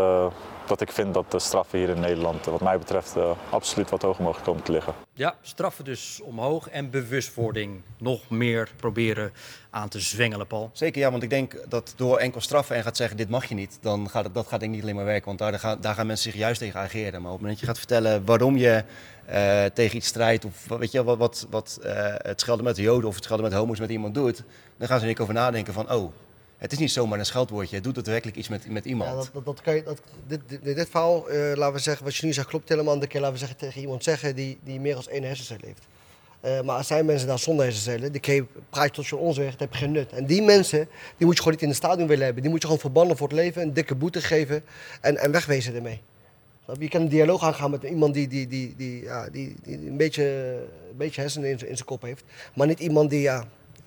dat 0.70 0.80
ik 0.80 0.92
vind 0.92 1.14
dat 1.14 1.30
de 1.30 1.38
straffen 1.38 1.78
hier 1.78 1.88
in 1.88 2.00
Nederland, 2.00 2.44
wat 2.44 2.60
mij 2.60 2.78
betreft, 2.78 3.16
eh, 3.16 3.30
absoluut 3.50 3.90
wat 3.90 4.02
hoger 4.02 4.24
mogen 4.24 4.42
komen 4.42 4.62
te 4.62 4.72
liggen. 4.72 4.94
Ja, 5.12 5.34
straffen 5.42 5.84
dus 5.84 6.20
omhoog 6.22 6.68
en 6.68 6.90
bewustwording 6.90 7.82
nog 7.98 8.30
meer 8.30 8.70
proberen 8.76 9.32
aan 9.70 9.88
te 9.88 10.00
zwengelen, 10.00 10.46
Paul. 10.46 10.70
Zeker 10.72 11.00
ja, 11.00 11.10
want 11.10 11.22
ik 11.22 11.30
denk 11.30 11.64
dat 11.68 11.92
door 11.96 12.18
enkel 12.18 12.40
straffen 12.40 12.76
en 12.76 12.82
gaat 12.82 12.96
zeggen 12.96 13.16
dit 13.16 13.28
mag 13.28 13.44
je 13.44 13.54
niet, 13.54 13.78
dan 13.80 14.10
gaat 14.10 14.24
het, 14.24 14.34
dat 14.34 14.46
gaat 14.46 14.60
denk 14.60 14.70
ik 14.70 14.76
niet 14.76 14.82
alleen 14.82 14.94
maar 14.94 15.04
werken. 15.04 15.26
Want 15.26 15.38
daar 15.38 15.58
gaan, 15.58 15.78
daar 15.80 15.94
gaan 15.94 16.06
mensen 16.06 16.30
zich 16.30 16.40
juist 16.40 16.60
tegen 16.60 16.80
ageren. 16.80 17.22
Maar 17.22 17.32
op 17.32 17.38
het 17.38 17.46
moment 17.46 17.50
dat 17.50 17.60
je 17.60 17.66
gaat 17.66 17.78
vertellen 17.78 18.24
waarom 18.24 18.56
je 18.56 18.84
eh, 19.24 19.64
tegen 19.64 19.96
iets 19.96 20.06
strijdt 20.06 20.44
of 20.44 20.68
weet 20.68 20.92
je, 20.92 21.04
wat, 21.04 21.18
wat, 21.18 21.46
wat 21.50 21.78
eh, 21.82 22.14
het 22.16 22.40
schelden 22.40 22.64
met 22.64 22.76
de 22.76 22.82
joden 22.82 23.08
of 23.08 23.14
het 23.14 23.24
schelden 23.24 23.44
met 23.44 23.54
homo's 23.54 23.78
met 23.78 23.90
iemand 23.90 24.14
doet, 24.14 24.42
dan 24.76 24.88
gaan 24.88 24.96
ze 24.96 25.02
er 25.02 25.10
niet 25.10 25.20
over 25.20 25.34
nadenken 25.34 25.72
van 25.72 25.92
oh, 25.92 26.12
het 26.60 26.72
is 26.72 26.78
niet 26.78 26.90
zomaar 26.90 27.18
een 27.18 27.26
scheldwoordje, 27.26 27.74
het 27.74 27.84
doet 27.84 27.94
daadwerkelijk 27.94 28.36
iets 28.36 28.48
met, 28.48 28.68
met 28.68 28.84
iemand. 28.84 29.10
Ja, 29.10 29.30
dat, 29.32 29.44
dat, 29.44 29.60
kan 29.60 29.74
je, 29.74 29.82
dat, 29.82 30.00
dit, 30.26 30.40
dit, 30.46 30.64
dit 30.64 30.88
verhaal, 30.90 31.28
eh, 31.28 31.56
laten 31.56 31.74
we 31.74 31.78
zeggen, 31.78 32.04
wat 32.04 32.16
je 32.16 32.26
nu 32.26 32.32
zegt, 32.32 32.48
klopt 32.48 32.68
helemaal. 32.68 32.98
Dat 32.98 33.08
kan 33.08 33.20
laten 33.20 33.34
we 33.34 33.40
zeggen, 33.40 33.58
tegen 33.58 33.80
iemand 33.80 34.04
zeggen 34.04 34.34
die, 34.34 34.58
die 34.64 34.80
meer 34.80 34.94
dan 34.94 35.04
één 35.08 35.22
hersencel 35.22 35.56
heeft. 35.60 35.86
Eh, 36.40 36.60
maar 36.60 36.76
als 36.76 36.86
zijn 36.86 37.04
mensen 37.04 37.28
daar 37.28 37.38
zonder 37.38 37.64
hersencellen, 37.64 38.12
die 38.12 38.46
praat 38.70 38.94
tot 38.94 39.06
je 39.06 39.16
ons 39.16 39.36
dat 39.36 39.58
heb 39.58 39.72
je 39.72 39.78
geen 39.78 39.92
nut. 39.92 40.12
En 40.12 40.26
die 40.26 40.42
mensen, 40.42 40.88
die 41.16 41.26
moet 41.26 41.34
je 41.34 41.42
gewoon 41.42 41.52
niet 41.52 41.62
in 41.62 41.68
het 41.68 41.76
stadion 41.76 42.08
willen 42.08 42.24
hebben. 42.24 42.42
Die 42.42 42.50
moet 42.50 42.60
je 42.60 42.66
gewoon 42.66 42.82
verbannen 42.82 43.16
voor 43.16 43.28
het 43.28 43.36
leven, 43.36 43.62
een 43.62 43.72
dikke 43.72 43.94
boete 43.94 44.20
geven 44.20 44.64
en, 45.00 45.16
en 45.16 45.30
wegwezen 45.30 45.74
ermee. 45.74 46.00
Je? 46.78 46.88
Kan 46.88 47.00
een 47.00 47.08
dialoog 47.08 47.42
aangaan 47.42 47.70
met 47.70 47.82
iemand 47.82 48.14
die, 48.14 48.28
die, 48.28 48.46
die, 48.46 48.74
die, 48.76 49.02
ja, 49.02 49.28
die, 49.28 49.56
die 49.62 49.76
een, 49.76 49.96
beetje, 49.96 50.24
een 50.90 50.96
beetje 50.96 51.20
hersenen 51.20 51.50
in, 51.50 51.68
in 51.68 51.76
zijn 51.76 51.84
kop 51.88 52.02
heeft. 52.02 52.24
Maar 52.54 52.66
niet 52.66 52.80
iemand 52.80 53.10
die, 53.10 53.20
ja, 53.20 53.44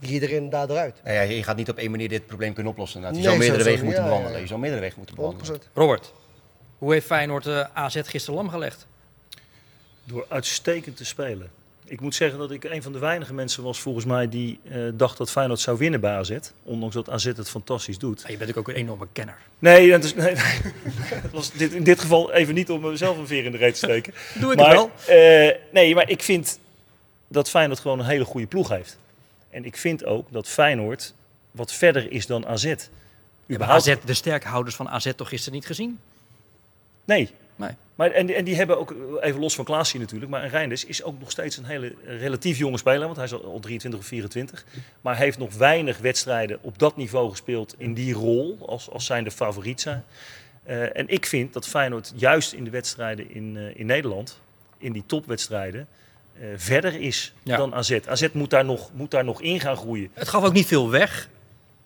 die 0.08 0.22
erin, 0.22 0.50
daar 0.50 0.70
eruit. 0.70 0.96
Nou 1.04 1.16
ja, 1.16 1.22
je 1.22 1.44
gaat 1.44 1.56
niet 1.56 1.70
op 1.70 1.78
één 1.78 1.92
manier 1.92 2.10
dit 2.10 2.26
probleem 2.28 2.54
kunnen 2.54 2.72
oplossen. 2.72 3.02
Je 3.02 3.08
Nee, 3.12 3.22
zou 3.22 3.38
meerdere 3.38 3.64
wegen 3.64 3.86
moeten 3.86 4.04
bewandelen. 4.04 4.42
Je 4.42 4.48
zou 4.48 4.60
meerdere 4.60 4.82
wegen 4.82 4.98
moeten 4.98 5.16
bewandelen. 5.16 5.60
100%. 5.62 5.64
Robert, 5.74 6.14
hoe 6.78 6.94
heeft 6.94 7.06
Feyenoord 7.06 7.46
eh, 7.46 7.66
AZ 7.74 8.02
gisteren 8.04 8.36
lam 8.40 8.50
gelegd? 8.50 8.88
Door 10.04 10.26
uitstekend 10.30 10.98
te 10.98 11.06
spelen. 11.06 11.50
Ik 11.86 12.02
moet 12.02 12.16
zeggen 12.16 12.40
dat 12.40 12.52
ik 12.52 12.64
een 12.64 12.84
van 12.84 12.92
de 12.92 13.00
weinige 13.00 13.34
mensen 13.34 13.64
was 13.64 13.80
volgens 13.80 14.06
mij 14.06 14.30
die 14.30 14.60
eh, 14.70 14.78
dacht 14.94 15.18
dat 15.18 15.32
Feyenoord 15.32 15.60
zou 15.60 15.78
winnen 15.78 16.00
bij 16.00 16.12
AZ. 16.14 16.38
Ondanks 16.64 16.96
dat 16.96 17.10
AZ 17.10 17.26
het 17.26 17.50
fantastisch 17.50 17.98
doet. 17.98 18.22
Ja, 18.26 18.30
je 18.32 18.38
bent 18.38 18.58
ook 18.58 18.68
een 18.68 18.76
enorme 18.76 19.08
kenner. 19.12 19.38
Nee, 19.60 19.90
dat 19.90 20.04
is, 20.04 20.16
nee, 20.16 20.36
was 21.32 21.52
dit, 21.52 21.74
in 21.74 21.84
dit 21.84 22.00
geval 22.00 22.34
even 22.34 22.54
niet 22.54 22.70
om 22.70 22.82
mezelf 22.82 23.18
een 23.18 23.28
veer 23.28 23.46
in 23.46 23.52
de 23.52 23.58
reet 23.58 23.74
te 23.74 23.78
steken. 23.86 24.14
Doe 24.42 24.52
ik 24.52 24.58
maar, 24.58 24.76
het 24.76 24.76
wel. 25.06 25.18
eh, 25.18 25.56
nee, 25.72 25.96
maar 25.96 26.10
ik 26.10 26.24
vind 26.24 26.60
dat 27.28 27.50
Feyenoord 27.50 27.80
gewoon 27.80 28.00
een 28.00 28.06
hele 28.06 28.26
goede 28.26 28.48
ploeg 28.48 28.70
heeft. 28.70 28.98
En 29.54 29.66
ik 29.66 29.78
vind 29.78 30.06
ook 30.06 30.28
dat 30.32 30.48
Feyenoord 30.48 31.14
wat 31.52 31.74
verder 31.74 32.12
is 32.12 32.26
dan 32.26 32.46
AZ. 32.48 32.74
Überhaupt- 33.52 33.88
AZ, 33.88 33.96
de 34.06 34.14
sterkhouders 34.14 34.76
van 34.76 34.90
AZ 34.90 35.12
toch 35.16 35.30
gisteren 35.30 35.54
niet 35.54 35.66
gezien? 35.66 36.00
Nee. 37.06 37.30
Nee. 37.56 37.70
Maar, 37.96 38.12
en, 38.12 38.26
die- 38.26 38.36
en 38.36 38.44
die 38.46 38.56
hebben 38.56 38.80
ook, 38.80 38.96
even 39.22 39.40
los 39.40 39.56
van 39.56 39.66
Klaas 39.66 39.92
hier 39.92 40.02
natuurlijk, 40.02 40.32
maar 40.32 40.48
Reinders 40.48 40.86
is 40.86 41.04
ook 41.04 41.20
nog 41.20 41.32
steeds 41.32 41.58
een 41.58 41.66
hele 41.66 41.96
relatief 42.06 42.58
jonge 42.58 42.78
speler, 42.78 43.04
want 43.06 43.16
hij 43.16 43.26
is 43.26 43.34
al, 43.34 43.44
al 43.44 43.60
23 43.60 44.00
of 44.02 44.06
24. 44.06 44.66
Maar 45.02 45.18
heeft 45.18 45.38
nog 45.38 45.54
weinig 45.54 45.98
wedstrijden 45.98 46.58
op 46.62 46.80
dat 46.80 46.96
niveau 46.98 47.30
gespeeld 47.30 47.76
in 47.78 47.94
die 47.94 48.14
rol, 48.14 48.58
als, 48.66 48.90
als 48.90 49.06
zijn 49.06 49.24
de 49.24 49.32
favoriet 49.32 49.82
zijn. 49.82 50.04
Eh, 50.64 50.98
en 50.98 51.08
ik 51.08 51.26
vind 51.26 51.54
dat 51.54 51.68
Feyenoord 51.68 52.12
juist 52.16 52.54
in 52.54 52.64
de 52.64 52.70
wedstrijden 52.70 53.32
in, 53.34 53.58
eh, 53.58 53.80
in 53.80 53.86
Nederland, 53.86 54.40
in 54.78 54.92
die 54.92 55.04
topwedstrijden, 55.06 55.88
eh, 56.40 56.48
verder 56.56 57.02
is 57.02 57.34
Ja. 57.44 57.58
dan 57.58 57.74
AZ. 57.74 58.00
AZ 58.08 58.28
moet 58.32 58.50
daar, 58.50 58.66
nog, 58.66 58.90
moet 58.94 59.12
daar 59.12 59.24
nog 59.24 59.42
in 59.42 59.60
gaan 59.60 59.78
groeien. 59.78 60.12
Het 60.14 60.28
gaf 60.30 60.44
ook 60.44 60.54
niet 60.54 60.68
veel 60.68 60.90
weg. 60.90 61.30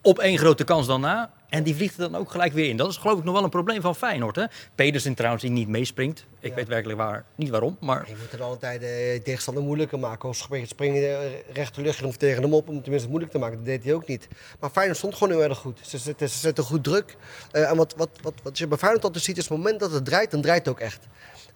Op 0.01 0.19
één 0.19 0.37
grote 0.37 0.63
kans 0.63 0.87
dan 0.87 1.01
na. 1.01 1.31
En 1.49 1.63
die 1.63 1.75
vliegt 1.75 1.93
er 1.97 2.11
dan 2.11 2.15
ook 2.15 2.31
gelijk 2.31 2.53
weer 2.53 2.69
in. 2.69 2.77
Dat 2.77 2.89
is 2.89 2.97
geloof 2.97 3.17
ik 3.17 3.23
nog 3.23 3.33
wel 3.33 3.43
een 3.43 3.49
probleem 3.49 3.81
van 3.81 3.95
Feyenoord. 3.95 4.35
Hè? 4.35 4.43
Pedersen 4.75 5.13
trouwens 5.13 5.43
die 5.43 5.51
niet 5.51 5.67
meespringt. 5.67 6.25
Ik 6.39 6.53
weet 6.53 6.67
werkelijk 6.67 6.99
waar, 6.99 7.23
niet 7.35 7.49
waarom. 7.49 7.77
Maar 7.79 8.07
Je 8.07 8.15
moet 8.19 8.31
er 8.31 8.43
altijd 8.43 8.81
de 8.81 9.21
tegenstander 9.23 9.63
moeilijker 9.63 9.99
maken. 9.99 10.27
Als 10.27 10.47
je 10.49 10.65
springen 10.65 11.01
je 11.01 11.41
recht 11.53 11.75
de 11.75 11.81
lucht 11.81 11.99
in 11.99 12.05
of 12.05 12.17
tegen 12.17 12.41
hem 12.43 12.53
op 12.53 12.67
om 12.67 12.73
het 12.73 12.83
tenminste 12.83 13.09
moeilijk 13.09 13.31
te 13.33 13.39
maken. 13.39 13.57
Dat 13.57 13.65
deed 13.65 13.83
hij 13.83 13.93
ook 13.93 14.07
niet. 14.07 14.27
Maar 14.59 14.69
Feyenoord 14.69 14.97
stond 14.97 15.15
gewoon 15.15 15.33
heel 15.33 15.43
erg 15.49 15.57
goed. 15.57 15.79
Ze 15.81 15.97
zetten, 15.97 16.29
ze 16.29 16.37
zetten 16.37 16.63
goed 16.63 16.83
druk. 16.83 17.15
Eh, 17.51 17.69
en 17.69 17.75
wat, 17.77 17.93
wat, 17.97 18.09
wat, 18.21 18.33
wat 18.43 18.57
je 18.57 18.67
bij 18.67 18.77
Feyenoord 18.77 19.03
altijd 19.03 19.23
ziet 19.23 19.37
is 19.37 19.43
het 19.49 19.57
moment 19.57 19.79
dat 19.79 19.91
het 19.91 20.05
draait, 20.05 20.31
dan 20.31 20.41
draait 20.41 20.65
het 20.65 20.69
ook 20.69 20.79
echt. 20.79 21.07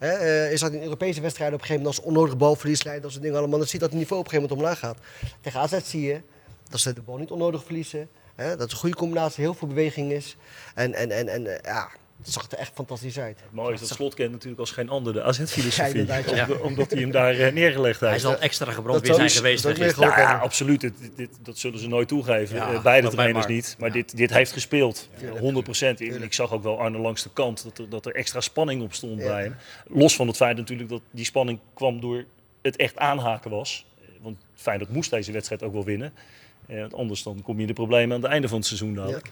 Hè, 0.02 0.12
eh, 0.12 0.52
is 0.52 0.60
dat 0.60 0.72
in 0.72 0.82
Europese 0.82 1.20
wedstrijden 1.20 1.54
op 1.54 1.60
een 1.60 1.66
gegeven 1.66 1.86
moment 1.86 2.04
als 2.04 2.14
onnodig 2.14 2.36
balverlies 2.36 2.82
leidt, 2.82 3.02
dat 3.02 3.10
soort 3.10 3.22
dingen 3.22 3.38
allemaal. 3.38 3.58
Dan 3.58 3.68
zie 3.68 3.78
je 3.78 3.84
dat 3.84 3.90
het 3.90 3.98
niveau 3.98 4.20
op 4.20 4.26
een 4.26 4.32
gegeven 4.32 4.56
moment 4.56 4.78
omlaag 4.80 4.98
gaat. 4.98 5.06
Tegen 5.40 5.60
AZ 5.60 5.90
zie 5.90 6.02
je 6.02 6.20
dat 6.68 6.80
ze 6.80 6.92
de 6.92 7.02
bal 7.02 7.16
niet 7.16 7.30
onnodig 7.30 7.64
verliezen. 7.64 8.08
Hè, 8.34 8.48
dat 8.48 8.60
het 8.60 8.70
een 8.72 8.76
goede 8.76 8.96
combinatie, 8.96 9.44
heel 9.44 9.54
veel 9.54 9.68
beweging 9.68 10.12
is. 10.12 10.36
En, 10.74 10.94
en, 10.94 11.10
en, 11.10 11.28
en 11.28 11.46
eh, 11.46 11.72
ja, 11.74 11.88
het 12.24 12.32
zag 12.32 12.50
er 12.50 12.58
echt 12.58 12.72
fantastisch 12.74 13.18
uit. 13.18 13.40
Het 13.40 13.52
mooie 13.52 13.72
is 13.74 13.80
dat 13.80 13.88
Slot 13.88 14.14
kent 14.14 14.30
natuurlijk 14.32 14.60
als 14.60 14.70
geen 14.70 14.88
ander 14.88 15.12
de 15.12 15.22
AZ-filosofie. 15.22 16.06
ja. 16.06 16.20
Omdat- 16.46 16.60
omdat 16.60 16.90
hij 16.90 17.00
hem 17.00 17.10
daar 17.10 17.34
eh, 17.38 17.52
neergelegd 17.52 18.00
hij 18.00 18.10
heeft. 18.10 18.22
zal 18.22 18.38
extra 18.38 18.64
dat 18.66 18.74
gebrand 18.74 18.98
weer 19.00 19.14
zou 19.14 19.28
zijn 19.28 19.28
dus- 19.30 19.60
geweest. 19.60 19.62
dat 19.62 19.78
is. 19.88 19.96
Nou 19.96 20.20
ja, 20.20 20.38
absoluut. 20.38 20.80
Dit, 20.80 20.92
dit, 21.16 21.30
dat 21.42 21.58
zullen 21.58 21.78
ze 21.78 21.88
nooit 21.88 22.08
toegeven. 22.08 22.56
Ja, 22.56 22.72
Eh, 22.72 22.82
beide 22.82 23.08
trainers 23.08 23.46
niet. 23.46 23.76
Maar 23.78 23.92
dit, 23.92 24.16
dit 24.16 24.30
heeft 24.32 24.52
gespeeld. 24.52 25.08
100 25.38 25.64
procent. 25.64 26.00
Ik 26.00 26.32
zag 26.34 26.52
ook 26.52 26.62
wel 26.62 26.78
Arne 26.78 26.98
langs 26.98 27.22
de 27.22 27.30
kant 27.32 27.62
dat 27.64 27.78
er, 27.78 27.88
dat 27.88 28.06
er 28.06 28.14
extra 28.14 28.40
spanning 28.40 28.82
op 28.82 28.94
stond 28.94 29.20
Ja. 29.20 29.26
bij 29.26 29.42
hem. 29.42 29.56
Los 29.86 30.16
van 30.16 30.26
het 30.26 30.36
feit 30.36 30.56
natuurlijk 30.56 30.88
dat 30.88 31.00
die 31.10 31.24
spanning 31.24 31.58
kwam 31.74 32.00
door 32.00 32.24
het 32.62 32.76
echt 32.76 32.96
aanhaken 32.96 33.50
was. 33.50 33.86
Eh, 34.00 34.08
Want 34.20 34.36
Feyenoord 34.54 34.90
moest 34.92 35.10
deze 35.10 35.32
wedstrijd 35.32 35.62
ook 35.62 35.72
wel 35.72 35.84
winnen. 35.84 36.12
Eh, 36.66 36.80
want 36.80 36.94
anders 36.94 37.22
dan 37.22 37.42
kom 37.42 37.54
je 37.54 37.60
in 37.60 37.66
de 37.66 37.72
problemen 37.72 38.16
aan 38.16 38.22
het 38.22 38.30
einde 38.30 38.48
van 38.48 38.58
het 38.58 38.66
seizoen 38.66 38.94
dadelijk. 38.94 39.30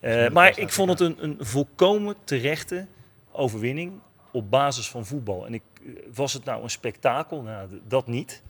Eh, 0.00 0.28
maar 0.28 0.58
ik 0.58 0.72
vond 0.72 0.90
het 0.90 1.00
een, 1.00 1.16
een 1.20 1.36
volkomen 1.40 2.14
terechte 2.24 2.86
overwinning 3.32 3.92
op 4.30 4.50
basis 4.50 4.88
van 4.88 5.06
voetbal. 5.06 5.46
En 5.46 5.54
ik, 5.54 5.62
eh, 5.74 5.92
was 6.14 6.32
het 6.32 6.44
nou 6.44 6.62
een 6.62 6.70
spektakel? 6.70 7.42
Nou, 7.42 7.80
dat 7.88 8.06
niet. 8.06 8.42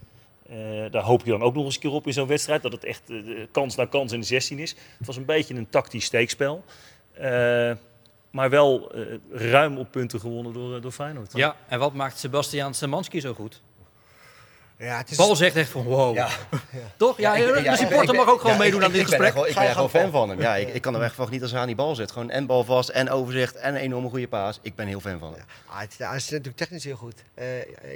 Eh, 0.49 0.57
daar 0.91 1.03
hoop 1.03 1.25
je 1.25 1.31
dan 1.31 1.43
ook 1.43 1.55
nog 1.55 1.65
eens 1.65 1.75
een 1.75 1.81
keer 1.81 1.91
op 1.91 2.07
in 2.07 2.13
zo'n 2.13 2.27
wedstrijd. 2.27 2.63
Dat 2.63 2.73
het 2.73 2.85
echt 2.85 3.03
kans 3.51 3.77
na 3.77 3.85
kans 3.85 4.13
in 4.13 4.21
de 4.21 4.27
16 4.27 4.59
is. 4.59 4.77
Het 4.99 5.07
was 5.07 5.17
een 5.17 5.25
beetje 5.25 5.55
een 5.55 5.69
tactisch 5.69 6.05
steekspel. 6.05 6.65
Eh, 7.17 7.73
maar 8.31 8.51
wel 8.51 8.93
eh, 8.93 9.03
ruim 9.31 9.79
op 9.79 9.91
punten 9.91 10.21
gewonnen 10.21 10.53
door, 10.53 10.81
door 10.81 10.93
Feyenoord. 10.93 11.33
Ja, 11.33 11.57
en 11.69 11.79
wat 11.79 11.95
maakt 11.95 12.19
Sebastian 12.19 12.75
Semanski 12.75 13.21
zo 13.21 13.35
goed? 13.35 13.63
Ja, 14.79 14.97
het 14.97 15.11
is, 15.11 15.17
Paul 15.17 15.37
zegt 15.37 15.57
echt 15.57 15.71
van 15.71 15.83
wow. 15.83 16.15
Ja. 16.15 16.29
Toch? 16.97 17.19
Ja, 17.19 17.35
ik- 17.35 17.65
de 17.65 17.77
supporter 17.77 18.15
ik- 18.15 18.21
mag 18.21 18.29
ook 18.29 18.41
gewoon 18.41 18.57
ja, 18.57 18.63
meedoen 18.63 18.81
ik- 18.81 18.87
aan 18.87 18.93
dit 18.93 19.01
ik 19.01 19.07
ben 19.19 19.21
gesprek. 19.21 19.47
Ik 19.49 19.55
ben 19.55 19.75
gang, 19.75 19.91
fan 19.91 20.11
van 20.11 20.29
hem. 20.29 20.41
Ja, 20.41 20.57
ik, 20.57 20.69
ik 20.75 20.83
kan 20.83 20.95
er 20.95 21.03
echt 21.03 21.15
van 21.15 21.25
genieten 21.25 21.43
als 21.43 21.51
hij 21.53 21.61
aan 21.61 21.67
die 21.67 21.77
bal 21.77 21.95
zit. 21.95 22.11
Gewoon 22.11 22.31
en 22.31 22.47
bal 22.47 22.65
vast 22.65 22.89
en 22.89 23.11
overzicht 23.11 23.55
en 23.57 23.75
een 23.75 23.81
enorme 23.81 24.09
goede 24.09 24.29
paas. 24.29 24.59
Ik 24.63 24.75
ben 24.75 24.87
heel 24.87 25.01
fan 25.01 25.19
van 25.19 25.33
hem. 25.33 25.43
Ah, 25.67 25.79
het- 25.81 25.95
hij 25.99 26.17
is 26.17 26.29
natuurlijk 26.31 26.57
technisch 26.57 26.85
heel 26.85 26.97
goed. 26.97 27.15
Eh, 27.35 27.45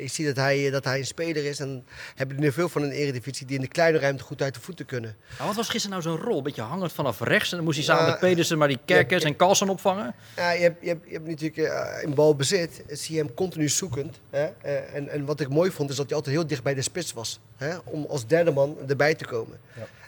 je 0.01 0.09
ziet 0.09 0.27
dat 0.27 0.37
hij, 0.37 0.71
dat 0.71 0.85
hij 0.85 0.99
een 0.99 1.07
speler 1.07 1.45
is. 1.45 1.61
En 1.61 1.85
hebben 2.15 2.37
er 2.37 2.43
nu 2.43 2.53
veel 2.53 2.69
van 2.69 2.83
een 2.83 2.91
eredivisie 2.91 3.47
die 3.47 3.57
in 3.57 3.63
de 3.63 3.69
kleine 3.69 3.99
ruimte 3.99 4.23
goed 4.23 4.43
uit 4.43 4.55
de 4.55 4.61
voeten 4.61 4.87
kunnen. 4.87 5.17
Maar 5.39 5.47
wat 5.47 5.57
was 5.57 5.69
gisteren 5.69 5.99
nou 6.03 6.17
zo'n 6.17 6.27
rol? 6.27 6.37
Een 6.37 6.43
beetje 6.43 6.63
hangend 6.63 6.93
vanaf 6.93 7.21
rechts. 7.21 7.51
En 7.51 7.57
dan 7.57 7.65
moest 7.65 7.77
hij 7.77 7.87
samen 7.87 8.05
Ja. 8.05 8.11
met 8.11 8.19
Pedersen 8.21 8.59
maar 8.59 8.69
die 8.69 8.79
Kerkers 8.85 9.25
en 9.25 9.37
Carlsen 9.37 9.69
opvangen. 9.69 10.15
Ja, 10.37 10.51
je, 10.51 10.63
hebt, 10.63 10.83
je, 10.83 10.89
hebt, 10.89 11.07
je 11.07 11.13
hebt 11.13 11.27
natuurlijk 11.27 11.57
eh, 11.57 12.03
in 12.03 12.15
balbezit, 12.15 12.83
eh, 12.89 12.97
zie 12.97 13.15
je 13.17 13.21
hem 13.23 13.35
continu 13.35 13.69
zoekend. 13.69 14.21
Hè? 14.31 14.45
Eh, 14.63 14.95
en, 14.95 15.09
en 15.09 15.25
wat 15.25 15.41
ik 15.41 15.49
mooi 15.49 15.71
vond, 15.71 15.91
is 15.91 15.97
dat 15.97 16.07
hij 16.07 16.17
altijd 16.17 16.35
heel 16.37 16.47
dicht 16.47 16.63
bij 16.71 16.79
de 16.79 16.83
spits 16.85 17.13
was. 17.13 17.41
Hè? 17.57 17.77
Om 17.85 18.07
als 18.09 18.27
derde 18.27 18.51
man 18.51 18.77
erbij 18.89 19.15
te 19.15 19.25
komen. 19.25 19.59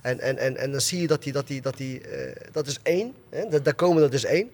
En, 0.03 0.20
en, 0.20 0.38
en, 0.38 0.57
en 0.57 0.70
dan 0.70 0.81
zie 0.81 1.01
je 1.01 1.07
dat 1.07 1.25
hij, 1.25 1.33
dat 1.33 1.48
hij, 1.48 1.61
dat 1.61 1.79
hij, 1.79 2.01
eh, 2.03 2.37
dat 2.53 2.66
is 2.66 2.79
één, 2.83 3.14
hè? 3.31 3.48
Dat, 3.48 3.64
daar 3.64 3.75
komen 3.75 4.03
dat 4.03 4.12
is 4.12 4.25
één. 4.25 4.51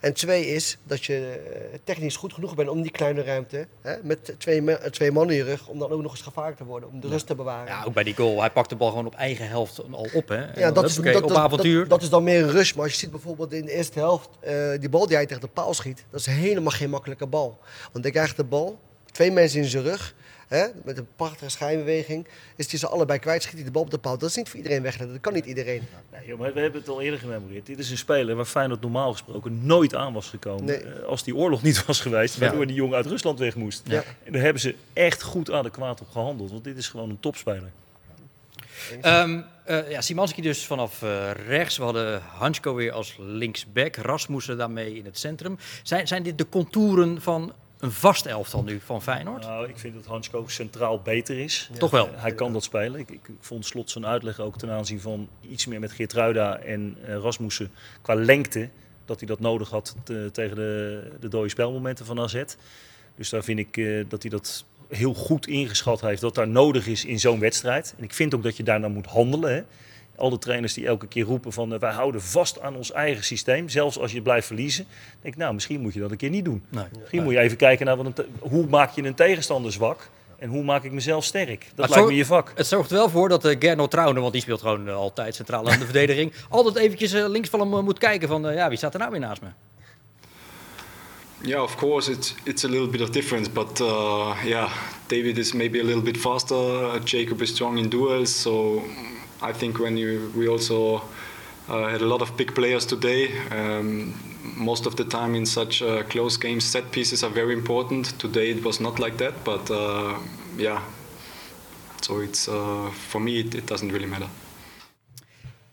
En 0.00 0.12
twee 0.12 0.46
is 0.46 0.78
dat 0.84 1.04
je 1.04 1.40
eh, 1.54 1.78
technisch 1.84 2.16
goed 2.16 2.32
genoeg 2.32 2.54
bent 2.54 2.68
om 2.68 2.82
die 2.82 2.90
kleine 2.90 3.22
ruimte, 3.22 3.66
hè? 3.82 3.94
met 4.02 4.34
twee, 4.38 4.62
me- 4.62 4.90
twee 4.90 5.12
man 5.12 5.30
in 5.30 5.36
je 5.36 5.42
rug, 5.44 5.68
om 5.68 5.78
dan 5.78 5.90
ook 5.90 6.02
nog 6.02 6.10
eens 6.12 6.20
gevaarlijk 6.22 6.56
te 6.56 6.64
worden, 6.64 6.88
om 6.88 7.00
de 7.00 7.08
rust 7.08 7.26
te 7.26 7.34
bewaren. 7.34 7.66
Ja, 7.66 7.84
ook 7.84 7.94
bij 7.94 8.04
die 8.04 8.14
goal. 8.14 8.40
Hij 8.40 8.50
pakt 8.50 8.68
de 8.68 8.76
bal 8.76 8.88
gewoon 8.88 9.06
op 9.06 9.14
eigen 9.14 9.48
helft 9.48 9.80
al 9.92 10.08
op. 10.14 10.28
Hè? 10.28 10.36
En 10.44 10.60
Ja, 10.60 10.70
dat 10.72 10.84
is, 10.84 10.94
dat, 10.94 11.22
op 11.22 11.28
dat- 11.28 11.36
avontuur. 11.38 11.80
Dat, 11.80 11.88
dat 11.88 12.02
is 12.02 12.08
dan 12.08 12.22
meer 12.22 12.42
een 12.42 12.50
rush. 12.50 12.72
Maar 12.72 12.82
als 12.84 12.92
je 12.92 12.98
ziet 12.98 13.10
bijvoorbeeld 13.10 13.52
in 13.52 13.64
de 13.64 13.72
eerste 13.72 13.98
helft, 13.98 14.28
eh, 14.40 14.70
die 14.80 14.88
bal 14.88 15.06
die 15.06 15.16
hij 15.16 15.26
tegen 15.26 15.42
de 15.42 15.48
paal 15.48 15.74
schiet, 15.74 16.04
dat 16.10 16.20
is 16.20 16.26
helemaal 16.26 16.72
geen 16.72 16.90
makkelijke 16.90 17.26
bal. 17.26 17.58
Want 17.92 18.04
hij 18.04 18.12
krijgt 18.12 18.36
de 18.36 18.44
bal, 18.44 18.78
twee 19.14 19.30
mensen 19.30 19.60
in 19.60 19.68
zijn 19.68 19.82
rug, 19.82 20.14
hè, 20.48 20.66
met 20.84 20.98
een 20.98 21.06
prachtige 21.16 21.50
schijnbeweging, 21.50 22.26
is 22.56 22.70
hij 22.70 22.78
ze 22.78 22.88
allebei 22.88 23.18
kwijt, 23.18 23.42
schiet 23.42 23.54
hij 23.54 23.64
de 23.64 23.70
bal 23.70 23.82
op 23.82 23.90
de 23.90 23.98
paal. 23.98 24.18
Dat 24.18 24.28
is 24.28 24.36
niet 24.36 24.48
voor 24.48 24.56
iedereen 24.56 24.82
wegleggen, 24.82 25.12
dat 25.12 25.22
kan 25.22 25.32
niet 25.32 25.46
iedereen. 25.46 25.82
Nee, 26.12 26.26
joh, 26.26 26.38
maar 26.38 26.52
we 26.52 26.60
hebben 26.60 26.80
het 26.80 26.88
al 26.90 27.00
eerder 27.00 27.18
gememoreerd. 27.18 27.66
Dit 27.66 27.78
is 27.78 27.90
een 27.90 27.98
speler 27.98 28.36
waar 28.36 28.44
Feyenoord 28.44 28.80
normaal 28.80 29.12
gesproken 29.12 29.66
nooit 29.66 29.94
aan 29.94 30.12
was 30.12 30.28
gekomen. 30.28 30.64
Nee. 30.64 30.76
Eh, 30.76 31.04
als 31.04 31.24
die 31.24 31.36
oorlog 31.36 31.62
niet 31.62 31.86
was 31.86 32.00
geweest, 32.00 32.38
waardoor 32.38 32.66
die 32.66 32.76
jongen 32.76 32.96
uit 32.96 33.06
Rusland 33.06 33.38
weg 33.38 33.56
moest. 33.56 33.82
Ja. 33.84 34.02
En 34.24 34.32
daar 34.32 34.42
hebben 34.42 34.62
ze 34.62 34.74
echt 34.92 35.22
goed 35.22 35.50
adequaat 35.50 36.00
op 36.00 36.10
gehandeld. 36.10 36.50
Want 36.50 36.64
dit 36.64 36.76
is 36.76 36.88
gewoon 36.88 37.10
een 37.10 37.20
topspeler. 37.20 37.70
Ehm, 39.00 39.40
eh, 39.64 39.90
ja, 39.90 40.00
Simanski 40.00 40.42
dus 40.42 40.66
vanaf 40.66 41.02
eh, 41.02 41.30
rechts. 41.46 41.76
We 41.76 41.84
hadden 41.84 42.22
Hansko 42.22 42.74
weer 42.74 42.92
als 42.92 43.16
linksback. 43.18 43.96
Rasmussen 43.96 44.56
daarmee 44.56 44.96
in 44.96 45.04
het 45.04 45.18
centrum. 45.18 45.58
Zijn, 45.82 46.06
zijn 46.08 46.22
dit 46.22 46.38
de 46.38 46.48
contouren 46.48 47.22
van 47.22 47.52
een 47.84 47.92
vast 47.92 48.26
elftal 48.26 48.62
nu 48.62 48.80
van 48.84 49.02
Feyenoord? 49.02 49.42
Nou, 49.42 49.68
ik 49.68 49.78
vind 49.78 49.94
dat 49.94 50.06
Hansko 50.06 50.48
centraal 50.48 51.00
beter 51.00 51.38
is. 51.38 51.70
Toch 51.78 51.90
wel? 51.90 52.06
Eh, 52.06 52.22
hij 52.22 52.34
kan 52.34 52.52
dat 52.52 52.62
spelen. 52.64 53.00
Ik, 53.00 53.10
ik, 53.10 53.28
ik 53.28 53.34
vond 53.40 53.66
Slot 53.66 53.90
zijn 53.90 54.06
uitleg 54.06 54.40
ook 54.40 54.58
ten 54.58 54.70
aanzien 54.70 55.00
van 55.00 55.28
iets 55.40 55.66
meer 55.66 55.80
met 55.80 55.92
Geertruida 55.92 56.58
en 56.58 56.96
eh, 57.06 57.16
Rasmussen 57.16 57.70
qua 58.02 58.14
lengte. 58.14 58.68
Dat 59.04 59.18
hij 59.18 59.28
dat 59.28 59.40
nodig 59.40 59.70
had 59.70 59.96
te- 60.04 60.28
tegen 60.32 60.56
de, 60.56 61.02
de 61.20 61.28
dode 61.28 61.48
spelmomenten 61.48 62.06
van 62.06 62.20
AZ. 62.20 62.42
Dus 63.16 63.28
daar 63.28 63.44
vind 63.44 63.58
ik 63.58 63.76
eh, 63.76 64.04
dat 64.08 64.22
hij 64.22 64.30
dat 64.30 64.64
heel 64.88 65.14
goed 65.14 65.46
ingeschat 65.46 66.00
heeft. 66.00 66.20
Dat 66.20 66.34
daar 66.34 66.48
nodig 66.48 66.86
is 66.86 67.04
in 67.04 67.20
zo'n 67.20 67.38
wedstrijd. 67.40 67.94
En 67.98 68.04
ik 68.04 68.14
vind 68.14 68.34
ook 68.34 68.42
dat 68.42 68.56
je 68.56 68.62
daar 68.62 68.80
naar 68.80 68.90
moet 68.90 69.06
handelen. 69.06 69.54
Hè. 69.54 69.62
Al 70.16 70.30
de 70.30 70.38
trainers 70.38 70.74
die 70.74 70.86
elke 70.86 71.06
keer 71.06 71.24
roepen 71.24 71.52
van 71.52 71.74
eh, 71.74 71.80
wij 71.80 71.92
houden 71.92 72.22
vast 72.22 72.60
aan 72.60 72.76
ons 72.76 72.92
eigen 72.92 73.24
systeem. 73.24 73.68
Zelfs 73.68 73.98
als 73.98 74.12
je 74.12 74.22
blijft 74.22 74.46
verliezen. 74.46 74.86
denk 75.20 75.34
ik, 75.34 75.40
nou 75.40 75.54
misschien 75.54 75.80
moet 75.80 75.94
je 75.94 76.00
dat 76.00 76.10
een 76.10 76.16
keer 76.16 76.30
niet 76.30 76.44
doen. 76.44 76.62
Nee. 76.68 76.84
Misschien 76.98 77.22
moet 77.22 77.32
je 77.32 77.38
even 77.38 77.56
kijken 77.56 77.86
naar 77.86 77.96
wat 77.96 78.06
een 78.06 78.26
hoe 78.38 78.66
maak 78.66 78.90
je 78.90 79.02
een 79.02 79.14
tegenstander 79.14 79.72
zwak 79.72 80.10
en 80.38 80.48
hoe 80.48 80.62
maak 80.62 80.84
ik 80.84 80.92
mezelf 80.92 81.24
sterk. 81.24 81.66
Dat 81.74 81.88
lijkt 81.88 82.06
me 82.06 82.14
je 82.14 82.26
vak. 82.26 82.52
Het 82.54 82.66
zorgt 82.66 82.90
er 82.90 82.96
wel 82.96 83.08
voor 83.08 83.28
dat 83.28 83.44
uh, 83.44 83.56
Gernot 83.58 83.90
Trauner, 83.90 84.20
want 84.20 84.32
die 84.32 84.42
speelt 84.42 84.60
gewoon 84.60 84.88
eh, 84.88 84.96
altijd 84.96 85.34
centraal 85.34 85.70
aan 85.70 85.78
de 85.78 85.84
verdediging, 85.84 86.32
altijd 86.48 86.76
eventjes 86.76 87.12
links 87.12 87.48
van 87.48 87.60
hem 87.60 87.84
moet 87.84 87.98
kijken 87.98 88.28
van 88.28 88.42
ja, 88.42 88.68
wie 88.68 88.78
staat 88.78 88.92
er 88.92 88.98
nou 88.98 89.10
weer 89.10 89.20
naast 89.20 89.42
me? 89.42 89.48
Yeah, 91.44 91.62
of 91.62 91.76
course, 91.76 92.08
it's 92.10 92.34
it's 92.44 92.64
a 92.64 92.68
little 92.68 92.88
bit 92.88 93.02
of 93.02 93.10
difference, 93.10 93.50
but 93.50 93.80
uh, 93.80 94.34
yeah, 94.44 94.70
David 95.08 95.38
is 95.38 95.52
maybe 95.52 95.78
a 95.80 95.84
little 95.84 96.02
bit 96.02 96.16
faster. 96.16 96.98
Jacob 97.04 97.42
is 97.42 97.50
strong 97.50 97.78
in 97.78 97.88
duels, 97.88 98.40
so 98.40 98.82
I 99.44 99.52
think 99.52 99.78
when 99.78 99.96
you 99.96 100.32
we 100.34 100.48
also 100.48 101.02
uh, 101.68 101.88
had 101.88 102.00
a 102.00 102.06
lot 102.06 102.22
of 102.22 102.36
big 102.36 102.54
players 102.54 102.86
today. 102.86 103.28
Um, 103.50 104.14
most 104.56 104.86
of 104.86 104.96
the 104.96 105.04
time 105.04 105.34
in 105.34 105.46
such 105.46 105.82
uh, 105.82 106.02
close 106.04 106.36
games, 106.36 106.64
set 106.64 106.90
pieces 106.92 107.22
are 107.22 107.30
very 107.30 107.52
important. 107.52 108.18
Today 108.18 108.50
it 108.50 108.64
was 108.64 108.80
not 108.80 108.98
like 108.98 109.16
that, 109.18 109.44
but 109.44 109.70
uh, 109.70 110.18
yeah. 110.56 110.82
So 112.02 112.20
it's 112.20 112.48
uh, 112.48 112.90
for 113.10 113.20
me 113.20 113.40
it, 113.40 113.54
it 113.54 113.66
doesn't 113.66 113.92
really 113.92 114.06
matter. 114.06 114.28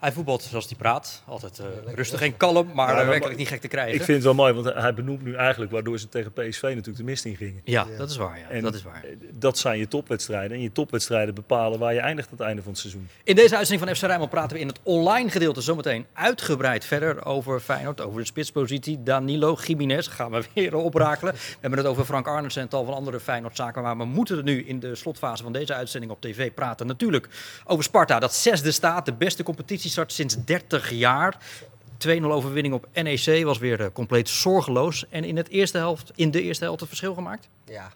Hij 0.01 0.11
voetbalt 0.11 0.41
zoals 0.41 0.65
hij 0.65 0.77
praat. 0.77 1.21
Altijd 1.25 1.59
eh, 1.59 1.65
rustig 1.95 2.21
en 2.21 2.37
kalm, 2.37 2.71
maar 2.73 2.95
Ja, 2.95 3.05
werkelijk 3.05 3.37
niet 3.37 3.47
gek 3.47 3.61
te 3.61 3.67
krijgen. 3.67 3.93
Ik 3.93 4.01
vind 4.03 4.17
het 4.17 4.23
wel 4.23 4.33
mooi, 4.33 4.53
want 4.53 4.73
hij 4.73 4.93
benoemt 4.93 5.23
nu 5.23 5.35
eigenlijk 5.35 5.71
waardoor 5.71 5.99
ze 5.99 6.09
tegen 6.09 6.31
PSV 6.31 6.61
natuurlijk 6.61 6.97
de 6.97 7.03
mist 7.03 7.25
in 7.25 7.35
gingen. 7.35 7.61
Ja, 7.63 7.87
dat 7.97 8.09
is 8.09 8.17
waar. 8.17 8.39
Ja. 8.39 8.49
En 8.49 8.61
dat 8.61 8.73
is 8.73 8.83
waar. 8.83 9.05
dat 9.33 9.57
zijn 9.57 9.79
je 9.79 9.87
topwedstrijden. 9.87 10.57
En 10.57 10.63
je 10.63 10.71
topwedstrijden 10.71 11.33
bepalen 11.33 11.79
waar 11.79 11.93
je 11.93 11.99
eindigt 11.99 12.27
aan 12.27 12.37
het 12.37 12.45
einde 12.45 12.61
van 12.61 12.71
het 12.71 12.79
seizoen. 12.79 13.09
In 13.23 13.35
deze 13.35 13.57
uitzending 13.57 13.87
van 13.87 13.97
FC 13.97 14.03
Rijnmond 14.03 14.29
praten 14.29 14.55
we 14.55 14.61
in 14.61 14.67
het 14.67 14.79
online 14.83 15.29
gedeelte 15.29 15.61
zometeen 15.61 16.05
uitgebreid 16.13 16.85
verder 16.85 17.25
over 17.25 17.59
Feyenoord, 17.59 18.01
over 18.01 18.19
de 18.19 18.25
spitspositie. 18.25 19.03
Danilo, 19.03 19.57
Jiménez 19.65 20.09
gaan 20.09 20.31
we 20.31 20.43
weer 20.53 20.75
oprakelen. 20.75 21.33
We 21.33 21.39
hebben 21.59 21.79
het 21.79 21.87
over 21.87 22.05
Frank 22.05 22.27
Arnesen 22.27 22.61
en 22.61 22.67
tal 22.67 22.85
van 22.85 22.93
andere 22.93 23.19
Feyenoord-zaken. 23.19 23.81
Maar 23.81 23.97
we 23.97 24.05
moeten 24.05 24.37
er 24.37 24.43
nu 24.43 24.65
in 24.65 24.79
de 24.79 24.95
slotfase 24.95 25.43
van 25.43 25.53
deze 25.53 25.73
uitzending 25.73 26.11
op 26.11 26.21
tv 26.21 26.51
praten. 26.53 26.87
Natuurlijk 26.87 27.29
over 27.65 27.83
Sparta, 27.83 28.19
dat 28.19 28.33
zesde 28.33 28.71
staat, 28.71 29.05
de 29.05 29.13
beste 29.13 29.43
competitiestart 29.95 30.11
sinds 30.11 30.45
30 30.45 30.89
jaar. 30.89 31.37
2-0 32.07 32.23
overwinning 32.23 32.73
op 32.73 32.87
NEC 32.93 33.43
was 33.43 33.57
weer 33.57 33.81
eh, 33.81 33.87
compleet 33.93 34.29
zorgeloos. 34.29 35.05
En 35.09 35.23
in, 35.23 35.37
het 35.37 35.49
eerste 35.49 35.77
helft, 35.77 36.11
in 36.15 36.31
de 36.31 36.41
eerste 36.41 36.63
helft 36.63 36.79
het 36.79 36.89
verschil 36.89 37.13
gemaakt? 37.13 37.47
Ja. 37.65 37.91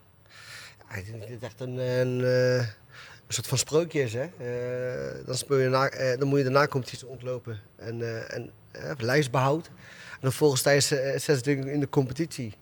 Ja, 0.89 0.95
ik 0.95 1.05
denk 1.05 1.19
dat 1.29 1.41
echt 1.41 1.59
een, 1.59 1.77
een, 1.77 2.23
eh, 2.23 2.57
een 2.57 3.33
soort 3.33 3.47
van 3.47 3.57
sprookje 3.57 4.01
is. 4.01 4.13
Hè? 4.13 4.23
Eh, 4.23 5.25
dan, 5.25 5.35
speel 5.35 5.57
je 5.57 5.69
na, 5.69 5.89
dan 6.17 6.27
moet 6.27 6.37
je 6.37 6.43
de 6.43 6.49
na-competitie 6.49 7.07
ontlopen 7.07 7.61
en, 7.75 8.29
en 8.29 8.51
eh, 8.71 8.91
lijstbehoud. 8.97 9.67
En 10.11 10.21
dan 10.21 10.31
volgens 10.31 10.61
tijdens 10.61 10.87
zes 11.23 11.41
dingen 11.41 11.67
in 11.67 11.79
de 11.79 11.89
competitie. 11.89 12.53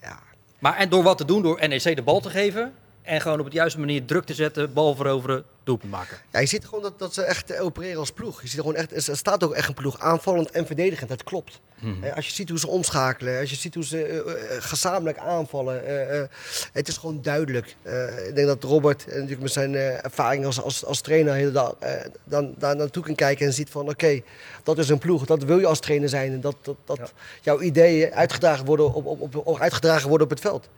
Ja. 0.00 0.18
Maar 0.58 0.76
en 0.76 0.88
door 0.88 1.02
wat 1.02 1.18
te 1.18 1.24
doen, 1.24 1.42
door 1.42 1.68
NEC 1.68 1.96
de 1.96 2.02
bal 2.02 2.20
te 2.20 2.30
geven 2.30 2.74
en 3.08 3.20
gewoon 3.20 3.38
op 3.38 3.44
het 3.44 3.54
juiste 3.54 3.78
manier 3.78 4.04
druk 4.04 4.24
te 4.24 4.34
zetten, 4.34 4.72
bal 4.72 4.94
veroveren, 4.94 5.44
doelpunt 5.64 5.90
maken. 5.92 6.16
ja, 6.32 6.38
je 6.38 6.46
ziet 6.46 6.64
gewoon 6.64 6.82
dat, 6.82 6.98
dat 6.98 7.14
ze 7.14 7.22
echt 7.22 7.50
eh, 7.50 7.62
opereren 7.64 7.98
als 7.98 8.12
ploeg. 8.12 8.42
Je 8.42 8.48
ziet 8.48 8.60
gewoon 8.60 8.74
echt, 8.74 9.08
er 9.08 9.16
staat 9.16 9.44
ook 9.44 9.52
echt 9.52 9.68
een 9.68 9.74
ploeg, 9.74 9.98
aanvallend 9.98 10.50
en 10.50 10.66
verdedigend. 10.66 11.08
Dat 11.08 11.24
klopt. 11.24 11.60
Mhm. 11.80 12.04
Eh, 12.04 12.16
Als 12.16 12.26
je 12.26 12.32
ziet 12.32 12.48
hoe 12.48 12.58
ze 12.58 12.68
omschakelen, 12.68 13.40
als 13.40 13.50
je 13.50 13.56
ziet 13.56 13.74
hoe 13.74 13.84
ze 13.84 14.02
eh, 14.04 14.18
eh, 14.18 14.24
gezamenlijk 14.62 15.18
aanvallen. 15.18 15.86
eh, 15.86 16.20
eh, 16.20 16.28
het 16.72 16.88
is 16.88 16.96
gewoon 16.96 17.18
duidelijk. 17.22 17.76
Eh, 17.82 18.28
ik 18.28 18.34
denk 18.34 18.46
dat 18.46 18.62
Robert 18.64 19.02
eh, 19.06 19.14
natuurlijk 19.14 19.40
met 19.42 19.52
zijn 19.52 19.74
eh, 19.74 20.04
ervaring 20.04 20.44
als, 20.46 20.62
als, 20.62 20.84
als 20.84 21.00
trainer 21.00 21.56
eh, 21.56 21.92
dan, 22.24 22.54
daar 22.58 22.76
naartoe 22.76 23.02
kan 23.02 23.14
kijken 23.14 23.46
en 23.46 23.52
ziet 23.52 23.70
van 23.70 23.88
oké, 23.88 24.20
dat 24.62 24.78
is 24.78 24.88
een 24.88 24.98
ploeg. 24.98 25.24
Dat 25.26 25.42
wil 25.44 25.58
je 25.58 25.66
als 25.66 25.80
trainer 25.80 26.08
zijn. 26.08 26.32
En 26.32 26.40
dat, 26.40 26.56
dat, 26.62 26.76
dat 26.84 27.12
jouw 27.42 27.60
ideeën 27.60 28.12
uitgedragen 28.12 28.64
worden 28.64 28.94
op, 28.94 29.06
op, 29.06 29.20
op, 29.20 29.46
op- 29.46 29.60
uitgedragen 29.60 30.08
worden 30.08 30.26
op 30.26 30.32
het 30.32 30.40
veld. 30.42 30.68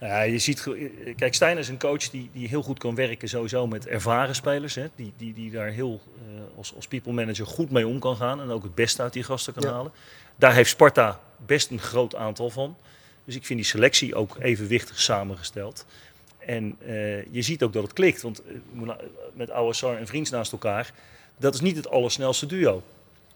Ja, 0.00 0.22
je 0.22 0.38
ziet, 0.38 0.60
ge- 0.60 1.12
kijk, 1.16 1.34
Stijn 1.34 1.58
is 1.58 1.68
een 1.68 1.78
coach 1.78 2.10
die, 2.10 2.30
die 2.32 2.48
heel 2.48 2.62
goed 2.62 2.78
kan 2.78 2.94
werken 2.94 3.28
sowieso 3.28 3.66
met 3.66 3.86
ervaren 3.86 4.34
spelers. 4.34 4.74
Hè, 4.74 4.86
die, 4.96 5.12
die, 5.16 5.34
die 5.34 5.50
daar 5.50 5.68
heel 5.70 6.00
eh, 6.26 6.58
als, 6.58 6.74
als 6.76 6.86
people 6.86 7.12
manager 7.12 7.46
goed 7.46 7.70
mee 7.70 7.86
om 7.86 7.98
kan 7.98 8.16
gaan 8.16 8.40
en 8.40 8.50
ook 8.50 8.62
het 8.62 8.74
beste 8.74 9.02
uit 9.02 9.12
die 9.12 9.22
gasten 9.22 9.52
kan 9.52 9.62
Ja. 9.62 9.72
halen. 9.72 9.92
Daar 10.36 10.54
heeft 10.54 10.70
Sparta 10.70 11.20
best 11.46 11.70
een 11.70 11.78
groot 11.78 12.14
aantal 12.14 12.50
van. 12.50 12.76
Dus 13.24 13.34
ik 13.36 13.46
vind 13.46 13.58
die 13.58 13.68
selectie 13.68 14.14
ook 14.14 14.36
evenwichtig 14.40 15.00
samengesteld. 15.00 15.86
En 16.38 16.76
eh, 16.86 17.24
je 17.32 17.42
ziet 17.42 17.62
ook 17.62 17.72
dat 17.72 17.82
het 17.82 17.92
klikt, 17.92 18.22
want 18.22 18.42
eh, 18.42 18.54
Moula- 18.72 19.00
met 19.34 19.50
Ouassar 19.50 19.96
en 19.96 20.06
Vriends 20.06 20.30
naast 20.30 20.52
elkaar, 20.52 20.92
dat 21.36 21.54
is 21.54 21.60
niet 21.60 21.76
het 21.76 21.88
allersnelste 21.90 22.46
duo. 22.46 22.82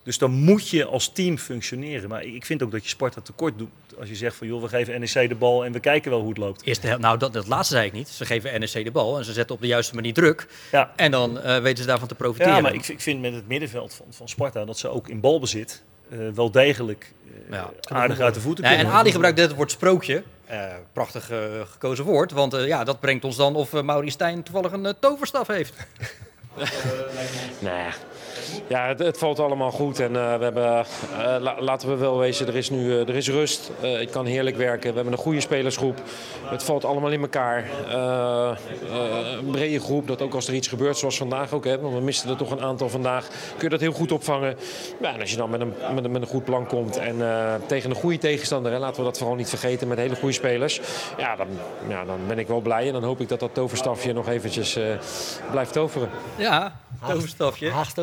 Dus 0.04 0.18
dan 0.18 0.30
moet 0.30 0.68
je 0.68 0.84
als 0.84 1.08
team 1.12 1.38
functioneren. 1.38 2.08
Maar 2.08 2.24
ik 2.24 2.44
vind 2.46 2.62
ook 2.62 2.70
dat 2.70 2.82
je 2.82 2.88
Sparta 2.88 3.20
tekort 3.20 3.58
doet 3.58 3.68
als 3.98 4.08
je 4.08 4.14
zegt 4.14 4.36
van 4.36 4.46
joh, 4.46 4.62
we 4.62 4.68
geven 4.68 5.00
NEC 5.00 5.28
de 5.28 5.34
bal 5.34 5.64
en 5.64 5.72
we 5.72 5.80
kijken 5.80 6.10
wel 6.10 6.20
hoe 6.20 6.28
het 6.28 6.38
loopt. 6.38 6.62
Eerste 6.64 6.86
hel- 6.86 6.98
nou, 6.98 7.18
dat, 7.18 7.32
dat 7.32 7.46
laatste 7.46 7.74
zei 7.74 7.86
ik 7.86 7.92
niet. 7.92 8.08
Ze 8.08 8.24
geven 8.24 8.60
NEC 8.60 8.84
de 8.84 8.90
bal 8.90 9.18
en 9.18 9.24
ze 9.24 9.32
zetten 9.32 9.54
op 9.54 9.60
de 9.60 9.66
juiste 9.66 9.94
manier 9.94 10.12
druk. 10.12 10.46
Ja. 10.72 10.92
En 10.96 11.10
dan 11.10 11.40
eh, 11.40 11.58
weten 11.60 11.82
ze 11.82 11.88
daarvan 11.88 12.08
te 12.08 12.14
profiteren. 12.14 12.54
Ja, 12.54 12.60
maar 12.60 12.74
ik, 12.74 12.88
ik 12.88 13.00
vind 13.00 13.20
met 13.20 13.34
het 13.34 13.48
middenveld 13.48 13.94
van, 13.94 14.06
van 14.10 14.28
Sparta 14.28 14.64
dat 14.64 14.78
ze 14.78 14.88
ook 14.88 15.08
in 15.08 15.20
balbezit 15.20 15.82
eh, 16.10 16.18
wel 16.34 16.50
degelijk 16.50 17.12
eh, 17.50 17.56
Ja. 17.56 17.70
aardig 17.82 18.20
uit 18.20 18.34
de 18.34 18.40
voeten 18.40 18.64
Ja, 18.64 18.70
en 18.70 18.76
kunnen. 18.76 18.94
Ali 18.94 19.10
gebruikt 19.12 19.36
net 19.38 19.46
het 19.48 19.56
woord 19.56 19.70
sprookje. 19.70 20.22
Eh, 20.46 20.62
prachtig 20.92 21.30
eh, 21.30 21.38
gekozen 21.70 22.04
woord. 22.04 22.32
Want 22.32 22.54
eh, 22.54 22.66
ja, 22.66 22.84
dat 22.84 23.00
brengt 23.00 23.24
ons 23.24 23.36
dan 23.36 23.54
of 23.56 23.72
uh, 23.72 23.82
Maurice 23.82 24.12
Stijn 24.12 24.42
toevallig 24.42 24.72
een 24.72 24.94
toverstaf 25.00 25.46
heeft. 25.46 25.74
Nee. 27.58 27.88
Ja, 28.66 28.86
het, 28.86 28.98
het 28.98 29.18
valt 29.18 29.38
allemaal 29.40 29.70
goed 29.70 30.00
en 30.00 30.16
eh, 30.16 30.36
we 30.36 30.44
hebben, 30.44 30.64
eh, 30.78 30.84
la- 31.40 31.56
laten 31.60 31.88
we 31.88 31.96
wel 31.96 32.18
wezen, 32.18 32.46
er 32.46 32.56
is 32.56 32.70
nu 32.70 32.92
eh, 32.92 33.08
er 33.08 33.14
is 33.16 33.28
rust. 33.28 33.70
Eh, 33.80 34.00
ik 34.00 34.10
kan 34.10 34.26
heerlijk 34.26 34.56
werken. 34.56 34.88
We 34.88 34.94
hebben 34.94 35.12
een 35.12 35.18
goede 35.18 35.40
spelersgroep. 35.40 36.02
Het 36.44 36.62
valt 36.62 36.84
allemaal 36.84 37.10
in 37.10 37.20
elkaar. 37.20 37.64
Eh, 37.88 38.50
eh, 38.50 39.32
een 39.38 39.50
brede 39.50 39.80
groep, 39.80 40.06
dat 40.08 40.22
ook 40.22 40.34
als 40.34 40.48
er 40.48 40.54
iets 40.54 40.68
gebeurt, 40.68 40.96
zoals 40.98 41.16
vandaag 41.16 41.52
ook, 41.52 41.64
hè, 41.64 41.80
want 41.80 41.94
we 41.94 42.00
misten 42.00 42.30
er 42.30 42.36
toch 42.36 42.50
een 42.50 42.62
aantal 42.62 42.88
vandaag, 42.88 43.28
kun 43.28 43.62
je 43.62 43.68
dat 43.68 43.80
heel 43.80 43.92
goed 43.92 44.12
opvangen. 44.12 44.56
Ja, 45.00 45.14
en 45.14 45.20
als 45.20 45.30
je 45.30 45.36
dan 45.36 45.50
met 45.50 45.60
een, 45.60 45.72
met 45.94 46.04
een, 46.04 46.10
met 46.10 46.22
een 46.22 46.28
goed 46.28 46.44
plan 46.44 46.66
komt 46.66 46.96
en 46.96 47.22
eh, 47.22 47.54
tegen 47.66 47.90
een 47.90 47.96
goede 47.96 48.18
tegenstander, 48.18 48.72
hè, 48.72 48.78
laten 48.78 48.96
we 48.96 49.02
dat 49.02 49.18
vooral 49.18 49.36
niet 49.36 49.48
vergeten, 49.48 49.88
met 49.88 49.98
hele 49.98 50.16
goede 50.16 50.34
spelers, 50.34 50.80
ja, 51.18 51.36
dan, 51.36 51.46
ja, 51.88 52.04
dan 52.04 52.18
ben 52.28 52.38
ik 52.38 52.46
wel 52.48 52.60
blij 52.60 52.86
en 52.86 52.92
dan 52.92 53.02
hoop 53.04 53.20
ik 53.20 53.28
dat 53.28 53.40
dat 53.40 53.54
toverstafje 53.54 54.12
nog 54.12 54.28
eventjes 54.28 54.76
eh, 54.76 54.84
blijft 55.50 55.72
toveren. 55.72 56.08
Ja, 56.36 56.76
toverstafje. 57.06 57.70
Haagse 57.70 57.94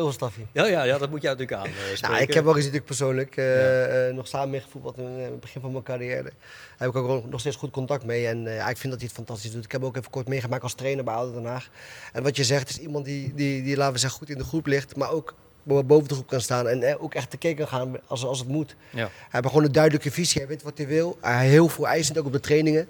Ja, 0.52 0.66
ja, 0.66 0.82
ja, 0.82 0.98
dat 0.98 1.10
moet 1.10 1.22
jij 1.22 1.30
natuurlijk 1.30 1.58
aan 1.60 1.66
eh. 1.66 2.00
Nou, 2.00 2.22
ik 2.22 2.34
heb 2.34 2.44
wel 2.44 2.52
eens 2.52 2.62
natuurlijk 2.64 2.86
persoonlijk 2.86 3.36
eh, 3.36 4.08
eh, 4.08 4.14
nog 4.14 4.26
samen 4.28 4.50
meegevoetbald 4.50 4.98
in 4.98 5.16
eh, 5.18 5.24
het 5.24 5.40
begin 5.40 5.60
van 5.60 5.72
mijn 5.72 5.84
carrière. 5.84 6.22
Daar 6.22 6.32
heb 6.78 6.88
ik 6.88 6.96
ook 6.96 7.30
nog 7.30 7.40
steeds 7.40 7.56
goed 7.56 7.70
contact 7.70 8.04
mee. 8.04 8.26
En 8.26 8.46
ik 8.46 8.76
vind 8.76 8.82
dat 8.92 9.00
hij 9.00 9.06
het 9.06 9.12
fantastisch 9.12 9.52
doet. 9.52 9.64
Ik 9.64 9.72
heb 9.72 9.84
ook 9.84 9.96
even 9.96 10.10
kort 10.10 10.28
meegemaakt 10.28 10.62
als 10.62 10.74
trainer 10.74 11.04
bij 11.04 11.14
Ouder 11.14 11.34
Den 11.42 11.50
Haag. 11.50 11.68
En 12.12 12.22
wat 12.22 12.36
je 12.36 12.44
zegt 12.44 12.68
is 12.68 12.78
iemand 12.78 13.04
die, 13.04 13.32
die, 13.34 13.62
die 13.62 13.76
laten 13.76 13.92
we 13.92 13.98
zeggen, 13.98 14.18
goed 14.18 14.30
in 14.30 14.38
de 14.38 14.44
groep 14.44 14.66
ligt, 14.66 14.96
maar 14.96 15.10
ook 15.10 15.34
bo- 15.62 15.82
boven 15.84 16.08
de 16.08 16.14
groep 16.14 16.26
kan 16.26 16.40
staan 16.40 16.68
en 16.68 16.98
ook 16.98 17.14
echt 17.14 17.30
tekeer 17.30 17.54
kan 17.54 17.68
gaan 17.68 17.96
als, 18.06 18.24
als 18.24 18.38
het 18.38 18.48
moet. 18.48 18.76
Ja. 18.90 18.98
Hij 18.98 19.08
heeft 19.30 19.46
gewoon 19.46 19.64
een 19.64 19.72
duidelijke 19.72 20.10
visie, 20.10 20.40
hij 20.40 20.48
weet 20.50 20.62
wat 20.62 20.78
hij 20.78 20.86
wil. 20.86 21.18
Hij 21.20 21.44
is 21.46 21.50
heel 21.50 21.68
veel 21.68 21.86
eisend, 21.86 22.18
ook 22.18 22.26
op 22.26 22.32
de 22.32 22.40
trainingen. 22.40 22.88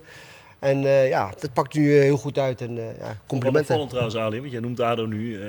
En 0.62 0.84
eh, 0.84 1.08
ja, 1.08 1.32
dat 1.40 1.52
pakt 1.52 1.74
nu 1.74 1.94
eh, 1.96 2.02
heel 2.02 2.16
goed 2.16 2.38
uit. 2.38 2.60
En 2.60 2.78
eh, 2.78 2.84
ja, 2.98 3.04
Wel 3.04 3.14
complimenten. 3.26 3.60
opvallend 3.62 3.90
trouwens, 3.90 4.16
Ali, 4.16 4.40
want 4.40 4.52
jij 4.52 4.60
noemt 4.60 4.80
ADO 4.80 5.06
nu, 5.06 5.42
eh, 5.42 5.48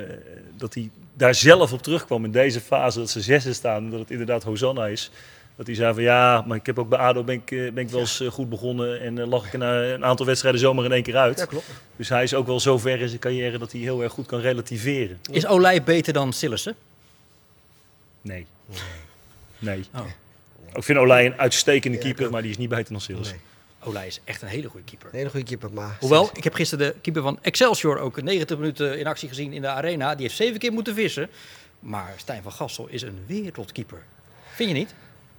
dat 0.56 0.74
hij 0.74 0.90
daar 1.14 1.34
zelf 1.34 1.72
op 1.72 1.82
terugkwam 1.82 2.24
in 2.24 2.30
deze 2.32 2.60
fase, 2.60 2.98
dat 2.98 3.10
ze 3.10 3.20
zesde 3.20 3.52
staan, 3.52 3.90
dat 3.90 4.00
het 4.00 4.10
inderdaad 4.10 4.42
Hosanna 4.42 4.86
is. 4.86 5.10
Dat 5.56 5.66
hij 5.66 5.74
zei 5.74 5.94
van 5.94 6.02
ja, 6.02 6.44
maar 6.46 6.56
ik 6.56 6.66
heb 6.66 6.78
ook 6.78 6.88
bij 6.88 6.98
ADO 6.98 7.24
ben 7.24 7.34
ik, 7.34 7.44
ben 7.46 7.78
ik 7.78 7.88
wel 7.88 8.00
eens 8.00 8.22
goed 8.30 8.48
begonnen 8.48 9.00
en 9.00 9.18
eh, 9.18 9.26
lag 9.26 9.46
ik 9.46 9.52
er 9.52 9.58
na 9.58 9.82
een 9.82 10.04
aantal 10.04 10.26
wedstrijden 10.26 10.60
zomaar 10.60 10.84
in 10.84 10.92
één 10.92 11.02
keer 11.02 11.16
uit. 11.16 11.38
Ja, 11.38 11.44
klopt. 11.44 11.66
Dus 11.96 12.08
hij 12.08 12.22
is 12.22 12.34
ook 12.34 12.46
wel 12.46 12.60
zo 12.60 12.78
ver 12.78 13.00
in 13.00 13.08
zijn 13.08 13.20
carrière 13.20 13.58
dat 13.58 13.72
hij 13.72 13.80
heel 13.80 14.02
erg 14.02 14.12
goed 14.12 14.26
kan 14.26 14.40
relativeren. 14.40 15.18
Is 15.30 15.46
Olij 15.46 15.82
beter 15.82 16.12
dan 16.12 16.32
Sillissen? 16.32 16.74
Nee. 18.22 18.46
Nee. 19.58 19.84
Oh. 19.94 20.00
Ik 20.74 20.82
vind 20.84 20.98
Olij 20.98 21.26
een 21.26 21.38
uitstekende 21.38 21.98
keeper, 21.98 22.30
maar 22.30 22.42
die 22.42 22.50
is 22.50 22.56
niet 22.58 22.68
beter 22.68 22.92
dan 22.92 23.00
Silas. 23.00 23.30
Nee. 23.30 23.40
Olij 23.84 24.06
is 24.06 24.20
echt 24.24 24.42
een 24.42 24.48
hele 24.48 24.68
goede 24.68 24.84
keeper. 24.86 25.08
Een 25.12 25.16
hele 25.18 25.30
goede 25.30 25.46
keeper, 25.46 25.70
maar... 25.72 25.96
Hoewel, 26.00 26.30
ik 26.34 26.44
heb 26.44 26.54
gisteren 26.54 26.86
de 26.86 26.94
keeper 27.00 27.22
van 27.22 27.38
Excelsior 27.42 27.98
ook 27.98 28.22
90 28.22 28.58
minuten 28.58 28.98
in 28.98 29.06
actie 29.06 29.28
gezien 29.28 29.52
in 29.52 29.60
de 29.62 29.68
arena. 29.68 30.14
Die 30.14 30.22
heeft 30.22 30.36
zeven 30.36 30.58
keer 30.58 30.72
moeten 30.72 30.94
vissen. 30.94 31.28
Maar 31.80 32.12
Stijn 32.16 32.42
van 32.42 32.52
Gassel 32.52 32.86
is 32.88 33.02
een 33.02 33.18
wereldkeeper. 33.26 34.02
Vind 34.54 34.68
je 34.70 34.74
niet? 34.76 34.94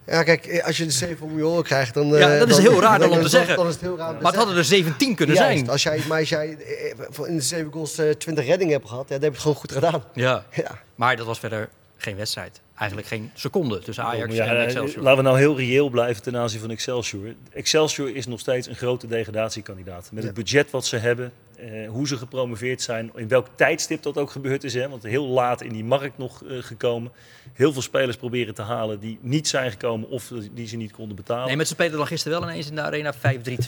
Ja, 0.06 0.24
kijk, 0.24 0.46
eh, 0.46 0.66
als 0.66 0.78
je 0.78 0.86
de 0.86 0.92
7 0.92 1.26
om 1.26 1.38
je 1.38 1.46
oren 1.48 1.64
krijgt, 1.64 1.94
dan... 1.94 2.08
Ja, 2.08 2.34
eh, 2.34 2.40
dat 2.40 2.50
is 2.50 2.56
dan- 2.56 2.64
heel 2.66 2.82
raar 2.82 3.00
dan 3.00 3.10
om 3.12 3.22
te 3.22 3.30
zeggen. 3.30 3.56
Dan 3.56 3.68
is 3.68 3.74
het 3.74 3.82
heel 3.82 3.98
raar 3.98 4.14
Maar 4.14 4.24
het 4.32 4.36
hadden 4.36 4.58
er 4.58 4.64
17 4.66 5.16
kunnen 5.16 5.36
Juist, 5.36 5.58
zijn. 5.58 5.70
Als 5.70 5.84
jij, 5.84 6.02
maar 6.08 6.20
als 6.20 6.30
jij 6.30 6.58
eh, 6.58 7.28
in 7.28 7.36
de 7.36 7.42
7 7.42 7.72
goals 7.72 7.98
eh, 7.98 8.10
20 8.10 8.46
reddingen 8.46 8.74
hebt 8.74 8.88
gehad, 8.90 9.04
ja, 9.10 9.14
dan 9.14 9.22
heb 9.24 9.30
je 9.30 9.36
het 9.38 9.42
gewoon 9.42 9.56
goed 9.58 9.72
gedaan. 9.72 10.04
Ja. 10.14 10.46
Ja. 10.52 10.82
Maar 10.96 11.16
dat 11.16 11.26
was 11.26 11.40
verder 11.40 11.70
geen 11.98 12.16
wedstrijd. 12.16 12.62
Eigenlijk 12.76 13.08
geen 13.08 13.32
seconde 13.34 13.80
tussen 13.80 14.04
Ajax 14.04 14.36
Ja, 14.36 14.46
en 14.46 14.58
eh, 14.58 14.64
Excelsior. 14.64 15.04
laten 15.04 15.18
we 15.18 15.24
nou 15.24 15.38
heel 15.38 15.58
reëel 15.58 15.90
blijven 15.90 16.24
ten 16.24 16.38
aanzien 16.38 16.60
van 16.60 16.72
Excelsior. 16.72 17.34
Excelsior 17.54 18.16
is 18.16 18.26
nog 18.26 18.40
steeds 18.40 18.68
een 18.68 18.76
grote 18.76 19.08
degradatiekandidaat. 19.08 20.10
Met 20.12 20.24
het 20.24 20.34
budget 20.34 20.72
wat 20.72 20.86
ze 20.86 20.98
hebben, 20.98 21.32
eh, 21.58 21.90
hoe 21.90 22.08
ze 22.08 22.18
gepromoveerd 22.18 22.82
zijn, 22.82 23.12
in 23.16 23.28
welk 23.28 23.48
tijdstip 23.56 24.04
dat 24.04 24.18
ook 24.18 24.32
gebeurd 24.32 24.64
is. 24.64 24.74
Hè, 24.74 24.90
want 24.90 25.04
heel 25.04 25.26
laat 25.26 25.62
in 25.62 25.74
die 25.74 25.84
markt 25.84 26.18
nog 26.18 26.44
eh, 26.44 26.58
gekomen. 26.60 27.12
Heel 27.54 27.74
veel 27.74 27.82
spelers 27.82 28.18
proberen 28.18 28.54
te 28.54 28.62
halen 28.62 29.00
die 29.00 29.18
niet 29.22 29.48
zijn 29.48 29.72
gekomen 29.72 30.10
of 30.10 30.32
die 30.52 30.68
ze 30.68 30.78
niet 30.78 30.92
konden 30.92 31.16
betalen. 31.16 31.48
Nee, 31.48 31.56
met 31.56 31.68
ze 31.68 31.74
spelen 31.74 31.98
dan 31.98 32.08
gisteren 32.08 32.40
wel 32.40 32.50
ineens 32.50 32.70
in 32.70 32.76
de 32.76 32.82
arena 32.82 33.14
5-3-2. 33.14 33.18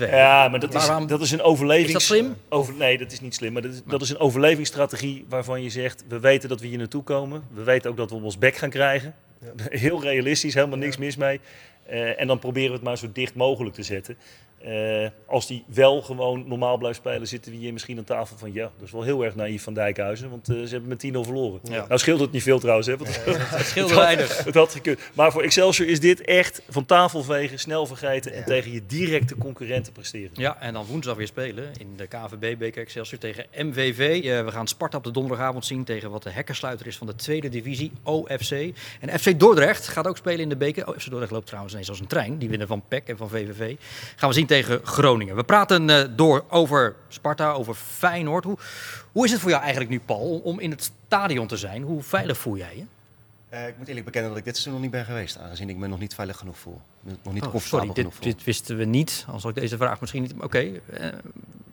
Ja, 0.09 0.47
maar 0.47 0.59
dat 0.59 0.73
is, 0.73 0.87
Waarom- 0.87 1.07
dat 1.07 1.21
is 1.21 1.31
een 1.31 1.41
overlevings... 1.41 1.87
Is 1.87 1.93
dat 1.93 2.17
slim? 2.17 2.35
Over, 2.49 2.73
nee, 2.73 2.97
dat 2.97 3.11
is 3.11 3.19
niet 3.19 3.35
slim. 3.35 3.53
Maar 3.53 3.61
dat 3.61 3.73
is, 3.73 3.81
dat 3.85 4.01
is 4.01 4.09
een 4.09 4.19
overlevingsstrategie 4.19 5.25
waarvan 5.29 5.63
je 5.63 5.69
zegt... 5.69 6.03
we 6.07 6.19
weten 6.19 6.49
dat 6.49 6.61
we 6.61 6.67
hier 6.67 6.77
naartoe 6.77 7.03
komen. 7.03 7.43
We 7.53 7.63
weten 7.63 7.91
ook 7.91 7.97
dat 7.97 8.09
we 8.09 8.15
op 8.15 8.23
ons 8.23 8.37
bek 8.37 8.55
gaan 8.55 8.69
krijgen. 8.69 9.13
Heel 9.69 10.01
realistisch, 10.01 10.53
helemaal 10.53 10.77
niks 10.77 10.97
mis 10.97 11.15
mee. 11.15 11.39
Eh, 11.85 12.21
en 12.21 12.27
dan 12.27 12.39
proberen 12.39 12.69
we 12.69 12.75
het 12.75 12.83
maar 12.83 12.97
zo 12.97 13.09
dicht 13.13 13.35
mogelijk 13.35 13.75
te 13.75 13.83
zetten. 13.83 14.17
Eh, 14.61 15.07
als 15.25 15.47
die 15.47 15.63
wel 15.67 16.01
gewoon 16.01 16.43
normaal 16.47 16.77
blijft 16.77 16.97
spelen, 16.97 17.27
zitten 17.27 17.51
we 17.51 17.57
hier 17.57 17.73
misschien 17.73 17.97
aan 17.97 18.03
tafel 18.03 18.37
van 18.37 18.53
ja, 18.53 18.63
dat 18.77 18.85
is 18.87 18.91
wel 18.91 19.03
heel 19.03 19.23
erg 19.25 19.35
naïef 19.35 19.63
van 19.63 19.73
Dijkhuizen, 19.73 20.29
want 20.29 20.49
eh, 20.49 20.55
ze 20.55 20.67
hebben 20.71 20.89
met 20.89 20.99
10-0 20.99 21.19
verloren. 21.23 21.59
Ja. 21.63 21.85
Nou 21.87 21.99
scheelt 21.99 22.19
het 22.19 22.31
niet 22.31 22.43
veel 22.43 22.59
trouwens, 22.59 22.87
hè, 22.87 22.97
want 22.97 23.23
Het 23.25 23.65
scheelde 23.65 23.93
had- 23.93 24.03
weinig. 24.03 24.43
Het 24.43 24.55
had 24.55 24.71
gekund. 24.71 24.99
Maar 25.13 25.31
voor 25.31 25.41
Excelsior 25.41 25.87
is 25.89 25.99
dit 25.99 26.21
echt 26.21 26.61
van 26.69 26.85
tafel 26.85 27.23
vegen, 27.23 27.59
snel 27.59 27.85
vergeten 27.85 28.33
en 28.33 28.43
tegen 28.45 28.71
je 28.71 28.85
directe 28.85 29.37
concurrenten 29.37 29.93
presteren. 29.93 30.29
Ja, 30.33 30.61
en 30.61 30.73
dan 30.73 30.85
woensdag 30.85 31.15
weer 31.15 31.27
spelen 31.27 31.69
in 31.79 31.93
de 31.97 32.07
KVB-beker 32.07 32.81
Excelsior 32.81 33.19
tegen 33.19 33.45
MVV. 33.55 34.23
Eh, 34.23 34.45
we 34.45 34.51
gaan 34.51 34.67
Sparta 34.67 34.97
op 34.97 35.03
de 35.03 35.11
donderdagavond 35.11 35.65
zien 35.65 35.83
tegen 35.83 36.11
wat 36.11 36.23
de 36.23 36.29
hekkersluiter 36.29 36.87
is 36.87 36.97
van 36.97 37.07
de 37.07 37.15
tweede 37.15 37.49
divisie, 37.49 37.91
OFC. 38.03 38.51
En 38.99 39.19
FC 39.19 39.39
Dordrecht 39.39 39.87
gaat 39.87 40.07
ook 40.07 40.17
spelen 40.17 40.39
in 40.39 40.49
de 40.49 40.57
beker. 40.57 40.87
Oh, 40.87 40.97
FC 40.97 41.05
Dordrecht 41.09 41.31
loopt 41.31 41.45
trouwens 41.45 41.73
ineens 41.73 41.89
als 41.89 41.99
een 41.99 42.07
trein. 42.07 42.37
Die 42.37 42.49
winnen 42.49 42.67
van 42.67 42.83
PEC 42.87 43.07
en 43.07 43.17
van 43.17 43.29
VVV. 43.29 43.75
Gaan 44.15 44.29
we 44.29 44.35
zien 44.35 44.45
tegen 44.47 44.79
Groningen. 44.83 45.35
We 45.35 45.43
praten 45.43 45.89
eh, 45.89 46.03
door 46.15 46.43
over 46.49 46.95
Sparta, 47.07 47.51
over 47.51 47.73
Feyenoord. 47.73 48.43
Hoe, 48.43 48.57
hoe 49.11 49.25
is 49.25 49.31
het 49.31 49.41
voor 49.41 49.49
jou 49.49 49.61
eigenlijk 49.61 49.91
nu, 49.91 49.99
Paul, 49.99 50.41
om, 50.43 50.59
in 50.59 50.71
het 50.71 50.91
stadion 51.07 51.47
te 51.47 51.57
zijn? 51.57 51.83
Hoe 51.83 52.03
veilig 52.03 52.37
voel 52.37 52.57
jij 52.57 52.75
je? 52.75 52.83
Eh, 53.49 53.67
ik 53.67 53.77
moet 53.77 53.87
eerlijk 53.87 54.05
bekennen 54.05 54.29
dat 54.29 54.39
ik 54.39 54.45
dit 54.45 54.53
seizoen 54.53 54.73
nog 54.73 54.81
niet 54.81 54.91
ben 54.91 55.05
geweest, 55.05 55.37
aangezien 55.37 55.69
ik 55.69 55.77
me 55.77 55.87
nog 55.87 55.99
niet 55.99 56.15
veilig 56.15 56.37
genoeg 56.37 56.57
voel. 56.57 56.81
Nog 57.23 57.33
niet 57.33 57.43
Oh, 57.43 57.49
comfortabel 57.49 57.87
sorry, 57.87 58.03
dit, 58.03 58.13
voel. 58.13 58.23
dit 58.23 58.43
wisten 58.43 58.77
we 58.77 58.85
niet. 58.85 59.25
Als 59.27 59.43
ik 59.43 59.55
deze 59.55 59.77
vraag 59.77 59.99
misschien 59.99 60.21
niet. 60.21 60.33
Oké, 60.39 60.59
eh, 60.93 61.07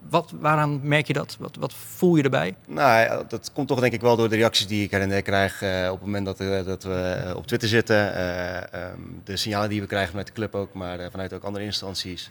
wat, 0.08 0.32
waaraan 0.40 0.80
merk 0.82 1.06
je 1.06 1.12
dat? 1.12 1.36
Wat, 1.38 1.56
wat 1.56 1.72
voel 1.72 2.16
je 2.16 2.22
erbij? 2.22 2.54
Nou, 2.66 3.24
dat 3.28 3.50
komt 3.52 3.68
toch 3.68 3.80
denk 3.80 3.92
ik 3.92 4.00
wel 4.00 4.16
door 4.16 4.28
de 4.28 4.36
reacties 4.36 4.66
die 4.66 4.84
ik 4.84 4.90
her 4.90 5.00
en 5.00 5.08
der 5.08 5.22
krijg 5.22 5.62
op 5.62 5.96
het 5.96 6.00
moment 6.00 6.26
dat, 6.26 6.38
dat 6.66 6.82
we 6.82 7.32
op 7.36 7.46
Twitter 7.46 7.68
zitten. 7.68 8.14
Eh, 8.14 8.56
ehm, 8.56 9.00
de 9.24 9.36
signalen 9.36 9.68
die 9.68 9.80
we 9.80 9.86
krijgen 9.86 10.08
vanuit 10.08 10.26
de 10.26 10.32
club 10.32 10.54
ook, 10.54 10.74
maar 10.74 11.10
vanuit 11.10 11.32
ook 11.32 11.44
andere 11.44 11.64
instanties. 11.64 12.30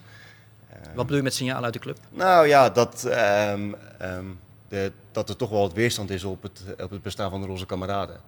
Wat 0.86 1.06
bedoel 1.06 1.18
je 1.18 1.24
met 1.24 1.34
signalen 1.34 1.64
uit 1.64 1.74
de 1.74 1.80
club? 1.80 1.98
Nou 2.10 2.48
ja, 2.48 2.70
dat, 2.70 3.06
ehm, 3.06 3.74
ehm, 4.00 4.26
de, 4.68 4.92
dat 5.12 5.30
er 5.30 5.36
toch 5.36 5.50
wel 5.50 5.60
wat 5.60 5.74
weerstand 5.74 6.10
is 6.10 6.24
op 6.24 6.42
het, 6.42 6.64
op 6.84 6.90
het 6.90 7.02
bestaan 7.02 7.30
van 7.30 7.42
de 7.42 7.48
roze 7.48 7.66
kameraden. 7.66 8.22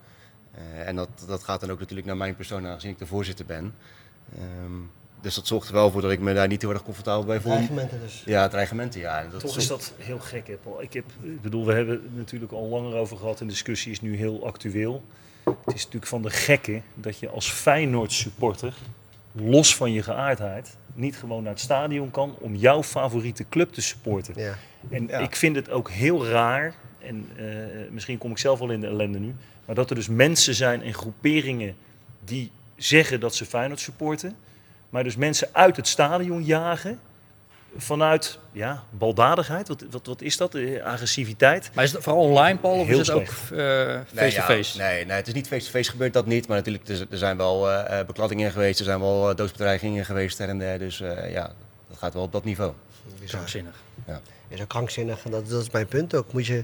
Eh, 0.51 0.88
en 0.88 0.95
dat, 0.95 1.10
dat 1.28 1.43
gaat 1.43 1.60
dan 1.60 1.72
ook 1.72 1.80
natuurlijk 1.80 2.08
naar 2.08 2.18
mijn 2.18 2.36
persoon, 2.36 2.68
aangezien 2.68 2.91
ik 2.91 2.97
de 2.97 3.06
voorzitter 3.06 3.45
ben. 3.45 3.76
Ehm, 4.36 4.82
dus 5.22 5.36
dat 5.36 5.47
zorgt 5.47 5.68
er 5.68 5.74
wel 5.74 5.91
voor 5.91 6.01
dat 6.01 6.12
ik 6.12 6.20
me 6.20 6.34
daar 6.34 6.47
niet 6.47 6.62
heel 6.62 6.72
erg 6.72 6.84
comfortabel 6.84 7.26
bij 7.26 7.39
voel. 7.39 7.51
Dreigementen 7.51 7.99
dus. 7.99 8.24
Ja, 8.26 8.47
dreigementen, 8.47 8.99
ja. 8.99 9.28
Dat 9.32 9.39
Toch 9.39 9.58
is 9.58 9.68
dat 9.68 9.93
heel 9.97 10.20
gek, 10.20 10.47
hè, 10.47 10.56
Paul. 10.56 10.82
Ik, 10.82 10.93
heb, 10.93 11.06
ik 11.22 11.41
bedoel, 11.41 11.66
we 11.66 11.74
hebben 11.74 11.93
het 11.95 12.16
natuurlijk 12.16 12.51
al 12.51 12.68
langer 12.68 12.95
over 12.95 13.18
gehad 13.18 13.39
en 13.39 13.45
de 13.45 13.51
discussie 13.51 13.91
is 13.91 14.01
nu 14.01 14.16
heel 14.16 14.45
actueel. 14.45 15.03
Het 15.43 15.76
is 15.76 15.84
natuurlijk 15.84 16.06
van 16.06 16.22
de 16.22 16.30
gekke 16.30 16.82
dat 16.93 17.20
je 17.20 17.30
als 17.30 17.51
Feyenoord 17.51 18.12
supporter, 18.12 18.74
los 19.32 19.76
van 19.76 19.91
je 19.91 20.03
geaardheid, 20.03 20.78
niet 20.95 21.17
gewoon 21.17 21.43
naar 21.43 21.51
het 21.51 21.61
stadion 21.61 22.11
kan 22.11 22.35
om 22.39 22.55
jouw 22.55 22.83
favoriete 22.83 23.45
club 23.49 23.73
te 23.73 23.81
supporten. 23.81 24.33
Ja. 24.37 24.55
En 24.89 25.07
Ja. 25.07 25.19
ik 25.19 25.35
vind 25.35 25.55
het 25.55 25.69
ook 25.69 25.89
heel 25.89 26.27
raar, 26.27 26.75
en 26.99 27.29
eh, 27.37 27.45
misschien 27.91 28.17
kom 28.17 28.31
ik 28.31 28.37
zelf 28.37 28.59
wel 28.59 28.71
in 28.71 28.81
de 28.81 28.87
ellende 28.87 29.19
nu, 29.19 29.35
maar 29.65 29.75
dat 29.75 29.89
er 29.89 29.95
dus 29.95 30.07
mensen 30.07 30.53
zijn 30.55 30.81
en 30.81 30.93
groeperingen 30.93 31.75
die 32.23 32.51
zeggen 32.75 33.19
dat 33.19 33.35
ze 33.35 33.45
Feyenoord 33.45 33.79
supporten, 33.79 34.35
maar 34.89 35.03
dus 35.03 35.15
mensen 35.15 35.47
uit 35.51 35.75
het 35.75 35.87
stadion 35.87 36.43
jagen 36.43 36.99
vanuit 37.78 38.39
ja, 38.51 38.84
baldadigheid. 38.89 39.67
Wat, 39.67 39.86
wat, 39.91 40.05
wat 40.07 40.21
is 40.21 40.38
dat? 40.38 40.55
Eh, 40.55 40.84
agressiviteit. 40.84 41.69
Maar 41.73 41.84
is 41.84 41.91
het 41.91 42.03
vooral 42.03 42.21
online, 42.21 42.59
Paul, 42.59 42.80
of 42.80 42.88
Heel 42.88 42.99
is 42.99 43.07
het 43.07 43.15
ook 43.15 43.23
eh, 43.23 43.99
face-to-face? 44.13 44.78
Nee, 44.78 44.88
ja, 44.88 44.93
nee, 44.93 45.05
nee, 45.05 45.15
het 45.15 45.28
is 45.28 45.34
niet 45.34 45.47
face-to-face 45.47 45.91
gebeurt 45.91 46.13
dat 46.13 46.26
niet. 46.26 46.47
Maar 46.47 46.57
natuurlijk, 46.57 46.88
er, 46.88 47.07
er 47.09 47.17
zijn 47.17 47.38
wel 47.38 47.71
eh, 47.71 47.99
eh, 47.99 48.07
bekladdingen 48.07 48.51
geweest. 48.51 48.80
Er 48.80 48.86
zijn 48.86 48.99
wel 48.99 49.36
doodsbedreigingen 49.36 50.05
geweest 50.05 50.38
her 50.38 50.49
en 50.49 50.59
der. 50.59 50.80
Dus 50.80 51.01
eh, 51.01 51.32
ja, 51.32 51.53
dat 51.89 51.97
gaat 51.97 52.13
wel 52.13 52.23
op 52.23 52.32
dat 52.32 52.43
niveau. 52.43 52.73
Krankzinnig. 53.26 53.76
is 54.47 54.61
ook 54.61 54.67
krankzinnig. 54.67 55.26
En 55.26 55.32
dat, 55.32 55.49
dat 55.49 55.61
is 55.61 55.69
mijn 55.69 55.88
punt 55.88 56.15
ook. 56.15 56.34
Moet 56.34 56.45
je, 56.45 56.63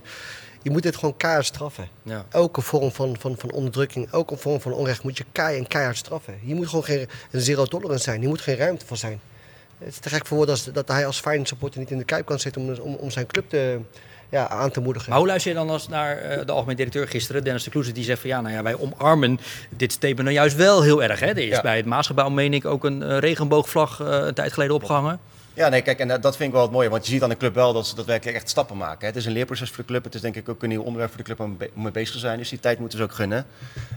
je 0.62 0.70
moet 0.70 0.84
dit 0.84 0.96
gewoon 0.96 1.18
keihard 1.18 1.46
straffen. 1.46 1.88
Ja. 2.04 2.26
Elke 2.30 2.62
vorm 2.62 2.92
van, 2.92 3.16
van, 3.20 3.36
van 3.38 3.52
onderdrukking, 3.52 4.12
elke 4.12 4.38
vorm 4.38 4.62
van 4.62 4.74
onrecht 4.74 5.04
moet 5.04 5.18
je 5.18 5.26
en 5.34 5.68
keihard 5.68 5.98
straffen. 5.98 6.40
Hier 6.42 6.56
moet 6.56 6.68
gewoon 6.68 6.84
geen 6.84 7.08
een 7.32 7.42
zero 7.42 7.66
tolerance 7.66 8.04
zijn. 8.04 8.20
Hier 8.20 8.30
moet 8.30 8.42
geen 8.42 8.56
ruimte 8.56 8.86
voor 8.86 8.98
zijn. 8.98 9.22
Het 9.84 9.94
is 9.94 9.98
te 10.00 10.10
gek 10.10 10.26
voor 10.26 10.38
woorden 10.38 10.56
als, 10.56 10.64
dat 10.66 10.88
hij 10.88 11.06
als 11.06 11.20
Feyenoord 11.20 11.48
supporter 11.48 11.80
niet 11.80 11.92
in 11.92 11.98
de 11.98 12.04
Kuip 12.04 12.26
kan 12.26 12.40
zitten 12.40 12.62
om, 12.62 12.74
om, 12.80 12.96
om 12.96 13.12
zijn 13.12 13.26
club 13.28 13.50
te, 13.50 13.80
ja, 14.30 14.48
aan 14.50 14.72
te 14.72 14.80
moedigen. 14.82 15.10
Maar 15.10 15.18
hoe 15.18 15.28
luister 15.28 15.52
je 15.52 15.58
dan 15.58 15.70
als 15.70 15.88
naar 15.88 16.18
eh, 16.18 16.46
de 16.46 16.52
algemeen 16.52 16.76
directeur 16.76 17.08
gisteren, 17.08 17.44
Dennis 17.44 17.64
de 17.64 17.70
Kloeze, 17.70 17.92
die 17.92 18.04
zegt 18.04 18.20
van 18.22 18.30
ja, 18.30 18.42
nou 18.42 18.54
ja, 18.56 18.64
wij 18.64 18.78
omarmen 18.78 19.40
dit 19.70 19.92
statement 19.92 20.22
nou 20.24 20.32
juist 20.34 20.56
wel 20.56 20.82
heel 20.82 21.04
erg. 21.04 21.20
Hè? 21.20 21.26
Er 21.28 21.38
is 21.38 21.48
Ja. 21.48 21.62
bij 21.62 21.78
het 21.78 21.86
Maasgebouw, 21.86 22.30
meen 22.30 22.54
ik, 22.54 22.66
ook 22.66 22.84
een 22.84 23.04
eh, 23.04 23.18
regenboogvlag 23.18 24.00
eh, 24.02 24.08
een 24.08 24.34
tijd 24.34 24.54
geleden 24.54 24.76
opgehangen. 24.76 25.20
Ja, 25.54 25.70
nee, 25.70 25.82
kijk, 25.82 26.00
en 26.00 26.08
dat- 26.08 26.36
vind 26.36 26.50
ik 26.50 26.52
wel 26.56 26.62
het 26.62 26.72
mooie. 26.72 26.90
Want 26.90 27.06
je 27.06 27.12
ziet 27.12 27.24
aan 27.24 27.30
de 27.30 27.38
club 27.38 27.54
wel 27.56 27.74
dat 27.74 27.88
ze 27.88 27.96
daadwerkelijk 27.96 28.38
echt 28.38 28.50
stappen 28.50 28.78
maken. 28.78 29.00
hè. 29.00 29.06
Het 29.08 29.16
is 29.16 29.26
een 29.26 29.32
leerproces 29.32 29.70
voor 29.70 29.78
de 29.78 29.86
club. 29.86 30.04
Het 30.04 30.16
is 30.16 30.22
denk 30.22 30.36
ik 30.36 30.50
ook 30.50 30.64
een 30.64 30.70
nieuw 30.70 30.82
onderwerp 30.82 31.10
voor 31.10 31.18
de 31.18 31.24
club 31.24 31.40
om, 31.40 31.58
be- 31.58 31.70
om 31.76 31.82
mee 31.84 31.92
bezig 31.92 32.14
te 32.14 32.20
zijn. 32.20 32.38
Dus 32.38 32.50
die 32.50 32.60
tijd 32.60 32.80
moeten 32.80 32.98
ze 32.98 33.04
ook 33.04 33.12
gunnen. 33.14 33.46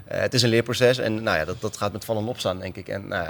Eh, 0.04 0.20
het 0.20 0.34
is 0.34 0.42
een 0.42 0.48
leerproces 0.48 0.98
en 0.98 1.22
nou 1.22 1.38
ja, 1.38 1.44
dat, 1.44 1.60
dat 1.60 1.76
gaat 1.76 1.92
met 1.92 2.04
vallen 2.04 2.22
en 2.22 2.28
opstaan, 2.28 2.58
denk 2.60 2.76
ik. 2.76 2.88
En 2.88 3.08
nou, 3.08 3.26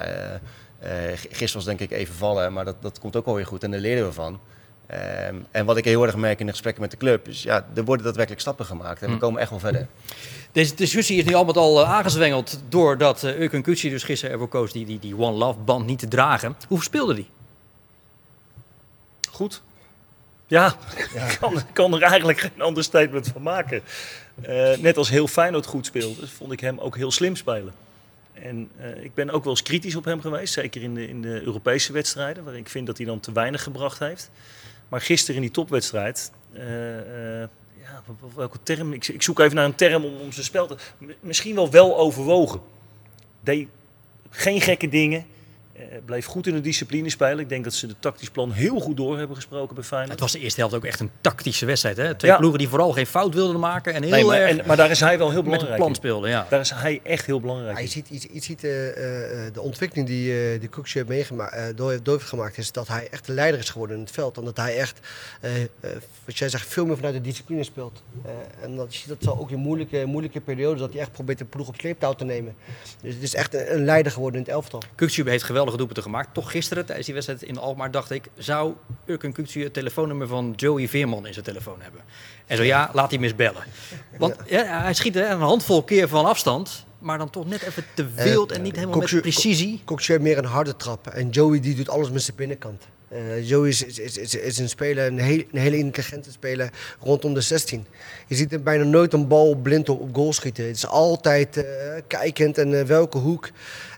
gisteren 1.15 1.55
was 1.55 1.65
denk 1.65 1.81
ik 1.81 1.91
even 1.91 2.15
vallen, 2.15 2.53
maar 2.53 2.65
dat, 2.65 2.77
dat 2.81 2.99
komt 2.99 3.17
ook 3.17 3.27
alweer 3.27 3.47
goed. 3.47 3.63
En 3.63 3.71
daar 3.71 3.81
leren 3.81 4.07
we 4.07 4.13
van. 4.13 4.41
Ehm, 4.87 5.35
en 5.51 5.65
wat 5.65 5.77
ik 5.77 5.85
heel 5.85 6.03
erg 6.07 6.17
merk 6.17 6.41
in 6.41 6.47
de 6.47 6.53
gesprekken 6.53 6.83
met 6.83 6.91
de 6.91 6.97
club, 6.97 7.29
is 7.29 7.43
ja, 7.43 7.67
er 7.75 7.85
worden 7.85 8.05
daadwerkelijk 8.05 8.43
stappen 8.43 8.67
gemaakt. 8.67 9.03
En 9.03 9.07
we 9.09 9.13
Hm. 9.15 9.19
komen 9.21 9.41
echt 9.41 9.51
wel 9.51 9.59
verder. 9.59 9.87
Deze 10.53 10.75
discussie 10.75 11.19
is 11.19 11.25
nu 11.25 11.35
allemaal 11.35 11.55
al 11.55 11.83
eh, 11.83 11.93
aangezwengeld 11.93 12.61
doordat 12.69 13.23
uh, 13.23 13.41
Urkun 13.41 13.63
Kutsi 13.63 13.91
dus 13.91 14.03
gisteren 14.03 14.33
ervoor 14.33 14.49
koos 14.49 14.73
die, 14.73 14.87
die, 14.87 14.99
die 14.99 15.17
One 15.19 15.37
Love 15.37 15.59
band 15.59 15.87
niet 15.87 15.99
te 15.99 16.09
dragen. 16.09 16.57
Hoe 16.69 16.83
speelde 16.83 17.15
die? 17.15 17.29
Goed. 19.31 19.63
Ja, 20.47 20.75
ik 20.97 21.37
kan, 21.41 21.61
kan 21.73 21.95
er 21.95 22.03
eigenlijk 22.03 22.39
geen 22.41 22.63
ander 22.63 22.85
statement 22.85 23.29
van 23.29 23.43
maken. 23.43 23.83
Eh, 24.43 24.77
net 24.79 24.97
als 24.97 25.11
heel 25.11 25.27
Feyenoord 25.29 25.67
goed 25.67 25.87
speelde, 25.87 26.27
vond 26.27 26.53
ik 26.53 26.61
hem 26.61 26.79
ook 26.79 26.97
heel 26.97 27.11
slim 27.11 27.37
spelen. 27.37 27.73
En 28.35 28.71
eh, 28.77 29.05
ik 29.05 29.15
ben 29.15 29.31
ook 29.31 29.43
wel 29.43 29.53
eens 29.53 29.63
kritisch 29.63 29.97
op 29.97 30.05
hem 30.05 30.21
geweest, 30.21 30.53
zeker 30.53 30.83
in 30.83 30.95
de, 30.95 31.09
in 31.09 31.23
de 31.23 31.43
Europese 31.43 31.93
wedstrijden, 31.93 32.45
waar 32.45 32.57
ik 32.57 32.69
vind 32.69 32.87
dat 32.87 32.97
hij 32.97 33.07
dan 33.07 33.21
te 33.21 33.33
weinig 33.33 33.63
gebracht 33.63 33.99
heeft. 33.99 34.31
Maar 34.89 35.01
gisteren 35.01 35.35
in 35.37 35.41
die 35.43 35.51
topwedstrijd, 35.51 36.31
eh, 36.53 37.43
eh, 37.43 37.49
ja, 37.81 38.03
wel- 38.21 38.33
welke 38.35 38.59
term? 38.63 38.93
Ik, 38.93 39.09
ik 39.09 39.23
zoek 39.23 39.39
even 39.39 39.55
naar 39.55 39.65
een 39.65 39.75
term 39.75 40.05
om, 40.05 40.17
om 40.17 40.33
zijn 40.33 40.45
spel 40.45 40.67
te... 40.67 40.77
Misschien 41.21 41.55
wel 41.55 41.71
wel 41.71 41.99
overwogen. 41.99 42.61
Deed 43.41 43.69
geen 44.31 44.61
gekke 44.61 44.89
dingen. 44.89 45.27
Eh, 45.75 45.83
bleef 46.05 46.27
goed 46.27 46.47
in 46.47 46.55
de 46.55 46.61
discipline 46.61 47.11
spelen. 47.11 47.39
Ik 47.39 47.49
denk 47.49 47.65
dat 47.65 47.75
ze 47.75 47.87
de 47.87 47.95
tactisch 48.01 48.31
plan 48.31 48.53
heel 48.53 48.81
goed 48.81 48.97
door 48.97 49.19
hebben 49.19 49.37
gesproken 49.37 49.75
bij 49.75 49.85
Feyenoord. 49.85 50.11
Het 50.11 50.21
was 50.21 50.33
de 50.33 50.39
eerste 50.39 50.61
helft 50.61 50.75
ook 50.75 50.85
echt 50.85 51.01
een 51.01 51.11
tactische 51.21 51.67
wedstrijd. 51.67 51.97
Hè? 51.97 52.15
Twee 52.15 52.31
Ja. 52.31 52.37
ploegen 52.37 52.59
die 52.59 52.69
vooral 52.69 52.93
geen 52.93 53.07
fout 53.07 53.35
wilden 53.35 53.61
maken 53.61 53.95
en 53.95 54.03
heel 54.03 54.11
Nee, 54.13 54.25
maar, 54.25 54.41
erg 54.41 54.59
en, 54.59 54.67
maar 54.67 54.77
daar 54.77 54.91
is 54.91 55.01
hij 55.01 55.19
wel 55.19 55.31
heel 55.31 55.43
met 55.43 55.45
belangrijk 55.45 55.69
het 55.73 55.79
plan 55.81 55.89
in. 55.89 55.95
speelden. 55.95 56.31
Ja. 56.31 56.47
Daar 56.51 56.61
is 56.61 56.71
hij 56.71 57.01
echt 57.03 57.27
heel 57.27 57.41
belangrijk 57.41 57.73
Ja, 57.73 57.79
je 57.79 57.85
in. 57.85 57.91
ziet, 57.91 58.09
je, 58.23 58.29
je 58.33 58.43
ziet 58.43 58.65
eh, 58.65 58.89
eh, 59.47 59.53
de 59.55 59.61
ontwikkeling 59.61 60.07
die, 60.09 60.53
eh 60.53 60.61
die 60.61 60.69
Koekje 60.69 60.99
heeft 60.99 61.11
meegemaakt, 61.11 61.53
eh, 61.55 61.65
door, 61.75 61.99
door 62.03 62.15
heeft 62.17 62.29
gemaakt, 62.29 62.59
is 62.59 62.73
dat 62.73 62.89
hij 62.89 63.09
echt 63.11 63.27
de 63.27 63.33
leider 63.33 63.61
is 63.61 63.71
geworden 63.71 63.97
in 63.97 64.03
het 64.03 64.13
veld. 64.13 64.37
En 64.37 64.45
dat 64.45 64.57
hij 64.57 64.77
echt, 64.77 65.01
wat 66.25 66.39
jij 66.39 66.49
zegt, 66.49 66.67
veel 66.69 66.87
meer 66.87 66.97
vanuit 66.97 67.15
de 67.15 67.21
discipline 67.21 67.65
speelt. 67.65 68.03
Eh, 68.25 68.31
en 68.65 68.77
dat, 68.77 68.93
je 68.95 68.99
ziet 68.99 69.09
dat 69.09 69.19
zo 69.23 69.31
ook 69.31 69.51
in 69.51 69.59
moeilijke, 69.59 70.05
moeilijke 70.07 70.41
periodes, 70.41 70.81
dat 70.81 70.93
hij 70.93 71.01
echt 71.01 71.13
probeert 71.13 71.39
de 71.39 71.45
ploeg 71.45 71.69
op 71.69 71.75
sleeptouw 71.79 72.13
te 72.13 72.25
nemen. 72.25 72.55
Dus 73.03 73.15
het 73.15 73.23
is 73.23 73.35
echt 73.35 73.55
een, 73.55 73.75
een 73.75 73.85
leider 73.85 74.13
geworden 74.13 74.41
in 74.41 74.47
het 74.47 74.55
elftal. 74.55 74.83
Kukçu 75.03 75.25
heeft 75.29 75.45
geweldige 75.71 75.77
doelpunten 75.77 76.03
gemaakt. 76.03 76.35
Toch 76.35 76.51
gisteren 76.51 76.85
tijdens 76.85 77.07
die 77.07 77.15
wedstrijd 77.15 77.43
in 77.43 77.59
Alkmaar 77.59 77.91
dacht 77.91 78.11
ik... 78.11 78.29
zou 78.37 78.75
Urkun 79.07 79.33
Kukçu 79.33 79.63
het 79.63 79.73
telefoonnummer 79.73 80.27
van 80.27 80.53
Joey 80.57 80.89
Veerman 80.89 81.27
in 81.27 81.33
zijn 81.33 81.45
telefoon 81.45 81.81
hebben? 81.81 82.01
En 82.47 82.57
zo 82.57 82.63
ja, 82.63 82.91
laat 82.93 83.11
hij 83.11 83.19
misbellen. 83.19 83.63
Want 84.19 84.37
ja, 84.47 84.83
hij 84.83 84.95
schiet 84.95 85.17
een 85.17 85.41
handvol 85.41 85.83
keer 85.83 86.09
van 86.09 86.25
afstand... 86.25 86.85
maar 86.99 87.19
dan 87.19 87.31
toch 87.31 87.47
net 87.47 87.63
even 87.63 87.85
te 87.95 88.07
wild 88.07 88.53
en 88.53 88.63
niet 88.63 88.77
helemaal 88.77 88.99
met 88.99 89.21
precisie. 89.21 89.83
Kokje 89.85 90.13
heeft 90.13 90.25
meer 90.25 90.39
een 90.39 90.45
harde 90.45 90.77
trap. 90.77 91.07
En 91.07 91.31
Joey 91.31 91.61
die 91.61 91.75
doet 91.75 91.89
alles 91.89 92.11
met 92.11 92.23
zijn 92.23 92.37
binnenkant. 92.37 92.83
Eh, 93.15 93.49
Joey 93.49 93.69
is, 93.69 93.83
is, 93.83 94.35
is, 94.35 94.59
een 94.59 94.69
speler, 94.69 95.07
een, 95.07 95.19
heel, 95.19 95.43
een 95.53 95.61
hele 95.61 95.77
intelligente 95.77 96.31
speler 96.31 96.71
rondom 97.01 97.35
de 97.35 97.41
16. 97.41 97.87
Je 98.27 98.35
ziet 98.35 98.51
hem 98.51 98.63
bijna 98.63 98.85
nooit 98.85 99.13
een 99.13 99.29
bal 99.29 99.55
blind 99.55 99.89
op, 99.89 100.01
op 100.01 100.15
goal 100.15 100.33
schieten. 100.33 100.67
Het 100.67 100.77
is 100.77 100.87
altijd 100.87 101.57
eh, 101.57 101.65
kijkend 102.07 102.59
en 102.59 102.79
eh, 102.79 102.85
welke 102.85 103.19
hoek. 103.19 103.51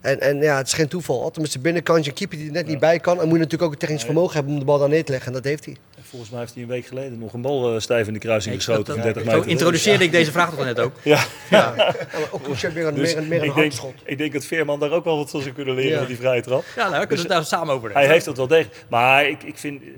En, 0.02 0.20
en 0.20 0.36
ja, 0.40 0.56
het 0.56 0.66
is 0.66 0.72
geen 0.72 0.88
toeval. 0.88 1.22
Altijd 1.22 1.40
met 1.40 1.50
zijn 1.50 1.62
binnenkantje. 1.62 2.10
Een 2.10 2.16
keeper 2.16 2.36
die 2.38 2.46
er 2.46 2.52
net 2.52 2.66
niet 2.66 2.78
bij 2.78 2.98
kan. 2.98 3.20
En 3.20 3.24
moet 3.24 3.32
je 3.32 3.42
natuurlijk 3.42 3.62
ook 3.62 3.70
het 3.70 3.80
technisch 3.80 4.04
vermogen 4.04 4.34
hebben 4.34 4.52
om 4.52 4.58
de 4.58 4.64
bal 4.64 4.78
daar 4.78 4.88
neer 4.88 5.04
te 5.04 5.10
leggen. 5.10 5.28
En 5.28 5.36
dat 5.36 5.44
heeft 5.44 5.64
hij. 5.64 5.76
Volgens 6.06 6.30
mij 6.30 6.40
heeft 6.40 6.54
hij 6.54 6.62
een 6.62 6.68
week 6.68 6.86
geleden 6.86 7.18
nog 7.18 7.32
een 7.32 7.40
bal 7.40 7.74
eh, 7.74 7.80
stijf 7.80 8.06
in 8.06 8.12
de 8.12 8.18
kruising 8.18 8.54
geschoten 8.54 8.84
dat- 8.84 8.94
van 8.94 9.04
dat- 9.04 9.14
30 9.14 9.32
zo 9.32 9.36
meter. 9.38 9.50
introduceerde 9.52 10.04
ik 10.04 10.10
deze 10.10 10.30
vraag 10.32 10.50
toch 10.50 10.64
net 10.64 10.80
ook. 10.80 10.92
Ja. 11.04 11.24
Ja. 11.50 11.94
Ook 12.30 12.42
Kokje 12.42 12.60
heeft 12.66 12.74
meer 12.74 12.86
een, 12.86 12.94
Dus 12.94 13.14
meer 13.14 13.22
een, 13.22 13.28
meer 13.28 13.40
een 13.42 13.48
ik, 13.48 13.54
denk, 13.54 13.72
ik 14.04 14.18
denk 14.18 14.32
dat 14.32 14.44
Veerman 14.44 14.80
daar 14.80 14.90
ook 14.90 15.04
wel 15.04 15.16
wat 15.16 15.30
van 15.30 15.42
zou 15.42 15.54
kunnen 15.54 15.74
leren 15.74 15.90
Ja. 15.92 15.98
met 15.98 16.08
die 16.08 16.16
vrije 16.16 16.42
trap. 16.42 16.64
Ja, 16.76 16.82
nou, 16.88 17.06
kunnen 17.06 17.08
we 17.16 17.22
het 17.22 17.28
daar 17.28 17.44
samen 17.44 17.74
over 17.74 17.82
Hij 17.90 17.92
hebben. 17.92 18.12
heeft 18.12 18.24
dat 18.24 18.36
wel 18.36 18.46
degelijk. 18.46 18.84
Maar 18.88 19.28
ik, 19.28 19.42
ik 19.42 19.58
vind, 19.58 19.82
eh, 19.82 19.88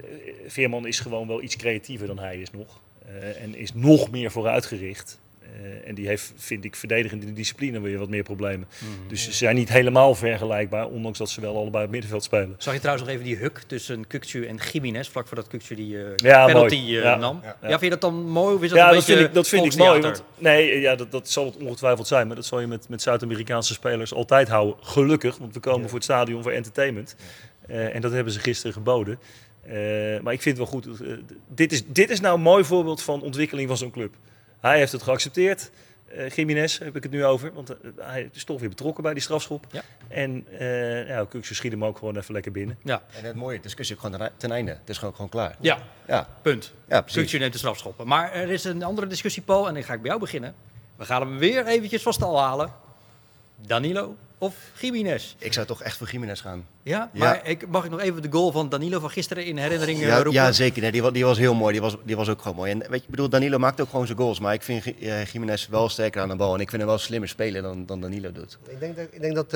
Veerman 0.46 0.86
is 0.86 1.00
gewoon 1.00 1.26
wel 1.28 1.42
iets 1.42 1.56
creatiever 1.56 2.06
dan 2.06 2.18
hij 2.18 2.36
is 2.36 2.50
nog. 2.50 2.80
Eh, 3.06 3.42
en 3.42 3.54
is 3.56 3.70
nog 3.74 4.11
meer 4.11 4.30
vooruitgericht. 4.30 5.18
Eh, 5.53 5.88
en 5.88 5.94
die 5.94 6.07
heeft, 6.07 6.32
vind 6.36 6.64
ik, 6.64 6.76
verdedigende 6.76 7.32
discipline 7.32 7.80
weer 7.80 7.99
wat 7.99 8.09
meer 8.09 8.22
problemen. 8.22 8.68
Dus 9.09 9.24
ze 9.24 9.32
zijn 9.32 9.55
niet 9.55 9.68
helemaal 9.68 10.14
vergelijkbaar, 10.14 10.86
ondanks 10.86 11.18
dat 11.18 11.30
ze 11.30 11.40
wel 11.40 11.57
allebei 11.57 11.74
op 11.76 11.80
het 11.80 11.90
middenveld 11.90 12.24
spelen. 12.24 12.55
Zag 12.59 12.74
je 12.74 12.80
trouwens 12.80 13.07
nog 13.07 13.14
even 13.14 13.26
die 13.26 13.36
huk 13.36 13.62
tussen 13.66 14.07
Kukcu 14.07 14.46
en 14.46 14.59
Jiménez, 14.72 15.09
vlak 15.09 15.26
voordat 15.26 15.49
Kukcu 15.49 15.74
die 15.74 16.05
eh, 16.05 16.11
Ja, 16.16 16.46
penalty 16.46 16.74
eh, 16.74 16.90
Ja. 16.90 17.16
nam? 17.16 17.40
Ja. 17.42 17.57
Ja. 17.62 17.68
vind 17.68 17.80
je 17.80 17.90
dat 17.90 18.01
dan 18.01 18.28
mooi 18.28 18.55
of 18.55 18.62
is 18.62 18.68
dat 18.68 18.78
ja, 18.78 18.88
een 18.88 18.94
dat 18.94 19.05
vind 19.05 19.20
ik, 19.20 19.34
dat 19.34 19.49
vind 19.49 19.64
ik 19.64 19.76
mooi. 19.76 20.01
Want, 20.01 20.22
nee, 20.38 20.80
ja, 20.80 20.94
dat, 20.94 21.11
dat 21.11 21.28
zal 21.28 21.44
het 21.44 21.57
ongetwijfeld 21.57 22.07
zijn. 22.07 22.26
Maar 22.26 22.36
dat 22.36 22.46
zal 22.46 22.61
je 22.61 22.66
met, 22.66 22.88
met 22.88 23.03
Zuid-Amerikaanse 23.03 23.72
spelers 23.72 24.14
altijd 24.14 24.49
houden. 24.49 24.76
Gelukkig, 24.80 25.36
want 25.36 25.55
we 25.55 25.61
komen 25.61 25.84
voor 25.88 25.94
het 25.94 26.05
stadion 26.05 26.42
voor 26.42 26.53
entertainment. 26.53 27.16
Eh, 27.66 27.94
en 27.94 28.01
dat 28.01 28.12
hebben 28.12 28.32
ze 28.32 28.40
gisteren 28.40 28.72
geboden. 28.72 29.18
Eh, 29.62 29.74
maar 30.22 30.32
ik 30.32 30.42
vind 30.42 30.59
het 30.59 30.70
wel 30.70 30.80
goed. 30.80 30.88
dit, 31.49 31.72
is, 31.72 31.82
dit 31.86 32.11
is 32.11 32.20
nou 32.20 32.34
een 32.34 32.40
mooi 32.42 32.64
voorbeeld 32.64 33.03
van 33.03 33.22
ontwikkeling 33.22 33.68
van 33.68 33.76
zo'n 33.76 33.90
club. 33.90 34.14
Hij 34.61 34.78
heeft 34.78 34.92
het 34.92 35.02
geaccepteerd. 35.02 35.70
Eh 36.09 36.30
Jiménez 36.30 36.78
heb 36.78 36.96
ik 36.96 37.02
het 37.02 37.12
nu 37.12 37.24
over. 37.24 37.52
Want 37.52 37.70
eh, 37.70 37.76
hij 37.96 38.28
is 38.32 38.44
toch 38.44 38.61
weer 38.61 38.68
betrokken 38.68 39.02
bij 39.02 39.12
die 39.14 39.22
strafschop. 39.22 39.66
Ja. 39.70 39.82
En 40.09 40.46
eh 40.59 41.09
ja, 41.09 41.24
Kuksu 41.28 41.54
schiet 41.54 41.72
hem 41.72 41.84
ook 41.84 41.98
gewoon 41.98 42.16
even 42.16 42.32
lekker 42.34 42.52
binnen. 42.52 42.78
Ja. 42.84 43.02
En 43.18 43.24
het 43.24 43.34
mooie, 43.36 43.56
de 43.56 43.62
discussie 43.62 43.96
is 43.96 44.02
gewoon 44.02 44.30
ten- 44.36 44.50
einde. 44.50 44.70
Het 44.70 44.88
is 44.88 44.98
gewoon, 44.98 45.14
gewoon 45.14 45.30
klaar. 45.30 45.56
Ja, 45.61 45.78
Ja, 46.06 46.28
punt. 46.42 46.72
ja 46.88 47.04
neemt 47.38 47.52
de 47.52 47.59
strafschoppen. 47.59 48.06
Maar 48.06 48.32
er 48.32 48.50
is 48.50 48.64
een 48.64 48.82
andere 48.82 49.06
discussie, 49.06 49.42
Paul, 49.42 49.68
en 49.68 49.74
dan 49.74 49.82
ga 49.82 49.92
ik 49.92 50.00
bij 50.00 50.09
jou 50.09 50.20
beginnen. 50.20 50.54
We 50.96 51.04
gaan 51.04 51.20
hem 51.20 51.38
weer 51.38 51.66
eventjes 51.66 52.02
van 52.02 52.12
stal 52.12 52.40
halen. 52.40 52.72
Danilo 53.56 54.16
of 54.38 54.54
Jiménez? 54.80 55.34
Ik 55.38 55.52
zou 55.52 55.66
toch 55.66 55.82
echt 55.82 55.96
voor 55.96 56.09
Jiménez 56.11 56.40
gaan. 56.42 56.66
Ja, 56.89 57.11
Ja. 57.12 57.18
maar 57.24 57.49
ik, 57.49 57.68
mag 57.68 57.84
ik 57.84 57.91
nog 57.91 58.01
even 58.01 58.22
de 58.22 58.28
goal 58.30 58.53
van 58.53 58.68
Danilo 58.68 59.01
van 59.01 59.11
gisteren 59.11 59.45
in 59.45 59.57
herinnering 59.57 60.01
eh, 60.01 60.07
Ja, 60.07 60.14
roepen? 60.16 60.32
ja 60.32 60.53
zeker. 60.53 60.82
Nee, 60.82 60.93
die, 60.93 61.03
wa- 61.03 61.11
die 61.11 61.24
was 61.24 61.39
heel 61.39 61.55
mooi. 61.55 61.72
Die 61.72 61.80
was, 61.80 61.97
die 62.05 62.16
was 62.16 62.28
ook 62.28 62.41
gewoon 62.43 62.57
mooi. 62.57 62.70
En 62.70 62.78
weet 62.78 62.89
je, 62.91 62.97
ik 62.97 63.09
bedoel, 63.11 63.28
Danilo 63.28 63.59
maakt 63.59 63.80
ook 63.80 63.91
gewoon 63.91 64.07
zijn 64.07 64.18
goals. 64.18 64.41
Maar 64.41 64.55
ik 64.55 64.62
vind 64.62 64.84
eh, 65.01 65.24
Jiménez 65.24 65.66
wel 65.68 65.89
sterker 65.89 66.22
aan 66.22 66.28
de 66.28 66.36
bal. 66.36 66.55
En 66.55 66.61
ik 66.61 66.68
vind 66.68 66.80
hem 66.82 66.91
wel 66.91 66.99
slimmer 67.01 67.28
spelen 67.28 67.62
dan, 67.62 67.86
dan 67.86 68.01
Danilo 68.01 68.32
doet. 68.32 68.59
Ik 68.68 68.80
denk 68.80 68.97
dat, 68.97 69.07
ik 69.11 69.20
denk 69.20 69.34
dat 69.34 69.45
eh, 69.45 69.51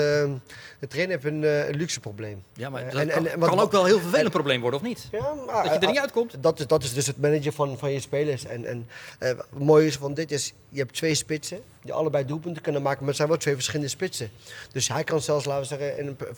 de 0.78 0.86
trainer 0.88 1.14
heeft 1.20 1.24
een, 1.34 1.44
eh, 1.44 1.68
een 1.68 1.76
luxe 1.76 2.00
probleem. 2.00 2.42
Ja, 2.54 2.70
maar 2.70 2.82
Eh, 2.86 2.92
dat 2.92 3.00
en- 3.00 3.08
kan, 3.08 3.26
en- 3.26 3.38
wat- 3.38 3.48
kan 3.48 3.60
ook 3.60 3.72
wel 3.72 3.80
een 3.80 3.86
heel 3.86 3.98
vervelend 4.00 4.24
en- 4.24 4.30
probleem 4.30 4.60
worden, 4.60 4.80
of 4.80 4.86
niet? 4.86 5.08
Ja, 5.12 5.32
maar, 5.46 5.62
Dat 5.64 5.72
je 5.72 5.78
er 5.78 5.86
niet 5.86 5.96
eh, 5.96 6.02
uitkomt. 6.02 6.34
Dat 6.40 6.58
is, 6.60 6.66
dat 6.66 6.82
is 6.82 6.92
dus 6.94 7.06
het 7.06 7.20
managen 7.20 7.52
van, 7.52 7.78
van 7.78 7.92
je 7.92 8.00
spelers. 8.00 8.44
En, 8.44 8.64
en 8.64 8.88
eh, 9.18 9.30
wat 9.32 9.46
mooi 9.58 9.86
is 9.86 9.96
van 9.96 10.14
dit 10.14 10.30
is, 10.30 10.52
je 10.68 10.78
hebt 10.78 10.94
twee 10.94 11.14
spitsen 11.14 11.60
die 11.82 11.92
allebei 11.92 12.24
doelpunten 12.26 12.62
kunnen 12.62 12.82
maken, 12.82 12.98
maar 12.98 13.08
het 13.08 13.16
zijn 13.16 13.28
wel 13.28 13.36
twee 13.38 13.54
verschillende 13.54 13.88
spitsen. 13.90 14.30
Dus 14.72 14.88
hij 14.88 15.04
kan 15.04 15.20
zelfs, 15.20 15.44
laten 15.44 15.62
we 15.62 15.68
zeggen, 15.68 15.98
in 15.98 16.06
een 16.06 16.16
p- 16.16 16.28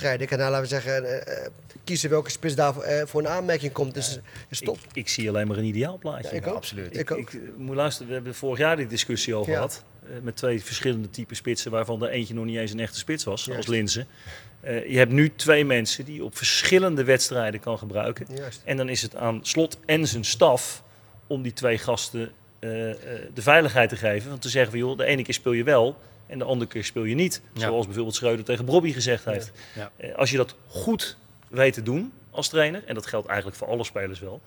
wedstrijden, 0.00 0.26
kan 0.26 0.38
hij, 0.38 0.48
laten 0.50 0.62
we 0.62 0.82
zeggen, 0.82 1.26
eh, 1.26 1.44
eh, 1.44 1.50
kiezen 1.84 2.10
welke 2.10 2.30
spits 2.30 2.54
daar 2.54 2.74
voor, 2.74 2.82
eh, 2.82 3.06
voor 3.06 3.20
een 3.20 3.28
aanmerking 3.28 3.72
komt. 3.72 3.94
Dus 3.94 4.18
is 4.48 4.60
top. 4.60 4.76
Ik, 4.76 4.84
ik 4.92 5.08
zie 5.08 5.28
alleen 5.28 5.46
maar 5.46 5.56
een 5.56 5.64
ideaal 5.64 5.98
plaatje. 5.98 6.30
Ja, 6.30 6.36
ik 6.36 6.46
ook. 6.46 6.54
absoluut. 6.54 6.96
Ik 6.98 7.10
ook. 7.10 7.18
Ik, 7.18 7.40
moet 7.56 7.76
luisteren, 7.76 8.08
we 8.08 8.14
hebben 8.14 8.34
vorig 8.34 8.58
jaar 8.58 8.76
die 8.76 8.86
discussie 8.86 9.34
al 9.34 9.46
Ja. 9.46 9.52
gehad. 9.54 9.84
eh, 10.04 10.10
met 10.22 10.36
twee 10.36 10.62
verschillende 10.64 11.10
typen 11.10 11.36
spitsen, 11.36 11.70
waarvan 11.70 12.02
er 12.02 12.08
eentje 12.10 12.34
nog 12.34 12.44
niet 12.44 12.56
eens 12.56 12.72
een 12.72 12.80
echte 12.80 12.98
spits 12.98 13.24
was, 13.24 13.44
Juist. 13.44 13.58
als 13.60 13.66
Linzen. 13.76 14.06
Eh, 14.60 14.90
je 14.90 14.98
hebt 14.98 15.12
nu 15.12 15.32
twee 15.36 15.64
mensen 15.64 16.04
die 16.04 16.14
je 16.14 16.24
op 16.24 16.36
verschillende 16.36 17.04
wedstrijden 17.04 17.60
kan 17.60 17.78
gebruiken. 17.78 18.26
Juist. 18.34 18.60
En 18.64 18.76
dan 18.76 18.88
is 18.88 19.02
het 19.02 19.16
aan 19.16 19.40
Slot 19.42 19.78
en 19.86 20.06
zijn 20.06 20.24
staf 20.24 20.82
om 21.26 21.42
die 21.42 21.52
twee 21.52 21.78
gasten 21.78 22.30
eh, 22.58 22.90
eh, 22.90 22.96
de 23.34 23.42
veiligheid 23.42 23.88
te 23.88 23.96
geven. 23.96 24.28
Want 24.30 24.42
te 24.42 24.48
zeggen 24.48 24.70
van 24.70 24.80
joh, 24.80 24.96
de 24.98 25.04
ene 25.04 25.22
keer 25.22 25.34
speel 25.34 25.52
je 25.52 25.64
wel 25.64 25.96
en 26.28 26.38
de 26.38 26.44
andere 26.44 26.70
keer 26.70 26.84
speel 26.84 27.04
je 27.04 27.14
niet. 27.14 27.40
Ja. 27.52 27.60
Zoals 27.60 27.84
bijvoorbeeld 27.86 28.14
Schreuder 28.16 28.44
tegen 28.44 28.64
Bobby 28.64 28.92
gezegd 28.92 29.24
heeft. 29.24 29.50
Ja. 29.74 29.90
Eh, 29.96 30.14
als 30.14 30.30
je 30.30 30.36
dat 30.36 30.54
goed 30.68 31.16
weet 31.48 31.72
te 31.72 31.82
doen 31.82 32.12
als 32.30 32.48
trainer, 32.48 32.82
en 32.86 32.94
dat 32.94 33.06
geldt 33.06 33.26
eigenlijk 33.26 33.56
voor 33.58 33.68
alle 33.68 33.84
spelers 33.84 34.20
wel. 34.20 34.40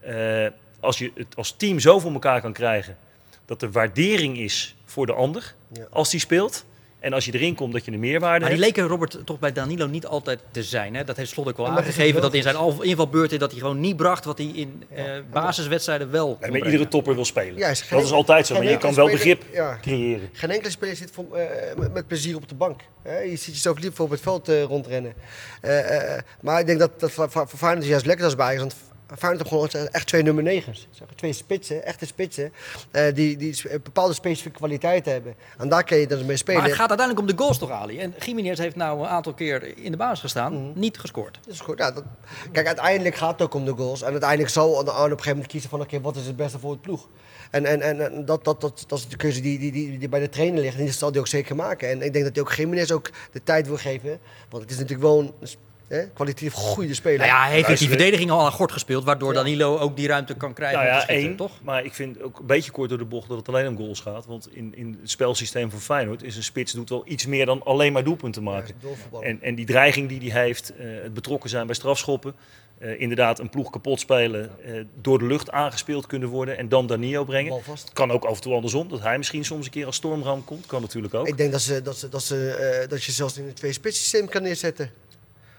eh, 0.00 0.46
als 0.80 0.98
je 0.98 1.10
het 1.14 1.36
als 1.36 1.52
team 1.56 1.80
zo 1.80 1.98
voor 1.98 2.12
elkaar 2.12 2.40
kan 2.40 2.52
krijgen 2.52 2.96
dat 3.44 3.62
er 3.62 3.70
waardering 3.70 4.38
is 4.38 4.76
voor 4.84 5.06
de 5.06 5.12
ander 5.12 5.54
Ja. 5.72 5.86
als 5.90 6.10
die 6.10 6.20
speelt. 6.20 6.64
En 7.00 7.12
als 7.12 7.24
je 7.24 7.32
erin 7.32 7.54
komt 7.54 7.72
dat 7.72 7.84
je 7.84 7.92
een 7.92 7.98
meerwaarde 7.98 8.40
Maar 8.44 8.54
die 8.54 8.64
hebt. 8.64 8.76
leken 8.76 8.90
Robert 8.90 9.18
toch 9.24 9.38
bij 9.38 9.52
Danilo 9.52 9.86
niet 9.86 10.06
altijd 10.06 10.40
te 10.50 10.62
zijn. 10.62 10.94
Hè? 10.94 11.04
Dat 11.04 11.16
heeft 11.16 11.30
Slot 11.30 11.48
ook 11.48 11.56
wel 11.56 11.66
is 11.66 11.72
aangegeven. 11.72 12.22
Dat 12.22 12.34
in 12.34 12.42
zijn 12.42 12.56
al- 12.56 12.82
invalbeurten 12.82 13.38
dat 13.38 13.50
hij 13.50 13.60
gewoon 13.60 13.80
niet 13.80 13.96
bracht 13.96 14.24
wat 14.24 14.38
hij 14.38 14.46
in 14.46 14.82
eh, 14.94 15.04
basiswedstrijden 15.32 16.10
wel 16.10 16.38
Nee, 16.40 16.50
maar 16.50 16.64
iedere 16.64 16.88
topper 16.88 17.14
wil 17.14 17.24
spelen. 17.24 17.60
Dat 17.90 18.02
is 18.02 18.12
altijd 18.12 18.46
zo, 18.46 18.54
maar 18.54 18.64
je 18.64 18.78
kan 18.78 18.94
wel 18.94 19.10
begrip 19.10 19.42
ja. 19.52 19.78
creëren. 19.80 20.28
Geen 20.32 20.50
enkele 20.50 20.70
speler 20.70 20.96
zit 20.96 21.10
voor, 21.10 21.36
eh, 21.36 21.76
met, 21.76 21.92
met 21.92 22.06
plezier 22.06 22.36
op 22.36 22.48
de 22.48 22.54
bank. 22.54 22.80
Hè? 23.02 23.18
Je 23.18 23.36
ziet 23.36 23.54
jezelf 23.54 23.78
liever 23.78 24.04
op 24.04 24.10
het 24.10 24.20
veld 24.20 24.48
eh, 24.48 24.62
rondrennen. 24.62 25.12
Eh, 25.60 26.14
eh, 26.16 26.22
maar 26.40 26.60
ik 26.60 26.66
denk 26.66 26.78
dat 26.78 27.00
dat 27.00 27.10
voor, 27.12 27.30
Feyenoord 27.56 27.82
is 27.82 27.88
juist 27.90 28.06
lekker 28.06 28.24
als 28.24 28.34
bij 28.36 28.46
Ajax, 28.46 28.60
want 28.60 28.74
Feyenoord 29.16 29.48
gewoon 29.48 29.68
echt 29.68 30.06
twee 30.06 30.22
nummer 30.22 30.42
negens. 30.42 30.88
Twee 31.14 31.32
spitsen, 31.32 31.84
echte 31.84 32.06
spitsen, 32.06 32.52
eh, 32.90 33.14
die, 33.14 33.36
die 33.36 33.62
bepaalde 33.82 34.14
specifieke 34.14 34.56
kwaliteiten 34.56 35.12
hebben. 35.12 35.34
En 35.58 35.68
daar 35.68 35.84
kun 35.84 35.96
je 35.96 36.06
dan 36.06 36.26
mee 36.26 36.36
spelen. 36.36 36.60
Maar 36.60 36.68
het 36.68 36.78
gaat 36.78 36.88
uiteindelijk 36.88 37.28
om 37.28 37.36
de 37.36 37.42
goals 37.42 37.58
toch, 37.58 37.70
Ali? 37.70 37.98
En 37.98 38.14
Jiménez 38.24 38.58
heeft 38.58 38.76
nou 38.76 39.00
een 39.00 39.06
aantal 39.06 39.34
keer 39.34 39.78
in 39.78 39.90
de 39.90 39.96
basis 39.96 40.20
gestaan, 40.20 40.52
Mhm. 40.52 40.78
niet 40.78 40.98
gescoord. 40.98 41.38
Dat 41.44 41.54
is 41.54 41.60
goed. 41.60 41.78
Ja, 41.78 41.90
dat, 41.90 42.04
kijk, 42.52 42.66
uiteindelijk 42.66 43.14
gaat 43.16 43.32
het 43.32 43.42
ook 43.42 43.54
om 43.54 43.64
de 43.64 43.72
goals. 43.72 44.02
En 44.02 44.10
uiteindelijk 44.10 44.50
zal 44.50 44.76
Arne 44.78 44.90
op 44.90 44.96
een 44.98 45.08
gegeven 45.08 45.30
moment 45.30 45.46
kiezen 45.46 45.70
van... 45.70 45.80
oké, 45.80 46.00
wat 46.00 46.16
is 46.16 46.26
het 46.26 46.36
beste 46.36 46.58
voor 46.58 46.70
het 46.70 46.80
ploeg? 46.80 47.08
En, 47.50 47.64
en, 47.66 47.80
en, 47.80 48.24
dat, 48.24 48.44
dat, 48.44 48.60
dat, 48.60 48.84
dat 48.86 48.98
is 48.98 49.08
de 49.08 49.16
keuze 49.16 49.40
die, 49.40 49.58
die, 49.58 49.72
die, 49.72 49.98
die 49.98 50.08
bij 50.08 50.20
de 50.20 50.28
trainer 50.28 50.60
ligt. 50.60 50.76
En 50.76 50.84
die 50.84 50.92
zal 50.92 51.10
hij 51.10 51.20
ook 51.20 51.26
zeker 51.26 51.56
maken. 51.56 51.88
En 51.88 52.02
ik 52.02 52.12
denk 52.12 52.24
dat 52.24 52.34
hij 52.34 52.44
ook 52.44 52.52
Jiménez 52.52 52.90
ook 52.90 53.10
de 53.32 53.42
tijd 53.42 53.66
wil 53.66 53.76
geven. 53.76 54.18
Want 54.50 54.62
het 54.62 54.72
is 54.72 54.78
natuurlijk 54.78 55.08
wel 55.08 55.18
een 55.40 55.48
hè, 55.88 56.08
kwalitatief 56.08 56.52
goede 56.52 56.94
speler. 56.94 57.18
Nou 57.18 57.30
ja, 57.30 57.46
hij 57.46 57.62
heeft 57.62 57.78
die 57.78 57.88
verdediging 57.88 58.30
al 58.30 58.44
aan 58.44 58.52
gort 58.52 58.72
gespeeld, 58.72 59.04
waardoor 59.04 59.32
Ja. 59.32 59.38
Danilo 59.38 59.78
ook 59.78 59.96
die 59.96 60.06
ruimte 60.06 60.34
kan 60.34 60.52
krijgen. 60.54 60.78
Nou 60.78 60.90
ja, 60.90 60.98
te 60.98 61.04
schieten, 61.04 61.26
één. 61.28 61.36
toch? 61.36 61.52
Maar 61.62 61.84
ik 61.84 61.94
vind 61.94 62.22
ook 62.22 62.38
een 62.38 62.46
beetje 62.46 62.70
kort 62.70 62.88
door 62.88 62.98
de 62.98 63.04
bocht 63.04 63.28
dat 63.28 63.38
het 63.38 63.48
alleen 63.48 63.66
om 63.68 63.76
goals 63.76 64.00
gaat. 64.00 64.26
Want 64.26 64.48
in, 64.52 64.72
in 64.76 64.98
het 65.00 65.10
spelsysteem 65.10 65.70
van 65.70 65.80
Feyenoord 65.80 66.22
is 66.22 66.36
een 66.36 66.42
spits 66.42 66.72
doet 66.72 66.88
wel 66.88 67.02
iets 67.06 67.26
meer 67.26 67.46
dan 67.46 67.62
alleen 67.64 67.92
maar 67.92 68.04
doelpunten 68.04 68.42
maken. 68.42 68.74
En, 69.20 69.42
en 69.42 69.54
die 69.54 69.66
dreiging 69.66 70.08
die 70.08 70.32
hij 70.32 70.42
heeft, 70.44 70.72
eh, 70.76 70.86
het 71.02 71.14
betrokken 71.14 71.50
zijn 71.50 71.66
bij 71.66 71.74
strafschoppen. 71.74 72.34
eh, 72.78 73.00
inderdaad 73.00 73.38
een 73.38 73.48
ploeg 73.50 73.70
kapot 73.70 74.00
spelen, 74.00 74.50
eh, 74.64 74.72
door 75.00 75.18
de 75.18 75.24
lucht 75.26 75.50
aangespeeld 75.50 76.06
kunnen 76.06 76.28
worden 76.28 76.58
en 76.58 76.68
dan 76.68 76.86
Danilo 76.86 77.24
brengen. 77.24 77.60
Kan 77.92 78.10
ook 78.10 78.24
af 78.24 78.34
en 78.36 78.40
toe 78.42 78.54
andersom, 78.54 78.88
dat 78.88 79.00
hij 79.02 79.18
misschien 79.18 79.44
soms 79.44 79.64
een 79.64 79.70
keer 79.70 79.86
als 79.86 79.96
stormram 79.96 80.44
komt. 80.44 80.66
Kan 80.66 80.80
natuurlijk 80.80 81.14
ook, 81.14 81.26
Ik 81.28 81.36
denk 81.36 81.52
dat, 81.52 81.60
ze, 81.60 81.82
dat, 81.82 81.98
ze, 81.98 82.08
dat, 82.08 82.22
ze, 82.22 82.50
eh, 82.82 82.88
dat 82.88 83.04
je 83.04 83.12
zelfs 83.12 83.38
in 83.38 83.44
een 83.46 83.54
twee-spits 83.54 83.98
systeem 84.00 84.28
kan 84.28 84.42
neerzetten. 84.42 84.90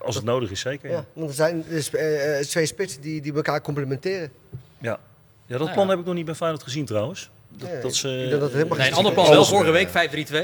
Als 0.09 0.17
het 0.17 0.27
nodig 0.27 0.51
is 0.51 0.59
zeker. 0.59 0.89
Ja. 0.89 0.95
Ja, 0.95 1.05
want 1.13 1.29
er 1.29 1.35
zijn 1.35 1.63
dus, 1.69 1.89
eh, 1.89 2.39
eh, 2.39 2.45
twee 2.45 2.65
spitsen 2.65 3.01
die, 3.01 3.21
die 3.21 3.33
elkaar 3.33 3.61
complementeren. 3.61 4.31
ja. 4.77 4.99
ja 5.45 5.57
dat 5.57 5.67
ja. 5.67 5.73
plan 5.73 5.89
heb 5.89 5.99
ik 5.99 6.05
nog 6.05 6.13
niet 6.13 6.25
bij 6.25 6.35
Feyenoord 6.35 6.63
gezien 6.63 6.85
trouwens. 6.85 7.29
Dat, 7.57 7.69
Nee, 7.71 7.81
dat 7.81 7.95
ze, 7.95 8.09
ik 8.09 8.17
denk 8.17 8.31
dat 8.31 8.41
het 8.41 8.51
helemaal 8.53 8.77
Nee, 8.77 8.93
ander 8.93 9.13
plan 9.13 9.29
wel. 9.29 9.45
Vorige 9.45 9.71
week 9.71 9.87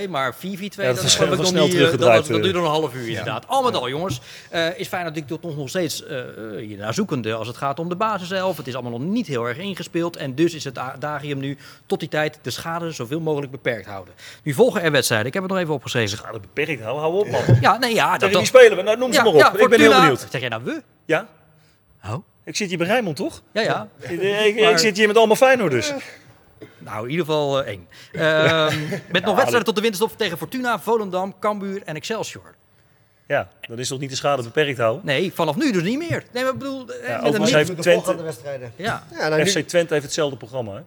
5-3-2, 0.07 0.09
maar 0.09 0.35
4-4-2, 0.35 0.39
dat 0.39 0.95
dat, 0.95 1.03
is 1.03 1.19
ik 1.19 1.29
nog 1.37 1.47
snel 1.47 1.47
niet. 1.47 1.53
eh, 1.55 1.59
Dat, 1.61 1.69
teruggedraaid, 1.71 2.27
dat, 2.27 2.35
eh. 2.37 2.43
duurde 2.43 2.51
nog 2.59 2.63
een 2.67 2.79
half 2.81 2.93
uur 2.95 3.07
inderdaad. 3.07 3.47
Al 3.47 3.63
met 3.63 3.75
al, 3.75 3.89
jongens, 3.89 4.19
eh, 4.49 4.79
is 4.79 4.87
Feyenoord 4.87 5.15
natuurlijk 5.15 5.41
toch 5.41 5.55
nog 5.57 5.69
steeds 5.69 6.05
eh 6.05 6.19
eh, 6.19 6.25
hiernaar 6.67 6.93
zoekende 6.93 7.33
als 7.33 7.47
het 7.47 7.57
gaat 7.57 7.79
om 7.79 7.89
de 7.89 7.95
basis 7.95 8.27
zelf. 8.27 8.57
Het 8.57 8.67
is 8.67 8.73
allemaal 8.73 8.99
nog 8.99 9.09
niet 9.09 9.27
heel 9.27 9.45
erg 9.47 9.57
ingespeeld. 9.57 10.15
En 10.15 10.35
dus 10.35 10.53
is 10.53 10.63
het 10.63 10.77
adagium 10.77 11.39
nu 11.39 11.57
tot 11.85 11.99
die 11.99 12.09
tijd 12.09 12.39
de 12.41 12.49
schade 12.49 12.91
zoveel 12.91 13.19
mogelijk 13.19 13.51
beperkt 13.51 13.85
houden. 13.87 14.13
Nu 14.43 14.53
volgen 14.53 14.81
er 14.81 14.91
wedstrijden. 14.91 15.27
Ik 15.27 15.33
heb 15.33 15.43
het 15.43 15.51
nog 15.51 15.61
even 15.61 15.73
opgeschreven. 15.73 16.19
Het 16.31 16.41
beperkt 16.41 16.81
houden, 16.81 17.01
hou 17.03 17.19
op 17.19 17.29
man. 17.29 17.41
Ja, 17.61 17.77
nee, 17.77 17.93
ja. 17.93 18.17
Dat, 18.17 18.29
wie 18.31 18.45
spelen 18.45 18.77
we? 18.77 18.83
Nou, 18.83 18.97
noem 18.97 19.11
ze 19.13 19.17
ja, 19.17 19.23
maar 19.23 19.33
op. 19.33 19.39
ja, 19.39 19.57
ik 19.57 19.69
ben 19.69 19.79
heel 19.79 19.99
benieuwd. 19.99 20.27
Zeg 20.29 20.41
jij 20.41 20.49
nou 20.49 20.63
we? 20.63 20.81
Ja? 21.05 21.27
Oh. 22.05 22.13
Ik 22.43 22.55
zit 22.55 22.69
hier 22.69 22.77
bij 22.77 22.87
Rijnmond, 22.87 23.15
toch? 23.15 23.41
Ja, 23.51 23.61
ja. 23.61 23.87
Ik, 23.99 24.09
ik- 24.21 24.55
ik 24.55 24.61
Maar- 24.63 24.79
zit 24.79 24.97
hier 24.97 25.07
met 25.07 25.17
allemaal 25.17 25.35
Feyenoorders. 25.35 25.93
Nou, 26.77 27.03
in 27.03 27.09
ieder 27.09 27.25
geval 27.25 27.63
eh, 27.63 27.67
één. 27.67 27.87
Ehm, 28.11 28.79
met 29.11 29.23
nog 29.25 29.35
wedstrijden 29.35 29.63
tot 29.63 29.75
de 29.75 29.81
winterstop 29.81 30.17
tegen 30.17 30.37
Fortuna, 30.37 30.79
Volendam, 30.79 31.35
Cambuur 31.39 31.81
en 31.85 31.95
Excelsior. 31.95 32.53
Ja, 33.27 33.49
dan 33.61 33.79
is 33.79 33.87
toch 33.87 33.99
niet 33.99 34.09
de 34.09 34.15
schade 34.15 34.43
beperkt 34.43 34.77
houden? 34.77 35.05
Nee, 35.05 35.33
vanaf 35.33 35.55
nu 35.55 35.71
dus 35.71 35.83
niet 35.83 35.97
meer. 35.97 36.23
Nee, 36.31 36.43
maar 36.43 36.53
ik 36.53 36.59
bedoel... 36.59 36.79
eh, 36.81 36.87
met 36.87 36.97
een 37.09 37.15
overigens 37.15 37.39
mix- 37.39 37.51
heeft 37.51 37.67
De 37.67 37.75
Twente- 37.75 37.91
volgende 37.99 38.23
wedstrijden. 38.23 38.71
Ja, 38.75 39.03
Ja, 39.11 39.27
nou, 39.29 39.43
nu- 39.43 39.49
FC 39.49 39.59
Twente 39.59 39.93
heeft 39.93 40.05
hetzelfde 40.05 40.37
programma. 40.37 40.71
Hè? 40.71 40.77
We 40.79 40.83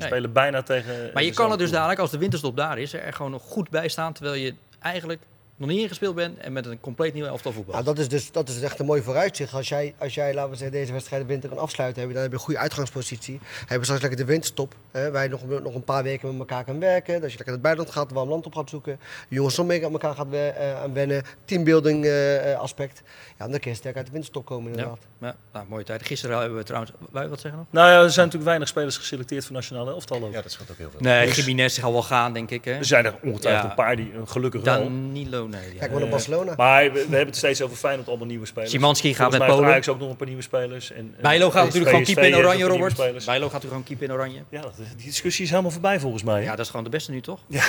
Nee. 0.00 0.06
spelen 0.06 0.32
bijna 0.32 0.62
tegen... 0.62 1.10
maar 1.14 1.22
je 1.22 1.32
kan 1.32 1.50
er 1.52 1.58
dus 1.58 1.70
dadelijk, 1.70 2.00
als 2.00 2.10
de 2.10 2.18
winterstop 2.18 2.56
daar 2.56 2.78
is, 2.78 2.92
er 2.92 3.12
gewoon 3.12 3.30
nog 3.30 3.42
goed 3.42 3.70
bij 3.70 3.88
staan. 3.88 4.12
Terwijl 4.12 4.34
je 4.34 4.54
eigenlijk 4.80 5.20
nog 5.56 5.68
niet 5.68 5.80
ingespeeld 5.80 6.14
bent 6.14 6.38
en 6.38 6.52
met 6.52 6.66
een 6.66 6.80
compleet 6.80 7.14
nieuw 7.14 7.24
elftal 7.26 7.52
voetbal. 7.52 7.72
Nou, 7.74 7.84
dat 7.86 7.98
is 7.98 8.08
dus 8.08 8.32
dat 8.32 8.48
is 8.48 8.60
echt 8.60 8.78
een 8.78 8.86
mooi 8.86 9.02
vooruitzicht. 9.02 9.52
Als 9.54 9.68
jij, 9.68 9.94
als 9.98 10.14
jij 10.14 10.34
laten 10.34 10.50
we 10.50 10.56
zeggen, 10.56 10.76
deze 10.78 10.92
wedstrijd 10.92 11.22
de 11.22 11.28
winter 11.28 11.48
kan 11.48 11.58
afsluiten, 11.58 12.00
heb 12.00 12.08
je, 12.10 12.14
dan 12.14 12.22
heb 12.24 12.32
je 12.32 12.38
een 12.38 12.44
goede 12.44 12.60
uitgangspositie. 12.60 13.40
Heb 13.66 13.78
je 13.78 13.84
straks 13.84 14.00
lekker 14.02 14.18
de 14.20 14.24
winterstop. 14.24 14.74
Hè, 14.90 15.10
waar 15.10 15.22
je 15.22 15.28
nog, 15.28 15.46
nog 15.62 15.74
een 15.74 15.84
paar 15.84 16.02
weken 16.02 16.28
met 16.30 16.38
elkaar 16.38 16.64
kan 16.64 16.78
werken. 16.80 17.20
Dat 17.20 17.30
je 17.30 17.36
lekker 17.36 17.52
het 17.54 17.62
buitenland 17.62 17.94
gaat, 17.96 18.12
warm 18.12 18.28
land 18.28 18.46
op 18.46 18.54
gaat 18.54 18.68
zoeken. 18.70 18.98
De 19.28 19.34
jongens 19.34 19.56
nog 19.56 19.66
meer 19.66 19.84
aan 19.84 19.92
elkaar 19.92 20.14
gaat 20.14 20.28
we- 20.28 20.36
eh, 20.56 20.82
aan 20.82 20.92
wennen. 20.92 21.22
Teambuilding 21.44 22.04
eh, 22.04 22.52
eh, 22.52 22.58
aspect. 22.60 23.02
Ja, 23.38 23.48
dan 23.48 23.60
kun 23.60 23.70
je 23.70 23.76
sterk 23.76 23.96
uit 23.96 24.06
de 24.06 24.12
winterstop 24.12 24.44
komen 24.44 24.70
inderdaad. 24.70 24.98
Ja, 25.20 25.36
nou, 25.52 25.66
mooie 25.68 25.84
tijd. 25.84 26.06
Gisteren 26.06 26.38
hebben 26.38 26.58
we 26.58 26.64
trouwens... 26.64 26.92
Je 27.12 27.28
wat 27.28 27.40
zeggen 27.40 27.60
nog? 27.60 27.68
Nou 27.70 27.88
ja, 27.88 27.94
er 27.94 28.00
zijn 28.10 28.16
natuurlijk 28.16 28.44
weinig 28.44 28.68
spelers 28.68 28.96
geselecteerd 28.96 29.44
voor 29.44 29.54
nationale 29.54 29.90
elftal 29.90 30.22
ook. 30.24 30.32
Ja, 30.32 30.42
dat 30.42 30.52
scheelt 30.52 30.70
ook 30.70 30.76
heel 30.78 30.90
veel. 30.90 31.00
Nee, 31.00 31.26
Dus- 31.26 31.36
Jiménez 31.36 31.74
zal 31.78 31.92
wel 31.92 32.02
gaan, 32.02 32.32
denk 32.32 32.50
ik. 32.50 32.64
Hè? 32.64 32.72
Er 32.72 32.84
zijn 32.84 33.04
er 33.04 33.14
ongetwijfeld 33.22 33.62
Ja. 33.64 33.68
een 33.70 33.74
paar 33.76 33.96
die 33.96 34.12
een 34.14 34.28
gelukkig 34.28 34.62
wel. 34.62 34.78
Danilo 34.82 35.43
Nee, 35.46 35.72
ja. 35.72 35.78
Kijk 35.78 35.90
maar 35.90 36.00
naar 36.00 36.10
Barcelona. 36.10 36.54
Maar 36.56 36.84
we, 36.84 36.92
we 36.92 36.98
hebben 36.98 37.26
het 37.26 37.36
steeds 37.36 37.62
over 37.62 37.76
Feyenoord, 37.76 38.08
allemaal 38.08 38.26
nieuwe 38.26 38.46
spelers. 38.46 38.70
Szymanski 38.70 39.14
gaat 39.14 39.30
met 39.30 39.46
Polen. 39.46 39.70
Ajax 39.70 39.88
ook 39.88 39.98
nog 39.98 40.10
een 40.10 40.16
paar 40.16 40.26
nieuwe 40.26 40.42
spelers. 40.42 40.92
En, 40.92 41.14
Bijlo 41.20 41.50
gaat 41.50 41.64
natuurlijk 41.64 41.90
gewoon 41.90 42.04
keeper 42.04 42.24
in 42.24 42.36
oranje, 42.36 42.64
Robert. 42.64 42.96
Bijlo 42.96 43.14
gaat 43.14 43.24
natuurlijk 43.24 43.62
gewoon 43.62 43.82
keeper 43.82 44.06
in 44.06 44.12
oranje. 44.12 44.42
Ja, 44.48 44.60
dat- 44.60 44.76
die 44.96 45.06
discussie 45.06 45.44
is 45.44 45.50
helemaal 45.50 45.70
voorbij 45.70 46.00
volgens 46.00 46.22
mij. 46.22 46.42
Ja, 46.42 46.50
dat 46.50 46.58
is 46.64 46.68
gewoon 46.68 46.84
de 46.84 46.90
beste 46.90 47.10
nu, 47.10 47.20
toch? 47.20 47.40
Ja, 47.48 47.64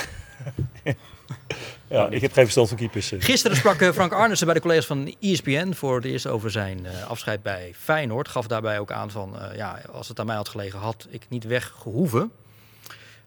ik 2.10 2.20
heb 2.20 2.32
geen 2.32 2.42
verstand 2.42 2.68
van 2.68 2.76
keepers. 2.76 3.12
Gisteren 3.18 3.56
sprak 3.56 3.80
eh, 3.80 3.92
Frank 3.92 4.12
Arnissen 4.12 4.46
bij 4.46 4.54
de 4.54 4.60
collega's 4.62 4.86
van 4.86 5.14
ESPN 5.20 5.72
voor 5.72 5.96
het 5.96 6.04
eerst 6.04 6.26
over 6.26 6.50
zijn 6.50 6.86
eh, 6.86 7.10
afscheid 7.10 7.42
bij 7.42 7.74
Feyenoord. 7.78 8.28
Gaf 8.28 8.46
daarbij 8.46 8.78
ook 8.78 8.92
aan 8.92 9.10
van, 9.10 9.40
eh, 9.40 9.56
ja, 9.56 9.80
als 9.92 10.08
het 10.08 10.20
aan 10.20 10.26
mij 10.26 10.36
had 10.36 10.48
gelegen, 10.48 10.78
had 10.78 11.06
ik 11.10 11.26
niet 11.28 11.44
weggehoeven. 11.44 12.30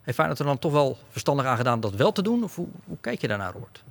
Heeft 0.01 0.17
Feyenoord 0.17 0.39
er 0.39 0.45
dan 0.45 0.59
toch 0.59 0.71
wel 0.71 0.97
verstandig 1.09 1.45
aan 1.45 1.57
gedaan 1.57 1.79
dat 1.79 1.93
wel 1.93 2.11
te 2.11 2.21
doen? 2.21 2.43
Of 2.43 2.55
hoe, 2.55 2.67
hoe 2.85 2.97
kijk 3.01 3.21
je 3.21 3.27
daarnaar, 3.27 3.53
Robert? 3.53 3.83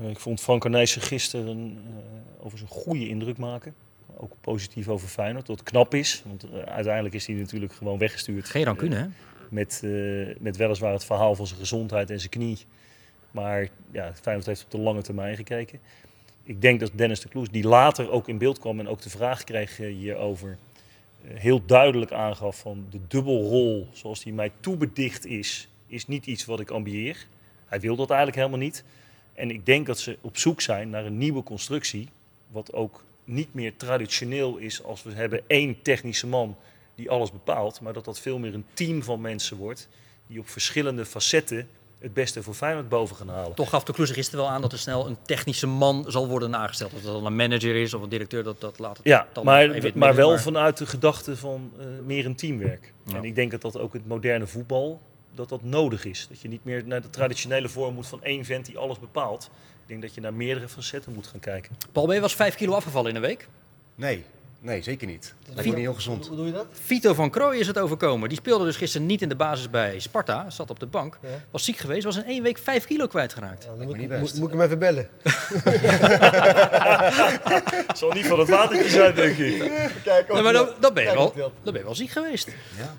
Eh, 0.00 0.10
Ik 0.10 0.18
vond 0.18 0.40
Frank 0.40 0.64
Arnijssen 0.64 1.02
gisteren 1.02 1.78
eh 1.86 2.44
over 2.44 2.58
zijn 2.58 2.70
goede 2.70 3.08
indruk 3.08 3.38
maken. 3.38 3.74
Ook 4.16 4.32
positief 4.40 4.88
over 4.88 5.08
Feyenoord, 5.08 5.46
dat 5.46 5.58
het 5.58 5.68
knap 5.68 5.94
is. 5.94 6.22
Want 6.26 6.44
eh, 6.44 6.62
uiteindelijk 6.62 7.14
is 7.14 7.26
hij 7.26 7.36
natuurlijk 7.36 7.72
gewoon 7.72 7.98
weggestuurd. 7.98 8.48
Geen 8.48 8.64
rancune, 8.64 8.96
hè? 8.96 9.06
Met, 9.48 9.80
eh, 9.84 10.36
met 10.38 10.56
weliswaar 10.56 10.92
het 10.92 11.04
verhaal 11.04 11.34
van 11.34 11.46
zijn 11.46 11.58
gezondheid 11.60 12.10
en 12.10 12.18
zijn 12.18 12.30
knie. 12.30 12.58
Maar 13.30 13.68
ja, 13.90 14.12
Feyenoord 14.14 14.46
heeft 14.46 14.64
op 14.64 14.70
de 14.70 14.78
lange 14.78 15.02
termijn 15.02 15.36
gekeken. 15.36 15.78
Ik 16.42 16.60
denk 16.60 16.80
dat 16.80 16.90
Dennis 16.94 17.20
de 17.20 17.28
Kloes, 17.28 17.48
die 17.48 17.64
later 17.66 18.10
ook 18.10 18.28
in 18.28 18.38
beeld 18.38 18.58
kwam 18.58 18.80
en 18.80 18.88
ook 18.88 19.02
de 19.02 19.10
vraag 19.10 19.44
kreeg 19.44 19.76
hierover, 19.76 20.58
heel 21.26 21.66
duidelijk 21.66 22.12
aangaf 22.12 22.58
van 22.58 22.86
de 22.90 23.00
dubbelrol 23.08 23.88
zoals 23.92 24.22
die 24.22 24.32
mij 24.32 24.50
toebedicht 24.60 25.26
is, 25.26 25.68
is 25.86 26.06
niet 26.06 26.26
iets 26.26 26.44
wat 26.44 26.60
ik 26.60 26.70
ambieer. 26.70 27.26
Hij 27.66 27.80
wil 27.80 27.96
dat 27.96 28.10
eigenlijk 28.10 28.38
helemaal 28.38 28.64
niet. 28.66 28.84
En 29.34 29.50
ik 29.50 29.66
denk 29.66 29.86
dat 29.86 29.98
ze 29.98 30.18
op 30.20 30.36
zoek 30.36 30.60
zijn 30.60 30.90
naar 30.90 31.04
een 31.04 31.18
nieuwe 31.18 31.42
constructie, 31.42 32.08
wat 32.50 32.72
ook 32.72 33.04
niet 33.24 33.54
meer 33.54 33.76
traditioneel 33.76 34.56
is 34.56 34.82
als 34.82 35.02
we 35.02 35.12
hebben 35.12 35.42
één 35.46 35.82
technische 35.82 36.26
man 36.26 36.56
die 36.94 37.10
alles 37.10 37.32
bepaalt, 37.32 37.80
maar 37.80 37.92
dat 37.92 38.04
dat 38.04 38.20
veel 38.20 38.38
meer 38.38 38.54
een 38.54 38.66
team 38.74 39.02
van 39.02 39.20
mensen 39.20 39.56
wordt 39.56 39.88
die 40.26 40.38
op 40.38 40.48
verschillende 40.48 41.04
facetten 41.04 41.68
het 41.98 42.14
beste 42.14 42.42
voor 42.42 42.54
Feyenoord 42.54 42.88
boven 42.88 43.16
gaan 43.16 43.28
halen. 43.28 43.54
Toch 43.54 43.68
gaf 43.68 43.84
de 43.84 43.92
Kloes 43.92 44.08
er 44.08 44.14
gisteren 44.14 44.44
wel 44.44 44.54
aan 44.54 44.60
dat 44.60 44.72
er 44.72 44.78
snel 44.78 45.06
een 45.06 45.16
technische 45.26 45.66
man 45.66 46.04
zal 46.08 46.28
worden 46.28 46.56
aangesteld. 46.56 46.92
Of 46.92 47.02
dat 47.02 47.12
dan 47.12 47.26
een 47.26 47.36
manager 47.36 47.74
is 47.74 47.94
of 47.94 48.02
een 48.02 48.08
directeur, 48.08 48.42
dat, 48.42 48.60
dat 48.60 48.78
laat 48.78 48.96
het 48.96 49.06
Ja, 49.06 49.26
dan 49.32 49.44
maar, 49.44 49.70
even 49.70 49.92
maar 49.94 50.14
wel 50.14 50.38
vanuit 50.38 50.76
de 50.76 50.86
gedachte 50.86 51.36
van 51.36 51.72
eh, 51.78 51.86
meer 52.04 52.26
een 52.26 52.34
teamwerk. 52.34 52.92
Ja. 53.06 53.16
En 53.16 53.24
ik 53.24 53.34
denk 53.34 53.50
dat 53.50 53.62
dat 53.62 53.78
ook 53.78 53.92
het 53.92 54.06
moderne 54.06 54.46
voetbal, 54.46 55.00
dat 55.34 55.48
dat 55.48 55.62
nodig 55.62 56.04
is. 56.04 56.26
Dat 56.28 56.40
je 56.40 56.48
niet 56.48 56.64
meer 56.64 56.84
naar 56.84 57.02
de 57.02 57.10
traditionele 57.10 57.68
vorm 57.68 57.94
moet 57.94 58.06
van 58.06 58.22
één 58.22 58.44
vent 58.44 58.66
die 58.66 58.78
alles 58.78 58.98
bepaalt. 58.98 59.50
Ik 59.82 59.88
denk 59.88 60.02
dat 60.02 60.14
je 60.14 60.20
naar 60.20 60.34
meerdere 60.34 60.68
facetten 60.68 61.12
moet 61.12 61.26
gaan 61.26 61.40
kijken. 61.40 61.76
Paul 61.92 62.06
B. 62.06 62.20
was 62.20 62.34
vijf 62.34 62.54
kilo 62.54 62.74
afgevallen 62.74 63.10
in 63.10 63.16
een 63.16 63.22
week. 63.22 63.48
Nee, 63.94 64.24
nee, 64.62 64.82
zeker 64.82 65.06
niet. 65.06 65.34
Dat 65.38 65.54
lijkt 65.54 65.70
me 65.70 65.76
niet 65.76 65.84
heel 65.84 65.94
gezond. 65.94 66.26
Hoe 66.26 66.36
doe 66.36 66.46
je 66.46 66.52
dat? 66.52 66.66
Vito 66.70 67.14
van 67.14 67.30
Krooij 67.30 67.58
is 67.58 67.66
het 67.66 67.78
overkomen. 67.78 68.28
Die 68.28 68.38
speelde 68.38 68.64
dus 68.64 68.76
gisteren 68.76 69.06
niet 69.06 69.22
in 69.22 69.28
de 69.28 69.36
basis 69.36 69.70
bij 69.70 70.00
Sparta. 70.00 70.50
Zat 70.50 70.70
op 70.70 70.80
de 70.80 70.86
bank. 70.86 71.18
Ja. 71.22 71.28
Was 71.50 71.64
ziek 71.64 71.76
geweest. 71.76 72.04
Was 72.04 72.16
in 72.16 72.24
één 72.24 72.42
week 72.42 72.58
vijf 72.58 72.84
kilo 72.86 73.06
kwijtgeraakt. 73.06 73.64
Dan 73.66 73.86
moet, 73.86 73.92
niet 73.96 74.02
ik- 74.02 74.08
best. 74.08 74.20
moet, 74.20 74.34
moet 74.40 74.48
ik 74.52 74.54
hem 74.54 74.64
even 74.64 74.78
bellen? 74.78 75.08
Het 77.86 77.98
zal 78.02 78.12
niet 78.12 78.26
van 78.26 78.38
het 78.38 78.48
watertje 78.48 78.88
zijn, 78.90 79.14
denk 79.14 79.36
ik. 79.36 79.58
Kijk, 80.04 80.32
Nee, 80.32 80.42
maar 80.42 80.52
dan, 80.52 80.68
dan, 80.80 80.94
ben 80.94 81.02
je 81.04 81.12
wel, 81.14 81.24
wat 81.24 81.34
dan 81.36 81.50
ben 81.72 81.74
je 81.74 81.84
wel 81.84 81.94
ziek 81.94 82.10
geweest. 82.10 82.48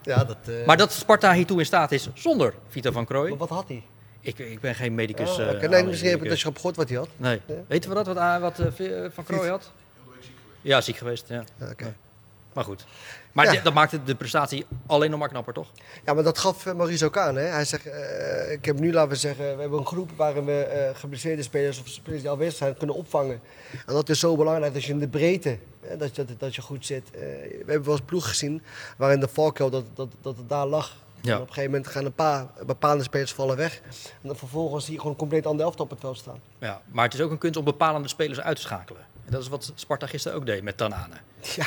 Ja, 0.03 0.23
dat... 0.23 0.37
eh, 0.47 0.65
Maar 0.65 0.77
dat 0.77 0.91
Sparta 0.91 1.33
hiertoe 1.33 1.59
in 1.59 1.65
staat 1.65 1.91
is 1.91 2.07
zonder 2.13 2.53
Vito 2.69 2.91
van 2.91 3.05
Krooij. 3.05 3.29
maar 3.29 3.37
wat 3.37 3.49
had 3.49 3.67
hij? 3.67 3.83
Ik, 4.21 4.39
ik 4.39 4.59
ben 4.59 4.75
geen 4.75 4.95
medicus. 4.95 5.29
Oh, 5.31 5.39
eh, 5.39 5.47
oké. 5.49 5.57
Nee, 5.57 5.67
alleen 5.67 5.85
misschien 5.87 6.09
heb 6.09 6.23
ik 6.23 6.33
je 6.37 6.47
op 6.47 6.55
gehoord 6.55 6.75
wat 6.75 6.89
hij 6.89 6.97
had. 6.97 7.07
Nee. 7.17 7.41
Weten 7.67 7.89
we 7.89 7.95
dat, 8.03 8.05
wat, 8.05 8.39
wat 8.39 8.59
eh, 8.79 9.05
eh, 9.05 9.11
Van 9.13 9.23
Krooij 9.23 9.49
had? 9.49 9.71
Ja, 10.63 10.81
ziek 10.81 10.97
geweest, 10.97 11.27
ja. 11.27 11.43
Oké. 11.71 11.95
Maar 12.53 12.63
goed. 12.63 12.85
Maar 13.31 13.53
Ja. 13.53 13.61
dat 13.61 13.73
maakte 13.73 14.03
de 14.03 14.15
prestatie 14.15 14.65
alleen 14.85 15.09
nog 15.09 15.19
maar 15.19 15.29
knapper, 15.29 15.53
toch? 15.53 15.67
Ja, 16.05 16.13
maar 16.13 16.23
dat 16.23 16.37
gaf 16.37 16.65
eh, 16.65 16.73
Maurice 16.73 17.05
ook 17.05 17.17
aan. 17.17 17.35
Hè? 17.35 17.43
Hij 17.43 17.65
zegt, 17.65 17.85
eh, 17.85 18.51
ik 18.51 18.65
heb 18.65 18.79
nu 18.79 18.93
laten 18.93 19.09
we 19.09 19.15
zeggen, 19.15 19.55
we 19.55 19.61
hebben 19.61 19.79
een 19.79 19.85
groep 19.85 20.11
waarin 20.15 20.45
we 20.45 20.63
eh 20.63 20.95
geblesseerde 20.95 21.43
spelers 21.43 21.79
of 21.79 21.87
spelers 21.87 22.21
die 22.21 22.31
aanwezig 22.31 22.55
zijn 22.57 22.77
kunnen 22.77 22.95
opvangen. 22.95 23.41
En 23.85 23.93
dat 23.93 24.09
is 24.09 24.19
zo 24.19 24.35
belangrijk 24.35 24.73
dat 24.73 24.83
je 24.83 24.91
in 24.91 24.99
de 24.99 25.07
breedte, 25.07 25.57
hè, 25.81 25.97
dat, 25.97 26.15
je, 26.15 26.25
dat, 26.25 26.39
dat 26.39 26.55
je 26.55 26.61
goed 26.61 26.85
zit. 26.85 27.09
We 27.11 27.53
hebben 27.57 27.83
wel 27.83 27.93
eens 27.95 28.05
ploeg 28.05 28.27
gezien 28.27 28.61
waarin 28.97 29.19
de 29.19 29.27
valkuil 29.27 29.69
dat, 29.69 29.83
dat, 29.93 30.07
dat 30.21 30.37
het 30.37 30.49
daar 30.49 30.65
lag. 30.65 30.95
Ja. 31.21 31.29
En 31.35 31.35
op 31.41 31.47
een 31.47 31.53
gegeven 31.53 31.71
moment 31.71 31.89
gaan 31.89 32.05
een 32.05 32.13
paar 32.13 32.45
bepaalde 32.65 33.03
spelers 33.03 33.33
vallen 33.33 33.57
weg. 33.57 33.81
En 34.21 34.27
dan 34.27 34.35
vervolgens 34.35 34.85
zie 34.85 34.93
je 34.93 34.99
gewoon 34.99 35.15
compleet 35.15 35.45
ander 35.45 35.65
elftal 35.65 35.85
op 35.85 35.91
het 35.91 35.99
veld 35.99 36.17
staan. 36.17 36.39
Ja. 36.59 36.81
Maar 36.91 37.03
het 37.05 37.13
is 37.13 37.21
ook 37.21 37.31
een 37.31 37.37
kunst 37.37 37.57
om 37.57 37.63
bepalende 37.65 38.07
spelers 38.07 38.39
uit 38.41 38.55
te 38.55 38.61
schakelen. 38.61 39.01
En 39.25 39.31
dat 39.31 39.41
is 39.41 39.47
wat 39.47 39.71
Sparta 39.75 40.07
gisteren 40.07 40.37
ook 40.37 40.45
deed 40.45 40.63
met 40.63 40.77
Tanane. 40.77 41.15
Ja, 41.55 41.65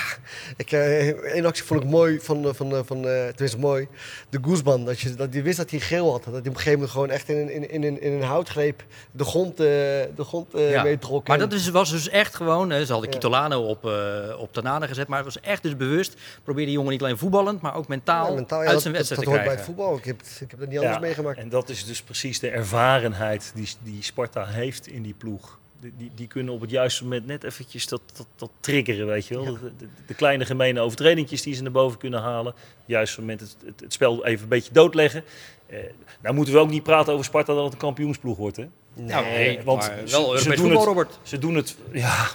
ik, 0.56 0.72
eh, 0.72 1.08
één 1.08 1.44
actie 1.44 1.64
vond 1.64 1.82
ik 1.82 1.88
mooi, 1.88 2.20
van, 2.20 2.44
eh, 2.48 2.54
van, 2.54 2.72
eh, 2.76 2.80
van, 2.84 2.96
eh, 3.08 3.26
tenminste 3.28 3.58
mooi, 3.58 3.88
de 4.30 4.38
Goesman. 4.42 4.84
Dat 4.84 5.00
je, 5.00 5.14
dat 5.14 5.34
je 5.34 5.42
wist 5.42 5.56
dat 5.56 5.70
hij 5.70 5.80
geel 5.80 6.10
had. 6.12 6.24
Dat 6.24 6.32
hij 6.32 6.40
op 6.40 6.46
een 6.46 6.52
gegeven 6.56 6.72
moment 6.72 6.90
gewoon 6.90 7.10
echt 7.10 7.28
in, 7.28 7.36
een- 7.36 7.50
in, 7.50 7.70
in, 7.70 7.84
in, 7.84 8.00
in 8.00 8.12
een 8.12 8.22
houtgreep 8.22 8.84
de 9.12 9.24
grond, 9.24 9.50
eh, 9.60 9.66
de 9.66 10.24
grond 10.24 10.54
eh 10.54 10.70
Ja. 10.70 10.82
meetrok. 10.82 11.26
Maar 11.28 11.36
En- 11.40 11.48
dat 11.48 11.58
is, 11.58 11.68
was 11.68 11.90
dus 11.90 12.08
echt 12.08 12.34
gewoon, 12.34 12.70
hè, 12.70 12.84
ze 12.84 12.92
hadden 12.92 13.10
Ja. 13.10 13.16
Kitolano 13.16 13.62
op, 13.62 13.84
eh 13.86 14.38
op 14.38 14.52
Tanane 14.52 14.88
gezet, 14.88 15.08
maar 15.08 15.24
het 15.24 15.34
was 15.34 15.40
echt 15.42 15.62
dus 15.62 15.76
bewust. 15.76 16.14
Probeer 16.44 16.64
die 16.64 16.74
jongen 16.74 16.90
niet 16.90 17.02
alleen 17.02 17.18
voetballend, 17.18 17.60
maar 17.60 17.74
ook 17.74 17.88
mentaal, 17.88 18.28
Ja, 18.28 18.34
mentaal, 18.34 18.58
ja, 18.60 18.64
uit 18.64 18.72
dat- 18.72 18.82
zijn 18.82 18.94
dat, 18.94 19.06
wedstrijd 19.08 19.24
dat 19.30 19.44
te 19.44 19.50
hoort 19.50 19.56
bij 19.56 19.64
krijgen. 19.64 19.84
het 19.84 19.94
voetbal. 19.94 19.96
Ik 19.98 20.04
heb, 20.04 20.44
ik 20.44 20.50
heb 20.50 20.60
dat 20.60 20.68
niet 20.68 20.78
anders 20.78 20.98
meegemaakt. 20.98 21.38
En 21.38 21.48
dat 21.48 21.68
is 21.68 21.84
dus 21.84 22.02
precies 22.02 22.38
de 22.40 22.48
ervarenheid 22.50 23.52
die, 23.54 23.68
die 23.82 24.02
Sparta 24.02 24.44
heeft 24.46 24.86
in 24.86 25.02
die 25.02 25.14
ploeg. 25.14 25.58
Die, 25.80 25.92
die, 25.96 26.10
die 26.14 26.26
kunnen 26.26 26.54
op 26.54 26.60
het 26.60 26.70
juiste 26.70 27.02
moment 27.02 27.26
net 27.26 27.44
eventjes 27.44 27.86
dat, 27.86 28.00
dat, 28.16 28.26
dat 28.36 28.50
triggeren, 28.60 29.06
weet 29.06 29.26
je 29.26 29.34
wel. 29.34 29.44
De, 29.44 29.60
de, 29.78 29.86
de 30.06 30.14
kleine 30.14 30.44
gemene 30.44 30.80
overtredingjes 30.80 31.42
die 31.42 31.54
ze 31.54 31.62
naar 31.62 31.72
boven 31.72 31.98
kunnen 31.98 32.20
halen. 32.20 32.54
Juist 32.86 33.18
moment 33.18 33.40
het, 33.40 33.56
het, 33.64 33.80
het 33.80 33.92
spel 33.92 34.26
even 34.26 34.42
een 34.42 34.48
beetje 34.48 34.72
doodleggen. 34.72 35.24
Eh, 35.66 35.78
nou 36.22 36.34
moeten 36.34 36.54
we 36.54 36.60
ook 36.60 36.70
niet 36.70 36.82
praten 36.82 37.12
over 37.12 37.24
Sparta 37.24 37.54
dat 37.54 37.64
het 37.64 37.72
een 37.72 37.78
kampioensploeg 37.78 38.36
wordt, 38.36 38.56
hè? 38.56 38.66
Nou, 38.94 39.24
nee, 39.24 39.60
want 39.64 39.78
maar 39.88 40.02
ze- 40.08 40.16
wel 40.16 40.38
ze 40.38 40.48
doen 40.48 40.56
voetbal, 40.56 40.76
het- 40.78 40.86
Robert. 40.88 41.18
Ze 41.22 41.38
doen 41.38 41.54
het, 41.54 41.76
ja... 41.92 42.26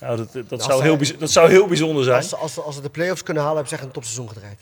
Nou, 0.00 0.16
dat, 0.16 0.32
dat, 0.32 0.52
Als 0.52 0.64
zou 0.64 0.78
zij- 0.82 0.88
heel, 1.08 1.18
dat 1.18 1.30
zou 1.30 1.50
heel 1.50 1.66
bijzonder 1.66 2.04
zijn. 2.04 2.16
Als, 2.16 2.28
ze- 2.28 2.36
als, 2.36 2.58
als 2.58 2.74
ze 2.74 2.80
de 2.80 2.90
play-offs 2.90 3.22
kunnen 3.22 3.42
halen, 3.42 3.58
hebben 3.58 3.76
ze 3.76 3.78
echt 3.78 3.88
een 3.88 3.94
topseizoen 4.00 4.28
gedraaid. 4.28 4.58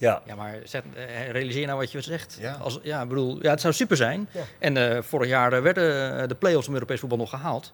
Ja. 0.00 0.22
Ja, 0.26 0.34
maar 0.34 0.58
zet, 0.64 0.84
eh, 0.94 1.30
realiseer 1.30 1.66
nou 1.66 1.78
wat 1.78 1.92
je 1.92 2.00
zegt. 2.00 2.36
Ja. 2.40 2.52
Als, 2.54 2.80
ja, 2.82 3.02
ik 3.02 3.08
bedoel, 3.08 3.42
ja, 3.42 3.50
het 3.50 3.60
zou 3.60 3.74
super 3.74 3.96
zijn. 3.96 4.28
Ja. 4.32 4.42
En 4.58 4.76
eh, 4.76 5.02
vorig 5.02 5.28
jaar 5.28 5.52
eh, 5.52 5.62
werden 5.62 6.28
de 6.28 6.34
play-offs 6.34 6.68
om 6.68 6.74
Europees 6.74 7.00
voetbal 7.00 7.18
nog 7.18 7.30
gehaald. 7.30 7.72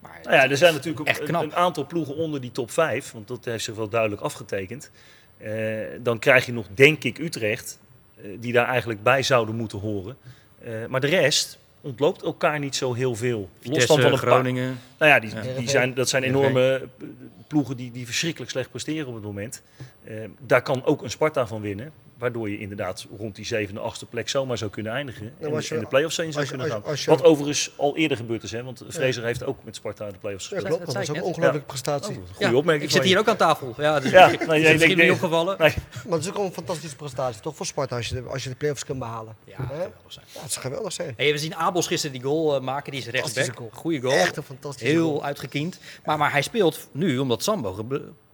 Maar 0.00 0.20
Nou 0.22 0.34
ja, 0.34 0.48
er 0.50 0.56
zijn 0.56 0.74
natuurlijk 0.74 1.08
echt 1.08 1.20
ook 1.20 1.26
knap. 1.26 1.42
een, 1.42 1.48
een 1.48 1.54
aantal 1.54 1.86
ploegen 1.86 2.16
onder 2.16 2.40
die 2.40 2.52
top 2.52 2.70
5, 2.70 3.12
want 3.12 3.28
dat 3.28 3.44
heeft 3.44 3.64
zich 3.64 3.74
wel 3.74 3.88
duidelijk 3.88 4.22
afgetekend. 4.22 4.90
Eh, 5.38 5.52
dan 6.00 6.18
krijg 6.18 6.46
je 6.46 6.52
nog, 6.52 6.66
denk 6.74 7.04
ik, 7.04 7.18
Utrecht, 7.18 7.78
eh, 8.16 8.24
die 8.40 8.52
daar 8.52 8.66
eigenlijk 8.66 9.02
bij 9.02 9.22
zouden 9.22 9.54
moeten 9.54 9.78
horen. 9.78 10.16
Eh, 10.64 10.72
maar 10.88 11.00
de 11.00 11.06
rest 11.06 11.58
ontloopt 11.84 12.22
elkaar 12.22 12.58
niet 12.58 12.76
zo 12.76 12.92
heel 12.94 13.14
veel. 13.14 13.48
Los 13.62 13.86
dan 13.86 14.00
van 14.00 14.12
een 14.12 14.20
paar. 14.20 14.30
Groningen. 14.30 14.78
Nou 14.98 15.10
ja, 15.10 15.20
die, 15.20 15.34
Ja. 15.34 15.40
die, 15.40 15.54
die 15.54 15.68
zijn, 15.68 15.94
dat 15.94 16.08
zijn 16.08 16.22
enorme 16.22 16.74
eh, 16.98 17.06
ploegen 17.46 17.76
die, 17.76 17.90
die 17.90 18.04
verschrikkelijk 18.06 18.50
slecht 18.50 18.70
presteren 18.70 19.06
op 19.08 19.14
het 19.14 19.24
moment. 19.24 19.62
Eh, 20.04 20.14
daar 20.38 20.62
kan 20.62 20.84
ook 20.84 21.02
een 21.02 21.10
Sparta 21.10 21.46
van 21.46 21.60
winnen. 21.60 21.92
Waardoor 22.24 22.50
je 22.50 22.58
inderdaad 22.58 23.06
rond 23.18 23.36
die 23.36 23.44
zevende, 23.44 23.80
achtste 23.80 24.06
plek 24.06 24.28
zomaar 24.28 24.58
zou 24.58 24.70
kunnen 24.70 24.92
eindigen. 24.92 25.32
en, 25.40 25.54
als 25.54 25.68
je- 25.68 25.74
en 25.74 25.80
de 25.80 25.86
play-offs 25.86 26.14
zijn 26.14 26.32
zou 26.32 26.40
als 26.40 26.50
je- 26.50 26.56
kunnen 26.56 26.72
als 26.74 26.82
je- 26.82 26.82
gaan. 26.82 26.90
als 26.90 27.04
je- 27.04 27.10
Wat 27.10 27.22
overigens 27.30 27.70
al 27.76 27.96
eerder 27.96 28.16
gebeurd 28.16 28.42
is. 28.42 28.50
Hè? 28.50 28.62
Want 28.64 28.82
Fraser 28.88 29.24
heeft 29.24 29.44
ook 29.44 29.64
met 29.64 29.76
Sparta 29.76 30.10
de 30.10 30.18
play-offs 30.18 30.48
Ja, 30.48 30.54
gespeeld. 30.54 30.76
klopt. 30.76 30.92
Dat 30.94 31.02
ik 31.02 31.10
ook 31.10 31.16
een 31.16 31.22
ongelooflijke 31.22 31.58
Ja. 31.58 31.64
prestatie. 31.66 32.14
Goeie 32.14 32.50
Ja, 32.50 32.54
opmerking 32.56 32.84
Ik 32.90 32.90
zit 32.96 33.02
hier 33.04 33.18
ook 33.18 33.28
aan 33.28 33.36
tafel. 33.36 33.74
Ja, 33.76 34.00
dus 34.00 34.10
Ja, 34.20 34.26
is 34.28 34.94
niet 34.94 35.10
opgevallen. 35.10 35.58
Nee. 35.58 35.74
Maar 36.08 36.18
het 36.18 36.26
is 36.26 36.34
ook 36.34 36.44
een 36.44 36.52
fantastische 36.52 36.96
prestatie, 36.96 37.40
toch? 37.40 37.56
Voor 37.56 37.66
Sparta, 37.66 37.96
als 37.96 38.08
je 38.08 38.14
de, 38.14 38.22
als 38.22 38.42
je 38.42 38.48
de 38.48 38.54
play-offs 38.56 38.84
kunt 38.84 38.98
behalen. 38.98 39.36
Ja, 39.44 39.54
Hè? 39.56 39.64
geweldig 39.66 39.92
zijn. 40.08 40.24
Ja, 40.34 40.40
het 40.42 40.52
zou 40.52 40.64
geweldig 40.66 40.92
zijn. 40.92 41.14
Hey, 41.16 41.32
we 41.32 41.38
zien 41.38 41.54
Abels 41.54 41.86
gisteren 41.86 42.16
die 42.16 42.24
goal 42.24 42.54
eh, 42.54 42.60
maken. 42.60 42.90
Die 42.92 43.00
is 43.00 43.06
rechtsback. 43.06 43.56
goal. 43.56 43.70
Goeie 43.72 44.00
goal. 44.00 44.12
Echt 44.14 44.36
een 44.36 44.42
fantastische 44.42 44.92
Heel 44.92 45.08
goal. 45.08 45.24
uitgekiend. 45.24 45.78
Maar, 46.04 46.18
maar 46.18 46.32
hij 46.32 46.42
speelt 46.42 46.88
nu, 46.92 47.18
omdat 47.18 47.42
Sambo 47.42 47.74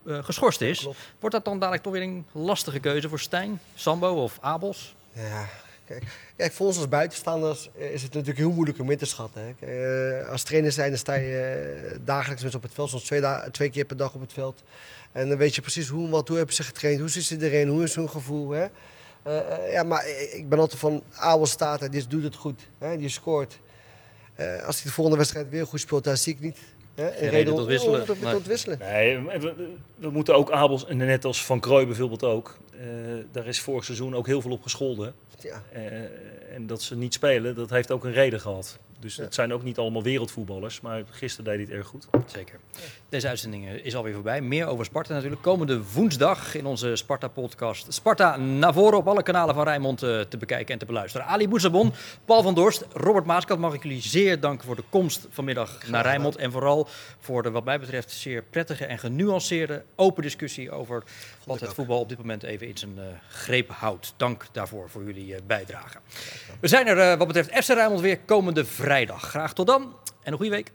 eh, 0.07 0.25
geschorst 0.25 0.61
is. 0.61 0.79
Klopt. 0.79 0.99
Wordt 1.19 1.35
dat 1.35 1.45
dan 1.45 1.59
dadelijk 1.59 1.83
toch 1.83 1.93
weer 1.93 2.03
een 2.03 2.27
lastige 2.33 2.79
keuze 2.79 3.09
voor 3.09 3.21
Stijn? 3.21 3.61
Sambo 3.75 4.23
of 4.23 4.39
Abels? 4.41 4.95
Ja, 5.13 5.49
kijk, 5.85 6.05
kijk, 6.37 6.53
voor 6.53 6.67
ons 6.67 6.77
als 6.77 6.89
buitenstaanders 6.89 7.71
is 7.75 8.03
het 8.03 8.13
natuurlijk 8.13 8.39
heel 8.39 8.53
moeilijk 8.53 8.79
om 8.79 8.91
in 8.91 8.99
te 8.99 9.07
schatten. 9.07 9.57
Hè. 9.59 9.67
Eh, 10.23 10.29
als 10.29 10.43
trainer 10.43 10.73
zijn, 10.73 10.89
dan 10.89 10.99
sta 10.99 11.15
je 11.15 11.91
eh, 11.93 11.99
dagelijks 12.05 12.43
met 12.43 12.55
op 12.55 12.63
het 12.63 12.73
veld, 12.75 12.91
soms 12.91 13.13
twee, 13.51 13.71
keer 13.71 13.85
per 13.85 13.97
dag 13.97 14.15
op 14.15 14.21
het 14.21 14.33
veld. 14.33 14.63
En 15.13 15.29
dan 15.29 15.39
weet 15.39 15.55
je 15.55 15.61
precies 15.61 15.89
hoe, 15.89 16.09
wat, 16.09 16.29
hoe 16.29 16.37
hebben 16.37 16.55
ze 16.55 16.63
getraind, 16.63 17.01
hoe 17.01 17.11
ze 17.11 17.37
erin, 17.41 17.69
hoe 17.69 17.83
is 17.83 17.95
hun 17.95 18.11
gevoel. 18.11 18.51
Hè. 18.51 18.67
Ja, 19.71 19.83
maar 19.83 20.09
ik 20.33 20.49
ben 20.49 20.59
altijd 20.59 20.81
van 20.81 21.03
Abel 21.15 21.47
staat 21.47 21.83
en 21.83 21.91
die 21.91 22.07
doet 22.07 22.23
het 22.23 22.35
goed, 22.35 22.61
hè, 22.79 22.97
die 22.97 23.09
scoort. 23.09 23.59
Als 24.67 24.77
hij 24.77 24.85
de 24.85 24.93
volgende 24.93 25.19
wedstrijd 25.19 25.49
weer 25.49 25.67
goed 25.67 25.81
speelt, 25.81 26.05
dan 26.05 26.17
zie 26.17 26.35
ik 26.35 26.41
niet. 26.41 26.59
Hè, 26.95 27.23
een 27.23 27.29
reden 27.29 27.55
tot 27.55 27.67
wisselen. 27.67 28.05
Nee. 28.23 28.33
tot 28.33 28.47
wisselen. 28.47 28.79
Nee, 28.79 29.19
we, 29.19 29.39
we- 29.39 29.75
we 29.97 30.11
moeten 30.11 30.35
ook 30.35 30.51
Abels, 30.51 30.87
en 30.87 30.97
net 30.97 31.25
als 31.25 31.45
Van 31.45 31.61
Krooi 31.61 31.87
bijvoorbeeld 31.87 32.25
ook, 32.25 32.59
eh, 32.73 32.87
daar 33.33 33.47
is 33.47 33.61
vorig 33.61 33.85
seizoen 33.85 34.15
ook 34.15 34.27
heel 34.27 34.41
veel 34.41 34.51
op 34.51 34.63
gescholden. 34.63 35.15
Ja. 35.41 35.63
Eh, 35.73 35.83
en 36.55 36.67
dat 36.67 36.83
ze 36.83 36.97
niet 36.97 37.15
spelen, 37.15 37.55
dat 37.55 37.71
heeft 37.71 37.91
ook 37.91 38.05
een 38.05 38.13
reden 38.13 38.41
gehad. 38.41 38.79
Dus 39.01 39.17
het 39.17 39.35
zijn 39.35 39.53
ook 39.53 39.63
niet 39.63 39.79
allemaal 39.79 40.03
wereldvoetballers, 40.03 40.81
maar 40.81 41.03
gisteren 41.11 41.45
deed 41.45 41.55
hij 41.55 41.65
het 41.65 41.73
erg 41.75 41.87
goed. 41.87 42.07
Zeker. 42.27 42.59
Deze 43.11 43.29
uitzending 43.29 43.69
eh, 43.69 43.85
is 43.85 43.97
alweer 43.97 44.15
voorbij. 44.15 44.41
Meer 44.41 44.67
over 44.67 44.85
Sparta 44.85 45.15
natuurlijk. 45.15 45.43
Komende 45.43 45.83
woensdag 45.95 46.55
in 46.55 46.67
onze 46.67 46.97
Sparta-podcast. 46.97 47.93
Sparta 47.93 48.37
naar 48.37 48.73
voren 48.73 48.99
op 48.99 49.09
alle 49.09 49.23
kanalen 49.23 49.55
van 49.55 49.65
Rijnmond 49.65 50.03
eh, 50.03 50.21
te 50.21 50.37
bekijken 50.37 50.73
en 50.73 50.79
te 50.79 50.87
beluisteren. 50.87 51.27
Ali 51.27 51.49
Boezabon, 51.49 51.93
Paul 52.25 52.43
van 52.43 52.55
Dorst, 52.55 52.85
Robert 52.93 53.27
Maaskant, 53.27 53.61
mag 53.61 53.75
ik 53.75 53.83
jullie 53.83 54.03
zeer 54.03 54.41
danken 54.41 54.67
voor 54.67 54.77
de 54.77 54.85
komst 54.89 55.27
vanmiddag 55.31 55.89
naar 55.89 56.03
Rijnmond. 56.03 56.37
En 56.37 56.53
vooral 56.53 56.89
voor 57.21 57.43
de, 57.43 57.51
wat 57.51 57.65
mij 57.65 57.81
betreft, 57.81 58.11
zeer 58.11 58.43
prettige 58.43 58.85
en 58.85 58.99
genuanceerde, 58.99 59.83
open 59.95 60.23
discussie 60.23 60.71
over 60.71 61.03
wat 61.47 61.61
het 61.61 61.75
voetbal 61.75 62.01
op 62.01 62.09
dit 62.09 62.19
moment 62.19 62.43
even 62.43 62.67
in 62.67 62.79
zijn 62.79 62.95
uh, 62.97 63.05
greep 63.29 63.71
houdt. 63.71 64.15
Dank 64.17 64.47
daarvoor, 64.53 64.91
voor 64.91 65.05
jullie 65.05 65.35
bijdrage. 65.47 65.99
We 66.61 66.69
zijn 66.69 66.87
er 66.87 67.17
wat 67.17 67.27
betreft 67.27 67.65
FC 67.65 67.69
Rijnmond 67.69 68.01
weer 68.01 68.19
komende 68.19 68.65
vrijdag. 68.65 69.23
Graag 69.23 69.53
tot 69.53 69.67
dan 69.67 69.83
en 70.23 70.33
een 70.33 70.39
goede 70.39 70.51
week. 70.51 70.73